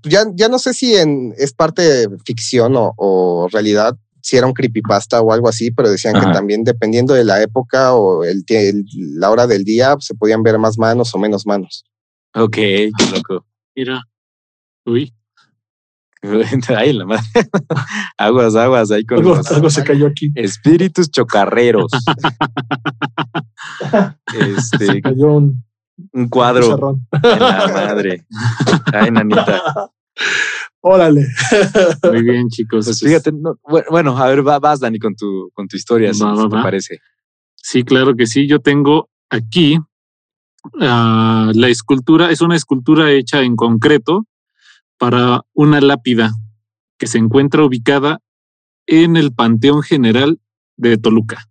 Ya, 0.02 0.24
ya 0.34 0.48
no 0.48 0.59
sé 0.59 0.74
si 0.74 0.94
en, 0.96 1.32
es 1.38 1.52
parte 1.52 1.82
de 1.82 2.18
ficción 2.24 2.74
o, 2.76 2.92
o 2.96 3.48
realidad, 3.50 3.96
si 4.27 4.37
era 4.37 4.49
un 4.49 4.53
creepypasta 4.53 5.20
o 5.20 5.33
algo 5.33 5.49
así, 5.49 5.70
pero 5.70 5.89
decían 5.89 6.16
Ajá. 6.16 6.27
que 6.27 6.33
también 6.33 6.64
dependiendo 6.64 7.14
de 7.14 7.22
la 7.22 7.41
época 7.41 7.95
o 7.95 8.24
el, 8.24 8.45
la 9.14 9.31
hora 9.31 9.47
del 9.47 9.62
día, 9.62 9.95
se 10.01 10.16
podían 10.16 10.43
ver 10.43 10.59
más 10.59 10.79
manos 10.79 11.14
o 11.14 11.18
menos 11.18 11.47
manos. 11.47 11.85
Ok, 12.35 12.57
qué 12.57 12.91
loco. 13.14 13.47
Mira. 13.77 14.03
Uy. 14.85 15.14
Ay, 16.77 16.93
la 16.93 17.05
madre. 17.05 17.22
aguas, 18.18 18.57
aguas, 18.57 18.91
ahí 18.91 19.05
con 19.05 19.18
algo, 19.18 19.37
los 19.37 19.53
algo 19.53 19.70
se 19.70 19.85
cayó 19.85 20.09
aquí. 20.09 20.33
espíritus 20.35 21.09
chocarreros. 21.09 21.93
este, 24.35 24.87
Se 24.87 25.03
cayó 25.03 25.35
un 25.35 25.64
un 26.12 26.29
cuadro 26.29 26.62
pizarrón. 26.62 27.07
en 27.12 27.39
la 27.39 27.68
madre. 27.68 28.27
Ay, 28.93 29.12
nanita. 29.12 29.62
Órale. 30.81 31.27
Muy 32.12 32.23
bien, 32.23 32.49
chicos. 32.49 32.85
Pues 32.87 33.01
fíjate, 33.01 33.33
no, 33.33 33.59
bueno, 33.91 34.17
a 34.17 34.29
ver, 34.29 34.47
va- 34.47 34.59
vas, 34.61 34.81
Dani, 34.81 34.99
con 34.99 35.14
tu, 35.17 35.51
con 35.53 35.67
tu 35.69 35.77
historia, 35.77 36.14
si, 36.14 36.23
Va, 36.23 36.35
te 36.49 36.57
va. 36.57 36.62
parece. 36.62 37.01
Sí, 37.57 37.83
claro 37.83 38.14
que 38.14 38.27
sí. 38.27 38.47
Yo 38.47 38.61
tengo 38.61 39.11
aquí 39.31 39.79
ah, 40.81 41.51
la 41.55 41.69
escultura. 41.69 42.31
Es 42.31 42.41
una 42.41 42.55
escultura 42.57 43.11
hecha 43.11 43.43
en 43.43 43.57
concreto 43.57 44.27
para 44.99 45.43
una 45.55 45.81
lápida 45.81 46.31
que 46.99 47.07
se 47.09 47.19
encuentra 47.19 47.64
ubicada 47.64 48.21
en 48.87 49.17
el 49.17 49.33
Panteón 49.35 49.83
General 49.83 50.39
de 50.77 50.97
Toluca. 50.99 51.49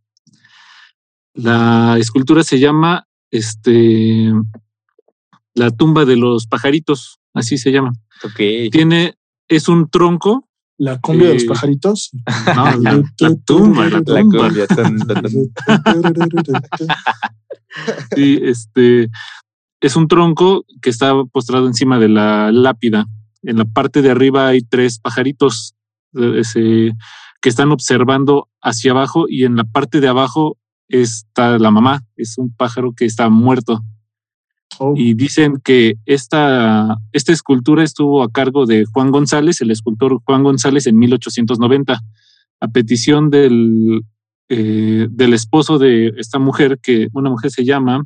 La 1.34 1.98
escultura 2.00 2.44
se 2.44 2.60
llama 2.60 3.08
este, 3.30 4.32
la 5.54 5.70
tumba 5.72 6.06
de 6.06 6.16
los 6.16 6.48
pajaritos, 6.48 7.20
así 7.34 7.58
se 7.58 7.72
llama. 7.74 7.92
Ok. 8.24 8.72
Tiene, 8.72 9.16
es 9.48 9.68
un 9.68 9.90
tronco. 9.90 10.48
La 10.78 11.00
cumbia 11.00 11.30
de 11.30 11.36
los 11.36 11.46
pajaritos. 11.46 12.12
No, 12.56 12.66
la, 12.82 13.02
la 13.20 13.36
tumba, 13.46 13.90
la 13.90 14.04
cumbia. 14.04 14.68
Sí, 18.16 18.40
este 18.42 19.10
es 19.82 19.96
un 19.96 20.08
tronco 20.08 20.66
que 20.82 20.90
está 20.90 21.14
postrado 21.26 21.68
encima 21.68 22.00
de 22.00 22.10
la 22.10 22.52
lápida. 22.52 23.06
En 23.44 23.58
la 23.58 23.66
parte 23.66 24.02
de 24.02 24.12
arriba 24.12 24.48
hay 24.48 24.62
tres 24.62 25.00
pajaritos 25.00 25.76
eh, 26.16 26.40
ese, 26.40 26.94
que 27.42 27.50
están 27.50 27.72
observando 27.72 28.50
hacia 28.62 28.92
abajo 28.92 29.26
y 29.30 29.44
en 29.44 29.56
la 29.56 29.66
parte 29.66 30.00
de 30.00 30.08
abajo 30.08 30.58
está 30.88 31.58
la 31.60 31.72
mamá. 31.72 32.04
Es 32.16 32.38
un 32.38 32.54
pájaro 32.54 32.94
que 32.94 33.06
está 33.06 33.30
muerto. 33.30 33.84
Oh, 34.80 34.94
Y 34.96 35.14
dicen 35.14 35.62
que 35.64 35.96
esta, 36.06 36.98
esta 37.14 37.32
escultura 37.32 37.84
estuvo 37.84 38.24
a 38.24 38.32
cargo 38.32 38.66
de 38.66 38.86
Juan 38.86 39.12
González, 39.12 39.62
el 39.62 39.72
escultor 39.72 40.20
Juan 40.26 40.44
González, 40.44 40.86
en 40.88 40.98
1890, 40.98 42.02
a 42.60 42.68
petición 42.68 43.30
del, 43.30 44.02
eh, 44.50 45.08
del 45.10 45.34
esposo 45.34 45.78
de 45.78 46.14
esta 46.18 46.40
mujer, 46.40 46.80
que 46.82 47.08
una 47.14 47.30
mujer 47.30 47.52
se 47.52 47.64
llama 47.64 48.04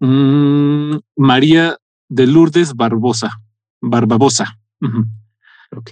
mm, 0.00 0.96
María 1.16 1.76
de 2.08 2.26
Lourdes 2.26 2.74
Barbosa, 2.74 3.40
Barbabosa. 3.80 4.58
Ok. 5.76 5.90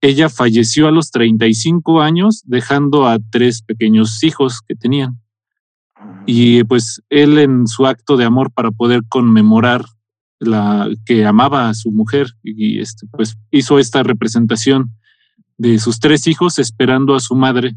Ella 0.00 0.28
falleció 0.28 0.88
a 0.88 0.90
los 0.90 1.10
35 1.10 2.00
años, 2.00 2.42
dejando 2.44 3.06
a 3.06 3.18
tres 3.30 3.62
pequeños 3.62 4.22
hijos 4.24 4.60
que 4.66 4.74
tenían. 4.74 5.21
Y 6.26 6.64
pues 6.64 7.02
él 7.10 7.38
en 7.38 7.66
su 7.66 7.86
acto 7.86 8.16
de 8.16 8.24
amor 8.24 8.52
para 8.52 8.70
poder 8.70 9.02
conmemorar 9.08 9.84
la 10.38 10.88
que 11.04 11.24
amaba 11.24 11.68
a 11.68 11.74
su 11.74 11.90
mujer 11.92 12.28
y 12.42 12.80
este 12.80 13.06
pues 13.12 13.36
hizo 13.50 13.78
esta 13.78 14.02
representación 14.02 14.90
de 15.56 15.78
sus 15.78 16.00
tres 16.00 16.26
hijos 16.26 16.58
esperando 16.58 17.14
a 17.14 17.20
su 17.20 17.36
madre, 17.36 17.76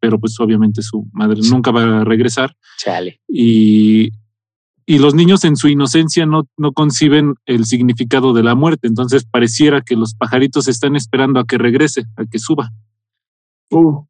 pero 0.00 0.18
pues 0.18 0.38
obviamente 0.40 0.82
su 0.82 1.08
madre 1.12 1.40
nunca 1.48 1.70
va 1.70 2.00
a 2.00 2.04
regresar. 2.04 2.56
Chale. 2.78 3.20
y, 3.28 4.10
y 4.88 4.98
los 4.98 5.14
niños 5.14 5.44
en 5.44 5.56
su 5.56 5.66
inocencia 5.66 6.26
no, 6.26 6.48
no 6.56 6.72
conciben 6.72 7.34
el 7.44 7.64
significado 7.66 8.32
de 8.32 8.44
la 8.44 8.54
muerte, 8.54 8.86
entonces 8.86 9.24
pareciera 9.24 9.82
que 9.82 9.96
los 9.96 10.14
pajaritos 10.14 10.68
están 10.68 10.94
esperando 10.94 11.40
a 11.40 11.44
que 11.44 11.58
regrese, 11.58 12.04
a 12.16 12.24
que 12.24 12.38
suba. 12.38 12.72
Uh, 13.70 14.04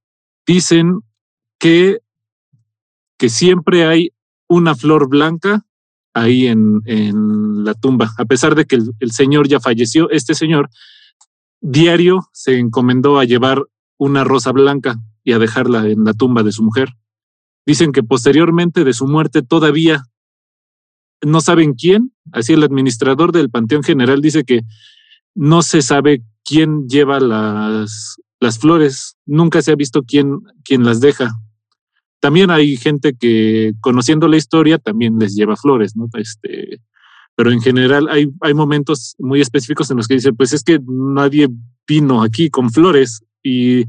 dicen 0.47 1.01
que, 1.59 2.01
que 3.19 3.29
siempre 3.29 3.87
hay 3.87 4.13
una 4.49 4.75
flor 4.75 5.09
blanca 5.09 5.65
ahí 6.15 6.47
en, 6.47 6.81
en 6.85 7.65
la 7.65 7.75
tumba. 7.75 8.13
A 8.19 8.25
pesar 8.25 8.55
de 8.55 8.65
que 8.65 8.77
el, 8.77 8.93
el 9.01 9.13
señor 9.13 9.49
ya 9.49 9.61
falleció, 9.61 10.11
este 10.11 10.35
señor 10.35 10.71
diario 11.61 12.29
se 12.33 12.59
encomendó 12.59 13.19
a 13.19 13.25
llevar 13.25 13.63
una 13.99 14.25
rosa 14.25 14.53
blanca 14.53 14.97
y 15.25 15.33
a 15.33 15.39
dejarla 15.39 15.89
en 15.89 16.05
la 16.05 16.15
tumba 16.15 16.43
de 16.43 16.53
su 16.53 16.63
mujer. 16.63 16.91
Dicen 17.67 17.93
que 17.93 18.03
posteriormente 18.03 18.85
de 18.85 18.93
su 18.93 19.07
muerte 19.07 19.43
todavía 19.43 20.05
no 21.23 21.41
saben 21.41 21.75
quién, 21.75 22.13
así 22.33 22.53
el 22.53 22.63
administrador 22.63 23.33
del 23.33 23.51
Panteón 23.51 23.83
General 23.83 24.21
dice 24.21 24.45
que 24.45 24.63
no 25.35 25.63
se 25.63 25.83
sabe 25.83 26.23
quién 26.45 26.89
lleva 26.89 27.21
las, 27.21 28.17
las 28.41 28.59
flores, 28.59 29.17
nunca 29.27 29.63
se 29.63 29.73
ha 29.73 29.77
visto 29.77 30.03
quién, 30.05 30.41
quién 30.65 30.85
las 30.85 31.01
deja. 31.01 31.33
También 32.21 32.51
hay 32.51 32.77
gente 32.77 33.15
que, 33.19 33.73
conociendo 33.81 34.29
la 34.29 34.37
historia, 34.37 34.79
también 34.79 35.19
les 35.19 35.35
lleva 35.35 35.57
flores, 35.57 35.97
¿no? 35.97 36.09
Este, 36.15 36.81
pero 37.35 37.53
en 37.53 37.61
general 37.61 38.09
hay, 38.11 38.29
hay 38.41 38.55
momentos 38.55 39.15
muy 39.19 39.41
específicos 39.41 39.91
en 39.91 39.99
los 39.99 40.09
que 40.09 40.15
dice, 40.15 40.33
pues 40.33 40.53
es 40.53 40.63
que 40.63 40.81
nadie 40.87 41.49
vino 41.87 42.23
aquí 42.23 42.49
con 42.51 42.71
flores 42.71 43.23
y, 43.43 43.85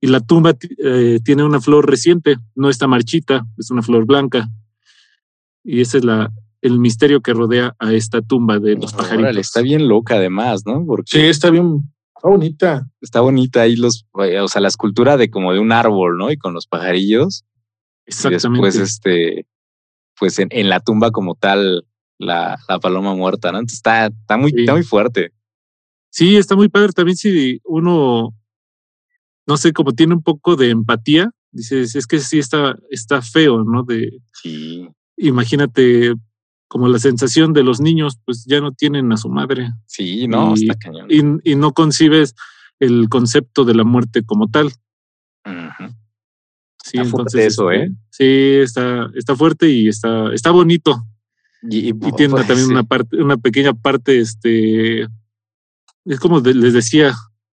y 0.00 0.06
la 0.08 0.20
tumba 0.20 0.54
eh, 0.84 1.20
tiene 1.24 1.44
una 1.44 1.60
flor 1.60 1.88
reciente, 1.88 2.36
no 2.54 2.68
está 2.68 2.86
marchita, 2.86 3.46
es 3.56 3.70
una 3.70 3.82
flor 3.82 4.04
blanca. 4.04 4.48
Y 5.64 5.80
ese 5.80 5.98
es 5.98 6.04
la, 6.04 6.32
el 6.60 6.78
misterio 6.78 7.20
que 7.20 7.32
rodea 7.32 7.74
a 7.78 7.92
esta 7.92 8.22
tumba 8.22 8.58
de 8.58 8.74
los 8.74 8.92
pajaritos. 8.92 9.22
Órale, 9.22 9.40
está 9.40 9.62
bien 9.62 9.88
loca 9.88 10.16
además, 10.16 10.62
¿no? 10.66 10.84
Porque 10.84 11.10
sí, 11.10 11.20
está 11.20 11.50
bien. 11.50 11.90
Está 12.16 12.28
bonita. 12.28 12.90
está 13.00 13.20
bonita 13.20 13.60
ahí 13.60 13.76
los, 13.76 14.06
o 14.12 14.48
sea, 14.48 14.60
la 14.60 14.66
escultura 14.66 15.16
de 15.16 15.30
como 15.30 15.52
de 15.52 15.60
un 15.60 15.70
árbol, 15.70 16.18
¿no? 16.18 16.32
Y 16.32 16.36
con 16.36 16.52
los 16.52 16.66
pajarillos. 16.66 17.44
Y 18.08 18.10
Exactamente. 18.10 18.66
después, 18.66 18.88
este, 18.90 19.46
pues 20.18 20.38
en, 20.38 20.48
en 20.50 20.68
la 20.70 20.80
tumba 20.80 21.10
como 21.10 21.34
tal 21.34 21.84
la, 22.18 22.58
la 22.68 22.80
paloma 22.80 23.14
muerta, 23.14 23.52
¿no? 23.52 23.58
Entonces 23.58 23.76
está, 23.78 24.06
está, 24.06 24.36
muy, 24.38 24.50
Sí. 24.50 24.60
está 24.60 24.72
muy 24.72 24.82
fuerte. 24.82 25.32
Sí, 26.10 26.36
está 26.36 26.56
muy 26.56 26.68
padre. 26.68 26.92
También 26.92 27.16
si 27.16 27.60
uno, 27.64 28.34
no 29.46 29.56
sé, 29.56 29.72
como 29.72 29.92
tiene 29.92 30.14
un 30.14 30.22
poco 30.22 30.56
de 30.56 30.70
empatía, 30.70 31.30
dices, 31.52 31.94
es 31.94 32.06
que 32.06 32.18
sí 32.18 32.38
está, 32.38 32.76
está 32.90 33.20
feo, 33.22 33.62
¿no? 33.64 33.82
De, 33.84 34.18
Sí, 34.32 34.88
imagínate 35.16 36.14
como 36.66 36.88
la 36.88 36.98
sensación 36.98 37.52
de 37.52 37.62
los 37.62 37.80
niños, 37.80 38.18
pues 38.24 38.44
ya 38.46 38.60
no 38.60 38.72
tienen 38.72 39.10
a 39.12 39.16
su 39.16 39.28
madre 39.30 39.70
sí, 39.86 40.26
no, 40.28 40.54
Y- 40.56 40.62
está 40.64 40.74
cañón. 40.78 41.06
y, 41.10 41.52
y 41.52 41.54
no 41.56 41.72
concibes 41.72 42.34
el 42.80 43.08
concepto 43.08 43.64
de 43.64 43.74
la 43.74 43.84
muerte 43.84 44.22
como 44.24 44.48
tal. 44.48 44.66
Ujú. 45.46 45.94
Sí, 46.90 46.98
Está 46.98 47.10
fuerte 47.10 47.38
entonces, 47.38 47.52
eso, 47.52 47.70
este, 47.70 47.84
¿eh? 47.84 47.90
Sí, 48.10 48.62
está, 48.62 49.10
está 49.14 49.36
fuerte 49.36 49.68
y 49.68 49.88
está, 49.88 50.32
está 50.32 50.50
bonito. 50.50 51.04
Y, 51.62 51.88
Y 51.88 51.92
tiene 52.16 52.30
pues, 52.30 52.46
también 52.46 52.66
sí. 52.68 52.72
una 52.72 52.82
parte, 52.84 53.16
una 53.22 53.36
pequeña 53.36 53.74
parte, 53.74 54.18
este, 54.20 55.02
es 55.02 56.20
como 56.20 56.40
de- 56.40 56.54
les 56.54 56.72
decía, 56.72 57.12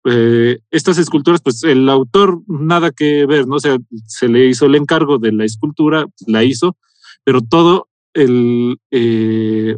eh, 0.06 0.60
estas 0.72 0.98
esculturas, 0.98 1.42
pues 1.42 1.64
el 1.64 1.88
autor 1.88 2.42
nada 2.48 2.92
que 2.92 3.26
ver, 3.26 3.48
¿no? 3.48 3.56
O 3.56 3.60
sea, 3.60 3.78
se 4.08 4.28
le 4.28 4.48
hizo 4.48 4.66
el 4.66 4.76
encargo 4.76 5.18
de 5.20 5.32
la 5.32 5.46
escultura, 5.46 6.06
la 6.28 6.44
hizo, 6.44 6.76
pero 7.24 7.42
todo 7.42 7.88
el, 8.14 8.80
eh, 8.90 9.78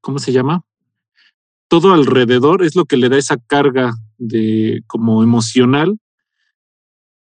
¿cómo 0.00 0.18
se 0.18 0.32
llama? 0.32 0.62
Todo 1.68 1.92
alrededor 1.92 2.62
es 2.64 2.76
lo 2.76 2.84
que 2.86 2.96
le 2.96 3.08
da 3.08 3.18
esa 3.18 3.36
carga 3.36 3.92
de 4.16 4.82
como 4.86 5.22
emocional 5.22 5.98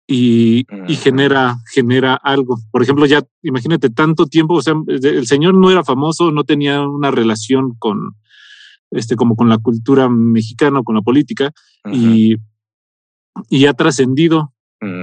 y, 0.06 0.66
y 0.88 0.96
genera, 0.96 1.56
genera 1.72 2.14
algo. 2.14 2.58
Por 2.70 2.82
ejemplo, 2.82 3.06
ya 3.06 3.22
imagínate 3.42 3.88
tanto 3.90 4.26
tiempo, 4.26 4.54
o 4.54 4.62
sea, 4.62 4.74
el 4.86 5.26
señor 5.26 5.54
no 5.54 5.70
era 5.70 5.84
famoso, 5.84 6.30
no 6.32 6.44
tenía 6.44 6.82
una 6.82 7.10
relación 7.10 7.74
con, 7.78 8.16
este, 8.90 9.16
como 9.16 9.36
con 9.36 9.48
la 9.48 9.58
cultura 9.58 10.08
mexicana, 10.08 10.80
o 10.80 10.84
con 10.84 10.96
la 10.96 11.02
política, 11.02 11.52
y, 11.92 12.36
y 13.48 13.66
ha 13.66 13.72
trascendido, 13.74 14.52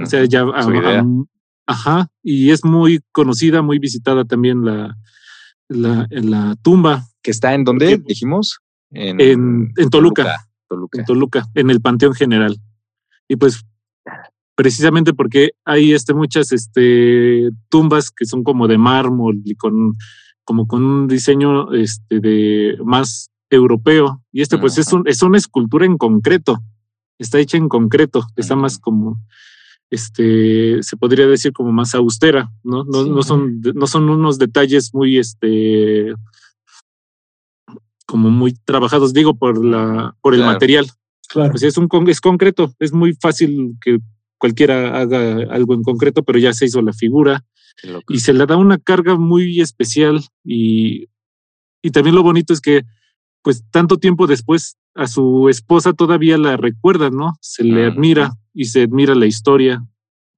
o 0.02 0.06
sea, 0.06 0.24
ya, 0.26 0.42
a- 0.42 0.62
a- 0.98 1.04
ajá, 1.66 2.08
y 2.22 2.50
es 2.50 2.64
muy 2.64 3.00
conocida, 3.12 3.62
muy 3.62 3.78
visitada 3.78 4.24
también 4.24 4.64
la, 4.64 4.96
la, 5.68 6.06
la 6.10 6.56
tumba 6.62 7.04
que 7.22 7.30
está 7.30 7.54
en 7.54 7.64
dónde 7.64 7.96
porque- 7.98 8.08
dijimos? 8.08 8.60
En, 8.92 9.20
En- 9.20 9.72
en 9.76 9.88
Toluca. 9.90 10.36
Toluca. 10.68 10.98
en 11.00 11.04
Toluca, 11.04 11.46
en 11.54 11.70
el 11.70 11.80
Panteón 11.80 12.12
General. 12.14 12.56
Y 13.28 13.36
pues 13.36 13.64
precisamente 14.60 15.14
porque 15.14 15.52
hay 15.64 15.94
este, 15.94 16.12
muchas 16.12 16.52
este, 16.52 17.48
tumbas 17.70 18.10
que 18.10 18.26
son 18.26 18.44
como 18.44 18.68
de 18.68 18.76
mármol 18.76 19.40
y 19.42 19.54
con 19.54 19.94
como 20.44 20.66
con 20.66 20.84
un 20.84 21.08
diseño 21.08 21.72
este, 21.72 22.20
de 22.20 22.76
más 22.84 23.30
europeo. 23.48 24.22
Y 24.32 24.42
este 24.42 24.58
pues 24.58 24.76
es, 24.76 24.92
un, 24.92 25.04
es 25.08 25.22
una 25.22 25.38
escultura 25.38 25.86
en 25.86 25.96
concreto, 25.96 26.58
está 27.18 27.38
hecha 27.38 27.56
en 27.56 27.70
concreto, 27.70 28.26
está 28.36 28.54
más 28.54 28.78
como, 28.78 29.18
este, 29.88 30.82
se 30.82 30.96
podría 30.98 31.26
decir 31.26 31.54
como 31.54 31.72
más 31.72 31.94
austera, 31.94 32.52
¿no? 32.62 32.84
No, 32.84 33.04
Sí. 33.04 33.08
no, 33.10 33.22
son, 33.22 33.62
no 33.74 33.86
son 33.86 34.10
unos 34.10 34.38
detalles 34.38 34.92
muy, 34.92 35.16
este, 35.16 36.12
como 38.04 38.28
muy 38.28 38.52
trabajados, 38.66 39.14
digo, 39.14 39.38
por 39.38 39.64
la, 39.64 40.14
por 40.20 40.34
el 40.34 40.40
Claro. 40.40 40.52
material. 40.52 40.86
Claro. 41.30 41.52
Pues 41.52 41.62
es 41.62 41.78
un 41.78 41.88
es 42.08 42.20
concreto, 42.20 42.74
es 42.78 42.92
muy 42.92 43.14
fácil 43.14 43.76
que 43.80 44.00
cualquiera 44.40 44.98
haga 45.00 45.44
algo 45.54 45.74
en 45.74 45.82
concreto, 45.84 46.22
pero 46.24 46.38
ya 46.40 46.52
se 46.52 46.64
hizo 46.64 46.82
la 46.82 46.92
figura 46.92 47.44
y 48.08 48.18
se 48.20 48.32
le 48.32 48.44
da 48.46 48.56
una 48.56 48.78
carga 48.78 49.16
muy 49.16 49.60
especial 49.60 50.20
y, 50.44 51.06
y 51.82 51.90
también 51.92 52.16
lo 52.16 52.22
bonito 52.24 52.52
es 52.52 52.60
que 52.60 52.82
pues 53.42 53.62
tanto 53.70 53.98
tiempo 53.98 54.26
después 54.26 54.76
a 54.94 55.06
su 55.06 55.48
esposa 55.48 55.92
todavía 55.92 56.36
la 56.36 56.56
recuerda, 56.56 57.10
¿no? 57.10 57.34
Se 57.40 57.62
le 57.64 57.86
admira 57.86 58.32
y 58.52 58.64
se 58.64 58.82
admira 58.82 59.14
la 59.14 59.26
historia. 59.26 59.82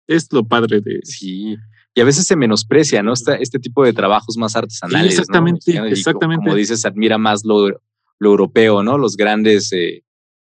Es 0.07 0.29
lo 0.33 0.45
padre 0.45 0.81
de... 0.83 1.01
Sí. 1.05 1.57
Y 1.95 2.01
a 2.01 2.05
veces 2.05 2.27
se 2.27 2.37
menosprecia, 2.37 3.03
¿no? 3.03 3.13
Esta- 3.13 3.37
este 3.37 3.59
tipo 3.59 3.85
de 3.85 3.93
trabajos 3.93 4.37
más 4.37 4.55
artesanales. 4.57 5.15
¿no? 5.17 5.21
exactamente, 5.21 5.79
co- 5.79 5.85
exactamente. 5.87 6.45
Como 6.45 6.55
dices, 6.57 6.81
se 6.83 6.89
admira 6.89 7.19
más 7.19 7.45
lo, 7.45 7.69
lo 7.71 8.29
europeo, 8.31 8.83
¿no? 8.83 8.99
Los 8.99 9.17
grandes, 9.17 9.73
eh, 9.73 10.05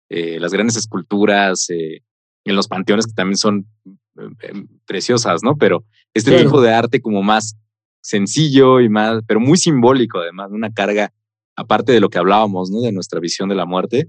eh, 0.10 0.39
las 0.39 0.51
grandes 0.53 0.78
esculturas 0.78 1.70
eh, 1.70 2.01
en 2.50 2.56
los 2.56 2.68
panteones 2.68 3.06
que 3.08 3.14
también 3.14 3.38
son 3.38 3.68
eh, 3.86 4.28
eh, 4.43 4.66
preciosas, 4.86 5.43
¿no? 5.43 5.56
Pero 5.58 5.84
este 6.14 6.32
tipo 6.43 6.62
de 6.62 6.74
arte 6.74 7.02
como 7.02 7.22
más 7.24 7.56
sencillo 8.02 8.80
y 8.80 8.89
más, 8.89 9.22
pero 9.28 9.39
muy 9.39 9.58
simbólico, 9.58 10.20
además, 10.20 10.50
una 10.52 10.72
carga, 10.72 11.12
aparte 11.56 11.91
de 11.91 12.00
lo 12.00 12.10
que 12.10 12.18
hablábamos, 12.18 12.70
¿no? 12.72 12.82
De 12.82 12.91
nuestra 12.91 13.20
visión 13.20 13.50
de 13.50 13.56
la 13.56 13.66
muerte. 13.66 14.08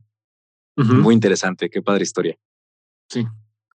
Muy 0.77 1.13
interesante, 1.15 1.69
qué 1.69 1.83
padre 1.83 2.05
historia. 2.05 2.37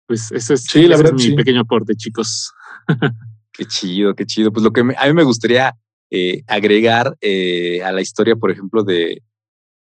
Pues 0.06 0.30
ese 0.32 0.54
es, 0.54 0.64
Sí, 0.64 0.86
la 0.86 0.96
verdad, 0.96 1.14
es 1.16 1.22
mi 1.24 1.30
sí. 1.30 1.34
pequeño 1.34 1.60
aporte, 1.62 1.94
chicos. 1.94 2.52
Qué 3.52 3.64
chido, 3.66 4.14
qué 4.14 4.24
chido. 4.26 4.52
Pues 4.52 4.62
lo 4.64 4.70
que 4.72 4.82
me- 4.84 4.94
a 4.96 5.06
mí 5.06 5.12
me 5.12 5.22
gustaría 5.24 5.74
eh, 6.10 6.42
agregar 6.46 7.16
eh, 7.20 7.82
a 7.82 7.92
la 7.92 8.00
historia, 8.00 8.36
por 8.36 8.50
ejemplo, 8.50 8.84
de, 8.84 9.22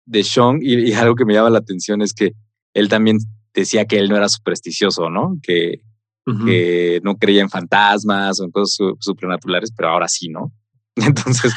de 0.05 0.23
Sean, 0.23 0.59
y, 0.61 0.89
y 0.89 0.93
algo 0.93 1.15
que 1.15 1.23
me 1.23 1.33
llama 1.33 1.49
la 1.51 1.59
atención 1.59 2.01
es 2.01 2.13
que 2.13 2.33
él 2.73 2.89
también 2.89 3.19
decía 3.53 3.85
que 3.85 3.97
él 3.99 4.09
no 4.09 4.17
era 4.17 4.29
supersticioso, 4.29 5.09
¿no? 5.09 5.37
Que, 5.41 5.81
Ujú. 6.25 6.45
que 6.45 6.99
no 7.03 7.17
creía 7.17 7.41
en 7.41 7.49
fantasmas 7.49 8.39
o 8.39 8.45
en 8.45 8.51
cosas 8.51 8.75
su- 8.75 8.97
supernaturales, 8.99 9.71
pero 9.75 9.89
ahora 9.89 10.07
sí, 10.07 10.29
¿no? 10.29 10.53
Entonces, 10.95 11.53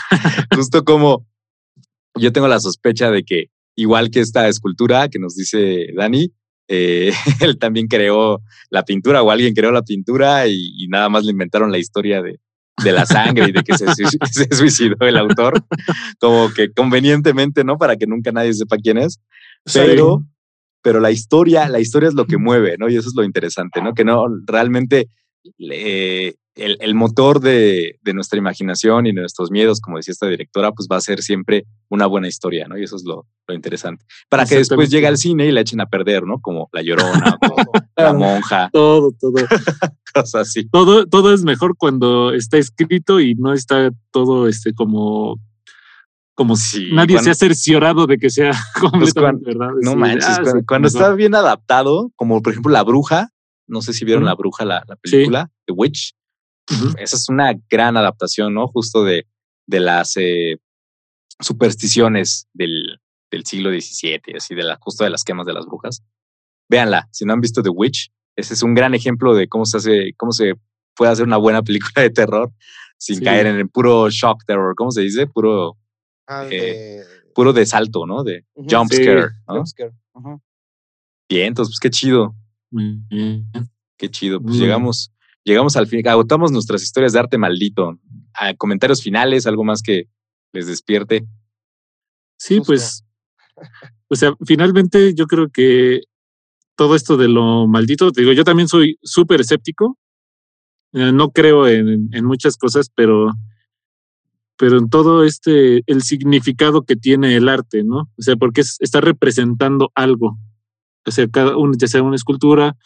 justo 0.55 0.85
como 0.85 1.27
yo 2.19 2.33
tengo 2.33 2.49
la 2.49 2.61
sospecha 2.61 3.11
de 3.11 3.25
que, 3.25 3.47
igual 3.77 4.11
que 4.11 4.21
esta 4.21 4.49
escultura 4.49 5.09
que 5.09 5.19
nos 5.19 5.35
dice 5.35 5.89
Dani, 5.97 6.33
eh, 6.69 7.13
él 7.41 7.59
también 7.59 7.87
creó 7.89 8.41
la 8.71 8.85
pintura 8.85 9.23
o 9.23 9.31
alguien 9.31 9.55
creó 9.55 9.73
la 9.73 9.83
pintura 9.83 10.47
y, 10.47 10.73
y 10.77 10.89
nada 10.89 11.09
más 11.09 11.25
le 11.25 11.33
inventaron 11.33 11.73
la 11.73 11.79
historia 11.79 12.23
de, 12.23 12.39
de 12.83 12.93
la 12.93 13.05
sangre 13.07 13.49
y 13.49 13.53
de 13.53 13.63
que 13.63 13.77
se, 13.77 13.87
se 13.95 14.55
suicidó 14.55 14.97
el 15.01 15.17
autor, 15.17 15.63
como 16.21 16.53
que 16.53 16.73
convenientemente, 16.73 17.65
¿no? 17.65 17.79
Para 17.79 17.97
que 17.97 18.07
nunca 18.07 18.33
nadie 18.33 18.55
sepa 18.55 18.77
quién 18.77 18.99
es 18.99 19.21
pero, 19.73 20.25
pero 20.83 21.01
la 21.01 21.11
historia, 21.11 21.69
la 21.69 21.81
historia 21.81 22.09
es 22.09 22.15
lo 22.15 22.27
que 22.27 22.39
mueve, 22.39 22.77
¿no? 22.79 22.89
Y 22.89 22.97
eso 22.97 23.09
es 23.09 23.15
lo 23.17 23.25
interesante, 23.25 23.81
¿no? 23.83 23.95
Que 23.95 24.05
no 24.05 24.27
realmente 24.47 25.09
le- 25.59 26.37
el, 26.55 26.77
el 26.81 26.95
motor 26.95 27.41
de, 27.41 27.99
de 28.03 28.13
nuestra 28.13 28.39
imaginación 28.39 29.07
y 29.07 29.13
de 29.13 29.21
nuestros 29.23 29.51
miedos, 29.51 29.81
como 29.81 29.97
decía 29.97 30.13
esta 30.13 30.29
directora, 30.29 30.71
pues 30.73 30.87
va 30.91 30.97
a 30.97 31.01
ser 31.01 31.23
siempre 31.23 31.65
una 31.89 32.05
buena 32.07 32.29
historia, 32.29 32.69
¿no? 32.69 32.77
Y 32.77 32.83
eso 32.85 32.97
es 32.97 33.05
lo, 33.07 33.27
lo 33.49 33.55
interesante. 33.55 34.05
Para 34.29 34.45
que 34.45 34.57
después 34.57 34.91
llegue 34.91 35.07
al 35.07 35.17
cine 35.17 35.47
y 35.47 35.51
la 35.53 35.63
echen 35.63 35.81
a 35.81 35.87
perder, 35.87 36.25
¿no? 36.25 36.41
Como 36.41 36.69
La 36.73 36.83
Llorona, 36.83 37.39
como 37.41 37.57
La. 37.97 38.13
Monja, 38.13 38.69
Todo, 38.71 39.13
todo. 39.19 39.35
cosas 40.15 40.35
así. 40.49 40.69
todo, 40.69 41.07
todo 41.07 41.33
es 41.33 41.43
mejor 41.43 41.75
cuando 41.79 42.35
está 42.35 42.59
escrito 42.59 43.19
y 43.19 43.35
no 43.35 43.55
está 43.55 43.91
todo 44.11 44.47
este 44.47 44.75
como 44.75 45.41
como 46.35 46.57
Sí, 46.57 46.89
si 46.89 46.93
nadie 46.95 47.17
cuando- 47.17 47.25
se 47.25 47.31
ha 47.31 47.35
cerciorado 47.35 48.07
de 48.07 48.19
que 48.19 48.31
sea 48.31 48.51
completamente 48.81 49.45
cuando- 49.45 49.45
verdad. 49.45 49.75
No 49.83 49.91
Sí, 49.93 49.97
manches, 49.97 50.29
ah, 50.29 50.61
cuando, 50.67 50.89
está 50.89 51.13
bien 51.15 51.35
adaptado, 51.35 52.11
como 52.17 52.41
por 52.43 52.53
ejemplo 52.53 52.73
La 52.73 52.83
Bruja, 52.83 53.29
no 53.69 53.81
sé 53.83 53.93
si 53.93 54.05
vieron. 54.05 54.25
La 54.25 54.35
Bruja, 54.35 54.65
la, 54.65 54.83
la 54.89 54.97
Sí. 55.05 55.11
película, 55.13 55.51
The 55.67 55.73
Witch. 55.73 56.15
Esa 56.99 57.17
es 57.17 57.29
una 57.29 57.53
gran 57.71 57.97
adaptación, 57.97 58.55
¿no? 58.55 58.67
Justo 58.69 59.05
de, 59.05 59.27
de 59.67 59.81
las 59.81 60.17
eh, 60.17 60.59
supersticiones 61.41 62.47
del, 62.53 63.01
del 63.31 63.45
siglo 63.45 63.71
XVII, 63.71 64.37
así 64.37 64.55
de 64.55 64.63
la, 64.63 64.77
justo 64.81 65.05
de 65.05 65.11
las 65.11 65.25
quemas 65.25 65.47
de 65.47 65.53
las 65.53 65.67
brujas. 65.67 66.03
Véanla, 66.69 67.09
si 67.11 67.25
no 67.25 67.33
han 67.33 67.41
visto 67.41 67.63
The 67.63 67.69
Witch, 67.71 68.11
ese 68.37 68.55
es 68.55 68.63
un 68.63 68.75
gran 68.75 68.95
ejemplo 68.95 69.35
de 69.35 69.49
cómo 69.49 69.67
se 69.67 69.77
hace, 69.79 70.13
cómo 70.17 70.33
se 70.33 70.55
puede 70.95 71.13
hacer 71.13 71.27
una 71.27 71.37
buena 71.37 71.63
película 71.63 72.03
de 72.03 72.11
terror 72.11 72.51
sin 72.99 73.21
caer 73.23 73.47
en 73.47 73.57
el 73.57 73.69
puro 73.69 74.09
shock 74.11 74.45
terror, 74.47 74.75
¿cómo 74.77 74.93
se 74.93 75.01
dice? 75.01 75.27
Puro, 75.27 75.77
Ah, 76.41 76.47
Eh, 76.51 76.51
de- 76.51 77.05
puro 77.35 77.53
de 77.53 77.65
salto, 77.67 78.07
¿no? 78.07 78.25
De 78.25 78.45
jump 78.55 78.91
Sí. 78.93 79.03
scare, 79.03 79.29
¿no? 79.49 80.41
Bien, 81.29 81.47
entonces, 81.49 81.73
pues 81.75 81.81
qué 81.81 81.91
chido, 81.91 82.35
Muy 82.71 83.01
bien. 83.09 83.47
qué 83.97 84.11
chido. 84.11 84.41
Pues 84.41 84.57
llegamos, 84.57 85.13
llegamos 85.45 85.77
al 85.77 85.87
fin, 85.87 86.07
agotamos 86.07 86.53
nuestras 86.53 86.83
historias 86.83 87.13
de 87.13 87.19
arte 87.21 87.39
maldito. 87.39 87.99
A 88.35 88.55
comentarios 88.55 89.03
finales, 89.03 89.47
algo 89.47 89.65
más 89.65 89.83
que 89.83 90.09
les 90.53 90.67
despierte. 90.67 91.25
Sí, 92.39 92.59
Justo. 92.59 92.73
pues, 92.73 93.05
o 94.09 94.17
sea, 94.17 94.35
finalmente 94.45 95.15
yo 95.15 95.27
creo 95.27 95.49
que 95.51 96.03
todo 96.77 96.97
esto 96.97 97.17
de 97.17 97.29
lo 97.29 97.67
maldito, 97.67 98.11
te 98.13 98.23
digo, 98.23 98.33
yo 98.33 98.45
también 98.45 98.69
soy 98.69 98.99
súper 99.03 99.41
escéptico. 99.43 99.99
Eh, 100.93 101.13
no 101.13 101.31
creo 101.31 101.67
en, 101.69 102.09
en 102.13 102.25
muchas 102.25 102.57
cosas, 102.57 102.91
pero, 102.95 103.31
pero 104.57 104.79
en 104.79 104.89
todo 104.89 105.25
este, 105.25 105.83
el 105.87 106.03
significado 106.03 106.83
que 106.85 106.97
tiene 106.97 107.37
el 107.37 107.49
arte, 107.49 107.83
¿no? 107.85 108.11
O 108.17 108.23
sea, 108.23 108.37
porque 108.37 108.61
es- 108.63 108.77
está 108.81 109.01
representando 109.01 109.91
algo. 109.95 110.39
O 111.05 111.11
sea, 111.11 111.27
cada 111.29 111.57
uno, 111.57 111.73
ya 111.77 111.89
sea 111.89 112.03
una 112.03 112.17
escultura, 112.17 112.77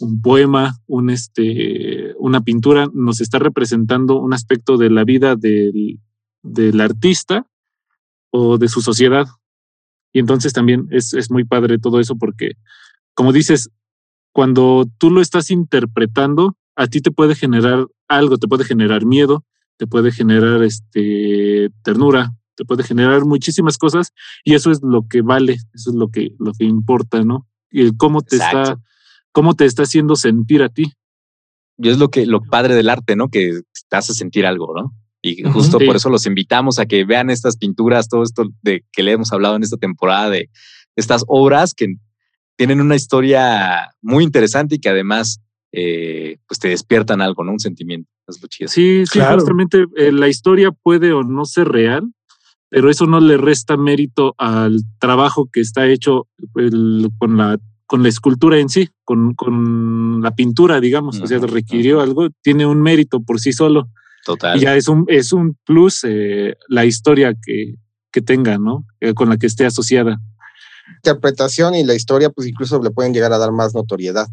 un 0.00 0.20
poema, 0.22 0.78
un 0.86 1.10
este, 1.10 2.14
una 2.18 2.42
pintura, 2.42 2.88
nos 2.94 3.20
está 3.20 3.38
representando 3.38 4.18
un 4.20 4.32
aspecto 4.34 4.76
de 4.76 4.90
la 4.90 5.04
vida 5.04 5.36
del, 5.36 6.00
del 6.42 6.80
artista 6.80 7.46
o 8.30 8.58
de 8.58 8.68
su 8.68 8.80
sociedad. 8.80 9.26
Y 10.12 10.18
entonces 10.20 10.52
también 10.52 10.86
es, 10.90 11.12
es 11.14 11.30
muy 11.30 11.44
padre 11.44 11.78
todo 11.78 12.00
eso 12.00 12.16
porque, 12.16 12.52
como 13.14 13.32
dices, 13.32 13.70
cuando 14.32 14.86
tú 14.98 15.10
lo 15.10 15.20
estás 15.20 15.50
interpretando, 15.50 16.56
a 16.76 16.86
ti 16.88 17.00
te 17.00 17.10
puede 17.10 17.34
generar 17.34 17.86
algo, 18.08 18.36
te 18.36 18.48
puede 18.48 18.64
generar 18.64 19.06
miedo, 19.06 19.44
te 19.76 19.86
puede 19.86 20.10
generar 20.12 20.62
este, 20.62 21.70
ternura, 21.82 22.34
te 22.54 22.64
puede 22.64 22.82
generar 22.82 23.24
muchísimas 23.24 23.78
cosas 23.78 24.12
y 24.44 24.54
eso 24.54 24.70
es 24.70 24.80
lo 24.82 25.06
que 25.08 25.22
vale, 25.22 25.54
eso 25.74 25.90
es 25.90 25.96
lo 25.96 26.08
que, 26.08 26.30
lo 26.38 26.52
que 26.52 26.64
importa, 26.64 27.22
¿no? 27.22 27.46
Y 27.70 27.82
el 27.82 27.96
cómo 27.96 28.22
te 28.22 28.36
está, 28.36 28.78
cómo 29.32 29.54
te 29.54 29.66
está 29.66 29.82
haciendo 29.82 30.16
sentir 30.16 30.62
a 30.62 30.68
ti. 30.68 30.92
Y 31.78 31.90
es 31.90 31.98
lo 31.98 32.08
que 32.08 32.24
lo 32.24 32.40
padre 32.40 32.74
del 32.74 32.88
arte, 32.88 33.16
¿no? 33.16 33.28
Que 33.28 33.60
te 33.88 33.96
hace 33.96 34.14
sentir 34.14 34.46
algo, 34.46 34.72
¿no? 34.74 34.94
Y 35.20 35.42
justo 35.42 35.78
por 35.78 35.96
eso 35.96 36.08
los 36.08 36.24
invitamos 36.26 36.78
a 36.78 36.86
que 36.86 37.04
vean 37.04 37.30
estas 37.30 37.56
pinturas, 37.56 38.08
todo 38.08 38.22
esto 38.22 38.48
de 38.62 38.84
que 38.92 39.02
le 39.02 39.12
hemos 39.12 39.32
hablado 39.32 39.56
en 39.56 39.62
esta 39.62 39.76
temporada 39.76 40.30
de 40.30 40.50
estas 40.94 41.24
obras 41.26 41.74
que 41.74 41.96
tienen 42.56 42.80
una 42.80 42.94
historia 42.94 43.90
muy 44.00 44.24
interesante 44.24 44.76
y 44.76 44.78
que 44.78 44.88
además 44.88 45.40
eh, 45.78 46.38
pues 46.48 46.58
te 46.58 46.68
despiertan 46.68 47.20
algo, 47.20 47.44
¿no? 47.44 47.52
Un 47.52 47.60
sentimiento. 47.60 48.08
Es 48.26 48.40
lo 48.40 48.48
chido. 48.48 48.68
Sí, 48.68 49.04
sí, 49.04 49.18
Claro. 49.18 49.34
justamente 49.36 49.84
eh, 49.96 50.10
la 50.10 50.26
historia 50.28 50.70
puede 50.72 51.12
o 51.12 51.22
no 51.22 51.44
ser 51.44 51.68
real, 51.68 52.02
pero 52.70 52.88
eso 52.90 53.06
no 53.06 53.20
le 53.20 53.36
resta 53.36 53.76
mérito 53.76 54.34
al 54.38 54.80
trabajo 54.98 55.48
que 55.52 55.60
está 55.60 55.86
hecho 55.86 56.28
el- 56.56 57.08
con 57.18 57.36
la 57.36 57.58
con 57.88 58.02
la 58.02 58.08
escultura 58.08 58.58
en 58.58 58.68
sí, 58.68 58.88
con, 59.04 59.34
con 59.34 60.20
la 60.20 60.32
pintura, 60.34 60.80
digamos, 60.80 61.20
o 61.20 61.26
sea, 61.28 61.38
requirió 61.38 62.00
algo, 62.00 62.30
tiene 62.42 62.66
un 62.66 62.82
mérito 62.82 63.22
por 63.22 63.38
sí 63.38 63.52
solo. 63.52 63.88
Total. 64.24 64.56
Y 64.58 64.62
ya 64.62 64.74
es 64.74 64.88
un, 64.88 65.04
es 65.06 65.32
un 65.32 65.56
plus 65.64 66.02
eh, 66.02 66.56
la 66.66 66.84
historia 66.84 67.32
que, 67.40 67.76
que 68.10 68.22
tenga, 68.22 68.58
¿no? 68.58 68.84
Eh, 68.98 69.14
con 69.14 69.28
la 69.28 69.36
que 69.36 69.46
esté 69.46 69.66
asociada. 69.66 70.18
Interpretación 70.96 71.76
y 71.76 71.84
la 71.84 71.94
historia, 71.94 72.30
pues 72.30 72.48
incluso 72.48 72.82
le 72.82 72.90
pueden 72.90 73.12
llegar 73.14 73.32
a 73.32 73.38
dar 73.38 73.52
más 73.52 73.72
notoriedad. 73.72 74.26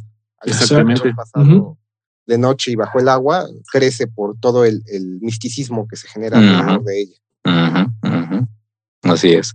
Exactamente. 0.45 1.13
pasado 1.13 1.77
de 2.25 2.37
noche 2.37 2.71
y 2.71 2.75
bajo 2.75 2.99
el 2.99 3.09
agua, 3.09 3.45
crece 3.71 4.07
por 4.07 4.37
todo 4.39 4.63
el, 4.63 4.81
el 4.87 5.19
misticismo 5.21 5.87
que 5.89 5.97
se 5.97 6.07
genera 6.07 6.39
Ujú. 6.39 6.47
alrededor 6.47 6.83
de 6.85 7.01
ella. 7.01 7.17
Así 9.03 9.33
es. 9.33 9.53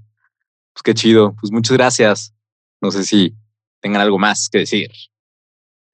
Pues 0.74 0.82
qué 0.84 0.94
chido. 0.94 1.34
Pues 1.40 1.50
muchas 1.50 1.76
gracias. 1.76 2.34
No 2.80 2.90
sé 2.90 3.04
si 3.04 3.34
tengan 3.80 4.02
algo 4.02 4.18
más 4.18 4.48
que 4.50 4.58
decir 4.58 4.90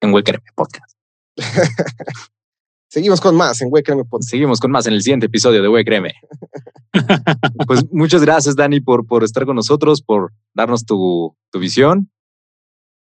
en 0.01 0.13
Huequereme 0.13 0.45
Podcast. 0.55 0.97
Seguimos 2.89 3.19
con 3.19 3.35
más 3.35 3.61
en 3.61 3.69
Huecreme 3.71 4.05
Podcast. 4.05 4.29
Seguimos 4.29 4.59
con 4.59 4.71
más 4.71 4.85
en 4.87 4.93
el 4.93 5.01
siguiente 5.01 5.25
episodio 5.25 5.61
de 5.61 5.67
Huequereme. 5.67 6.13
pues 7.67 7.83
muchas 7.91 8.21
gracias, 8.21 8.55
Dani, 8.55 8.79
por, 8.79 9.05
por 9.05 9.23
estar 9.23 9.45
con 9.45 9.55
nosotros, 9.55 10.01
por 10.01 10.31
darnos 10.53 10.85
tu, 10.85 11.35
tu 11.51 11.59
visión. 11.59 12.09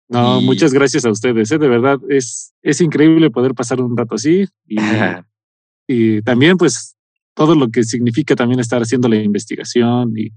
No, 0.08 0.40
Y- 0.40 0.44
muchas 0.44 0.72
gracias 0.72 1.04
a 1.04 1.10
ustedes, 1.10 1.50
¿eh? 1.52 1.58
de 1.58 1.68
verdad, 1.68 1.98
es, 2.08 2.54
es 2.62 2.80
increíble 2.80 3.30
poder 3.30 3.54
pasar 3.54 3.80
un 3.80 3.96
rato 3.96 4.14
así 4.14 4.46
y, 4.66 4.76
y 5.86 6.22
también 6.22 6.56
pues 6.56 6.96
todo 7.34 7.54
lo 7.54 7.68
que 7.68 7.84
significa 7.84 8.34
también 8.34 8.58
estar 8.60 8.80
haciendo 8.82 9.08
la 9.08 9.16
investigación 9.16 10.12
y, 10.16 10.30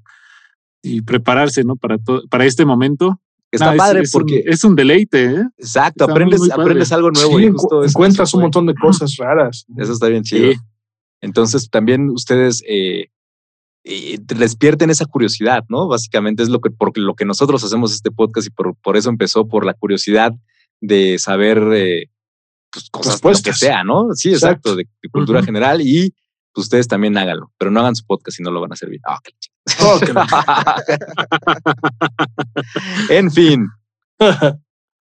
y 0.84 1.02
prepararse, 1.02 1.64
¿no? 1.64 1.76
Para, 1.76 1.98
to- 1.98 2.24
para 2.30 2.46
este 2.46 2.66
momento. 2.66 3.20
Está 3.52 3.76
padre 3.76 4.02
es 4.02 4.14
un- 4.14 4.20
porque, 4.22 4.44
es 4.46 4.64
un 4.64 4.76
deleite, 4.76 5.26
¿eh? 5.26 5.44
exacto, 5.58 6.04
está 6.06 6.12
aprendes, 6.14 6.50
aprendes 6.52 6.92
algo 6.92 7.12
nuevo. 7.12 7.38
Sí, 7.40 7.46
y 7.46 7.50
justo 7.52 7.84
encuentras 7.84 8.30
eso 8.30 8.38
un 8.38 8.44
montón 8.44 8.66
de 8.66 8.76
cosas 8.76 9.16
raras. 9.18 9.66
Eso 9.78 9.92
está 9.94 10.08
bien 10.08 10.24
chido. 10.24 10.52
Sí. 10.54 10.58
Entonces 11.22 11.70
también 11.70 12.10
ustedes 12.10 12.64
eh, 12.68 13.08
eh, 13.84 14.18
despierten 14.20 14.90
esa 14.90 15.06
curiosidad, 15.06 15.64
¿no? 15.70 15.88
Básicamente 15.88 16.44
es 16.44 16.50
lo 16.50 16.62
que, 16.62 16.70
por 16.70 16.98
lo 16.98 17.16
que 17.16 17.26
nosotros 17.26 17.64
hacemos 17.64 17.94
este 17.94 18.12
podcast 18.12 18.48
y 18.48 18.52
por, 18.52 18.76
por 18.76 18.98
eso 18.98 19.10
empezó, 19.10 19.48
por 19.48 19.66
la 19.66 19.74
curiosidad 19.74 20.34
de 20.80 21.18
saber 21.20 21.58
eh, 21.74 22.10
pues, 22.72 22.90
cosas 22.90 23.24
lo 23.24 23.32
que 23.32 23.54
sea, 23.54 23.84
¿no? 23.84 24.14
Sí, 24.14 24.30
exacto, 24.30 24.72
Exacto. 24.72 24.76
de, 24.76 24.88
de 25.02 25.10
cultura 25.10 25.44
general 25.44 25.82
y 25.82 26.14
pues, 26.54 26.66
ustedes 26.66 26.88
también 26.88 27.18
háganlo, 27.18 27.52
pero 27.58 27.72
no 27.72 27.80
hagan 27.80 27.96
su 27.96 28.06
podcast 28.06 28.38
si 28.38 28.44
no 28.44 28.52
lo 28.52 28.62
van 28.62 28.72
a 28.74 28.88
bien. 28.88 29.02
Ah, 29.06 29.18
qué 29.24 29.32
Oh, 29.80 30.00
no. 30.14 30.26
en 33.10 33.32
fin, 33.32 33.68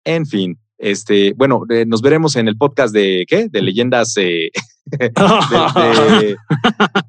en 0.05 0.27
fin. 0.27 0.59
Este, 0.77 1.33
bueno, 1.35 1.65
eh, 1.69 1.85
nos 1.87 2.03
veremos 2.03 2.37
en 2.37 2.49
el 2.49 2.57
podcast 2.57 2.95
de 2.95 3.25
¿qué? 3.29 3.49
De 3.49 3.63
leyendas 3.63 4.17
eh, 4.17 4.51
de- 4.99 6.27
de- 6.27 6.37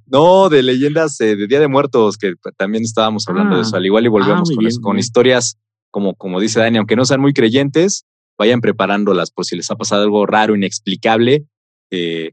no, 0.07 0.49
de 0.49 0.63
leyendas 0.63 1.19
eh, 1.21 1.35
de 1.35 1.47
Día 1.47 1.59
de 1.59 1.67
Muertos, 1.67 2.17
que 2.17 2.33
también 2.57 2.83
estábamos 2.83 3.27
hablando 3.27 3.55
de 3.55 3.61
Ah. 3.61 3.65
eso. 3.65 3.75
Al 3.75 3.85
igual 3.85 4.05
y 4.05 4.09
volvemos 4.09 4.49
muy 4.49 4.55
con, 4.55 4.59
bien, 4.63 4.69
eso, 4.71 4.81
con 4.81 4.99
historias 4.99 5.57
como, 5.91 6.15
como 6.15 6.39
dice 6.39 6.59
Dani, 6.59 6.77
aunque 6.77 6.95
no 6.95 7.03
sean 7.05 7.19
muy 7.21 7.33
creyentes, 7.33 8.05
vayan 8.37 8.61
preparándolas 8.61 9.29
por 9.31 9.45
si 9.45 9.55
les 9.57 9.69
ha 9.71 9.75
pasado 9.75 10.03
algo 10.03 10.25
raro, 10.25 10.55
inexplicable. 10.55 11.45
eh, 11.91 12.31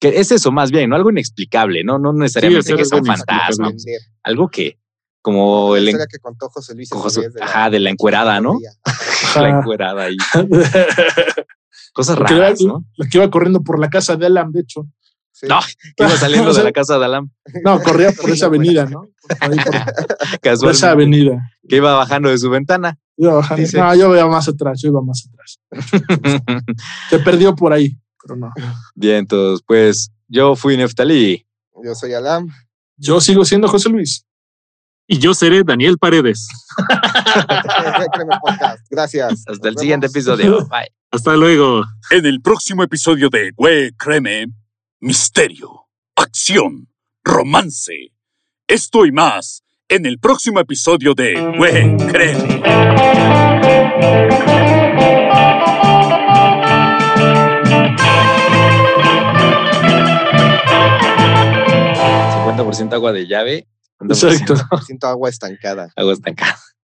que 0.00 0.08
es 0.20 0.30
eso 0.32 0.52
más 0.52 0.70
bien, 0.70 0.90
¿no? 0.90 0.96
Algo 0.96 1.10
inexplicable, 1.10 1.82
¿no? 1.82 1.98
No 1.98 2.12
necesariamente 2.12 2.60
hacer 2.60 2.76
que 2.76 2.84
sea 2.84 2.98
un 2.98 3.06
fantasma, 3.06 3.72
algo 4.22 4.48
que, 4.48 4.78
como 5.22 5.74
La 5.76 5.80
el, 5.90 5.96
que 6.10 6.18
contó 6.20 6.48
José 6.50 6.74
Luis. 6.74 6.90
José- 6.92 7.22
vez 7.22 7.40
ajá, 7.40 7.70
de 7.70 7.80
la 7.80 7.88
encuerada, 7.90 8.38
¿no? 8.40 8.58
la 9.36 9.48
encuerada 9.48 10.02
ahí. 10.04 10.16
Cosas 11.94 12.16
Porque 12.18 12.34
raras, 12.34 12.60
era- 12.60 12.72
¿no? 12.74 12.84
La 12.96 13.08
que 13.08 13.16
iba 13.18 13.30
corriendo 13.30 13.62
por 13.62 13.78
la 13.80 13.88
casa 13.88 14.16
de 14.16 14.26
Alam, 14.26 14.52
de 14.52 14.60
hecho. 14.60 14.86
Sí. 15.32 15.46
No, 15.48 15.58
que 15.96 16.04
iba 16.04 16.16
saliendo 16.16 16.50
O 16.50 16.54
de 16.54 16.62
la 16.62 16.72
casa 16.72 16.98
de 16.98 17.04
Alam, 17.06 17.30
No, 17.64 17.80
corría 17.82 18.12
por 18.12 18.28
esa 18.30 18.46
avenida, 18.46 18.84
¿no? 18.86 19.08
Ahí 19.40 19.56
por, 19.56 20.58
por 20.60 20.70
esa 20.70 20.90
avenida. 20.90 21.50
que 21.68 21.76
iba 21.76 21.94
bajando 21.94 22.28
de 22.28 22.36
su 22.38 22.50
ventana. 22.50 22.98
Iba 23.16 23.34
bajando. 23.34 23.62
Dice- 23.62 23.78
No, 23.78 23.94
yo 23.94 24.14
iba 24.14 24.28
más 24.28 24.46
atrás, 24.48 24.80
yo 24.82 24.88
iba 24.90 25.00
más 25.00 25.26
atrás. 25.28 25.60
Se 27.10 27.18
perdió 27.20 27.54
por 27.54 27.72
ahí, 27.72 27.96
pero 28.22 28.36
no. 28.36 28.52
Bien, 28.94 29.16
entonces, 29.18 29.64
pues 29.66 30.10
yo 30.28 30.56
fui 30.56 30.76
Neftalí. 30.76 31.46
Yo 31.82 31.94
soy 31.94 32.12
Alam. 32.14 32.48
Yo 32.96 33.20
sigo 33.20 33.44
siendo 33.44 33.68
José 33.68 33.88
Luis. 33.88 34.24
Y 35.06 35.18
yo 35.18 35.34
seré 35.34 35.62
Daniel 35.64 35.98
Paredes. 35.98 36.48
Gracias. 38.90 39.44
Hasta 39.46 39.68
el 39.68 39.76
siguiente 39.76 40.06
episodio. 40.06 40.66
Bye. 40.70 40.92
Hasta 41.10 41.36
luego. 41.36 41.84
En 42.10 42.24
el 42.26 42.40
próximo 42.40 42.82
episodio 42.82 43.28
de 43.28 43.50
Güey, 43.54 43.92
créeme, 43.92 44.46
misterio, 45.00 45.86
acción, 46.16 46.88
romance. 47.22 48.12
Esto 48.66 49.04
y 49.04 49.12
más 49.12 49.62
en 49.88 50.06
el 50.06 50.18
próximo 50.18 50.60
episodio 50.60 51.14
de 51.14 51.34
Güey, 51.56 51.96
créeme. 52.08 52.62
50% 62.54 62.92
agua 62.94 63.12
de 63.12 63.26
llave. 63.26 63.66
50% 64.00 64.10
Exacto. 64.10 64.84
Siento 64.84 65.06
agua 65.06 65.28
estancada. 65.28 65.90
Agua 65.96 66.12
estancada. 66.12 66.58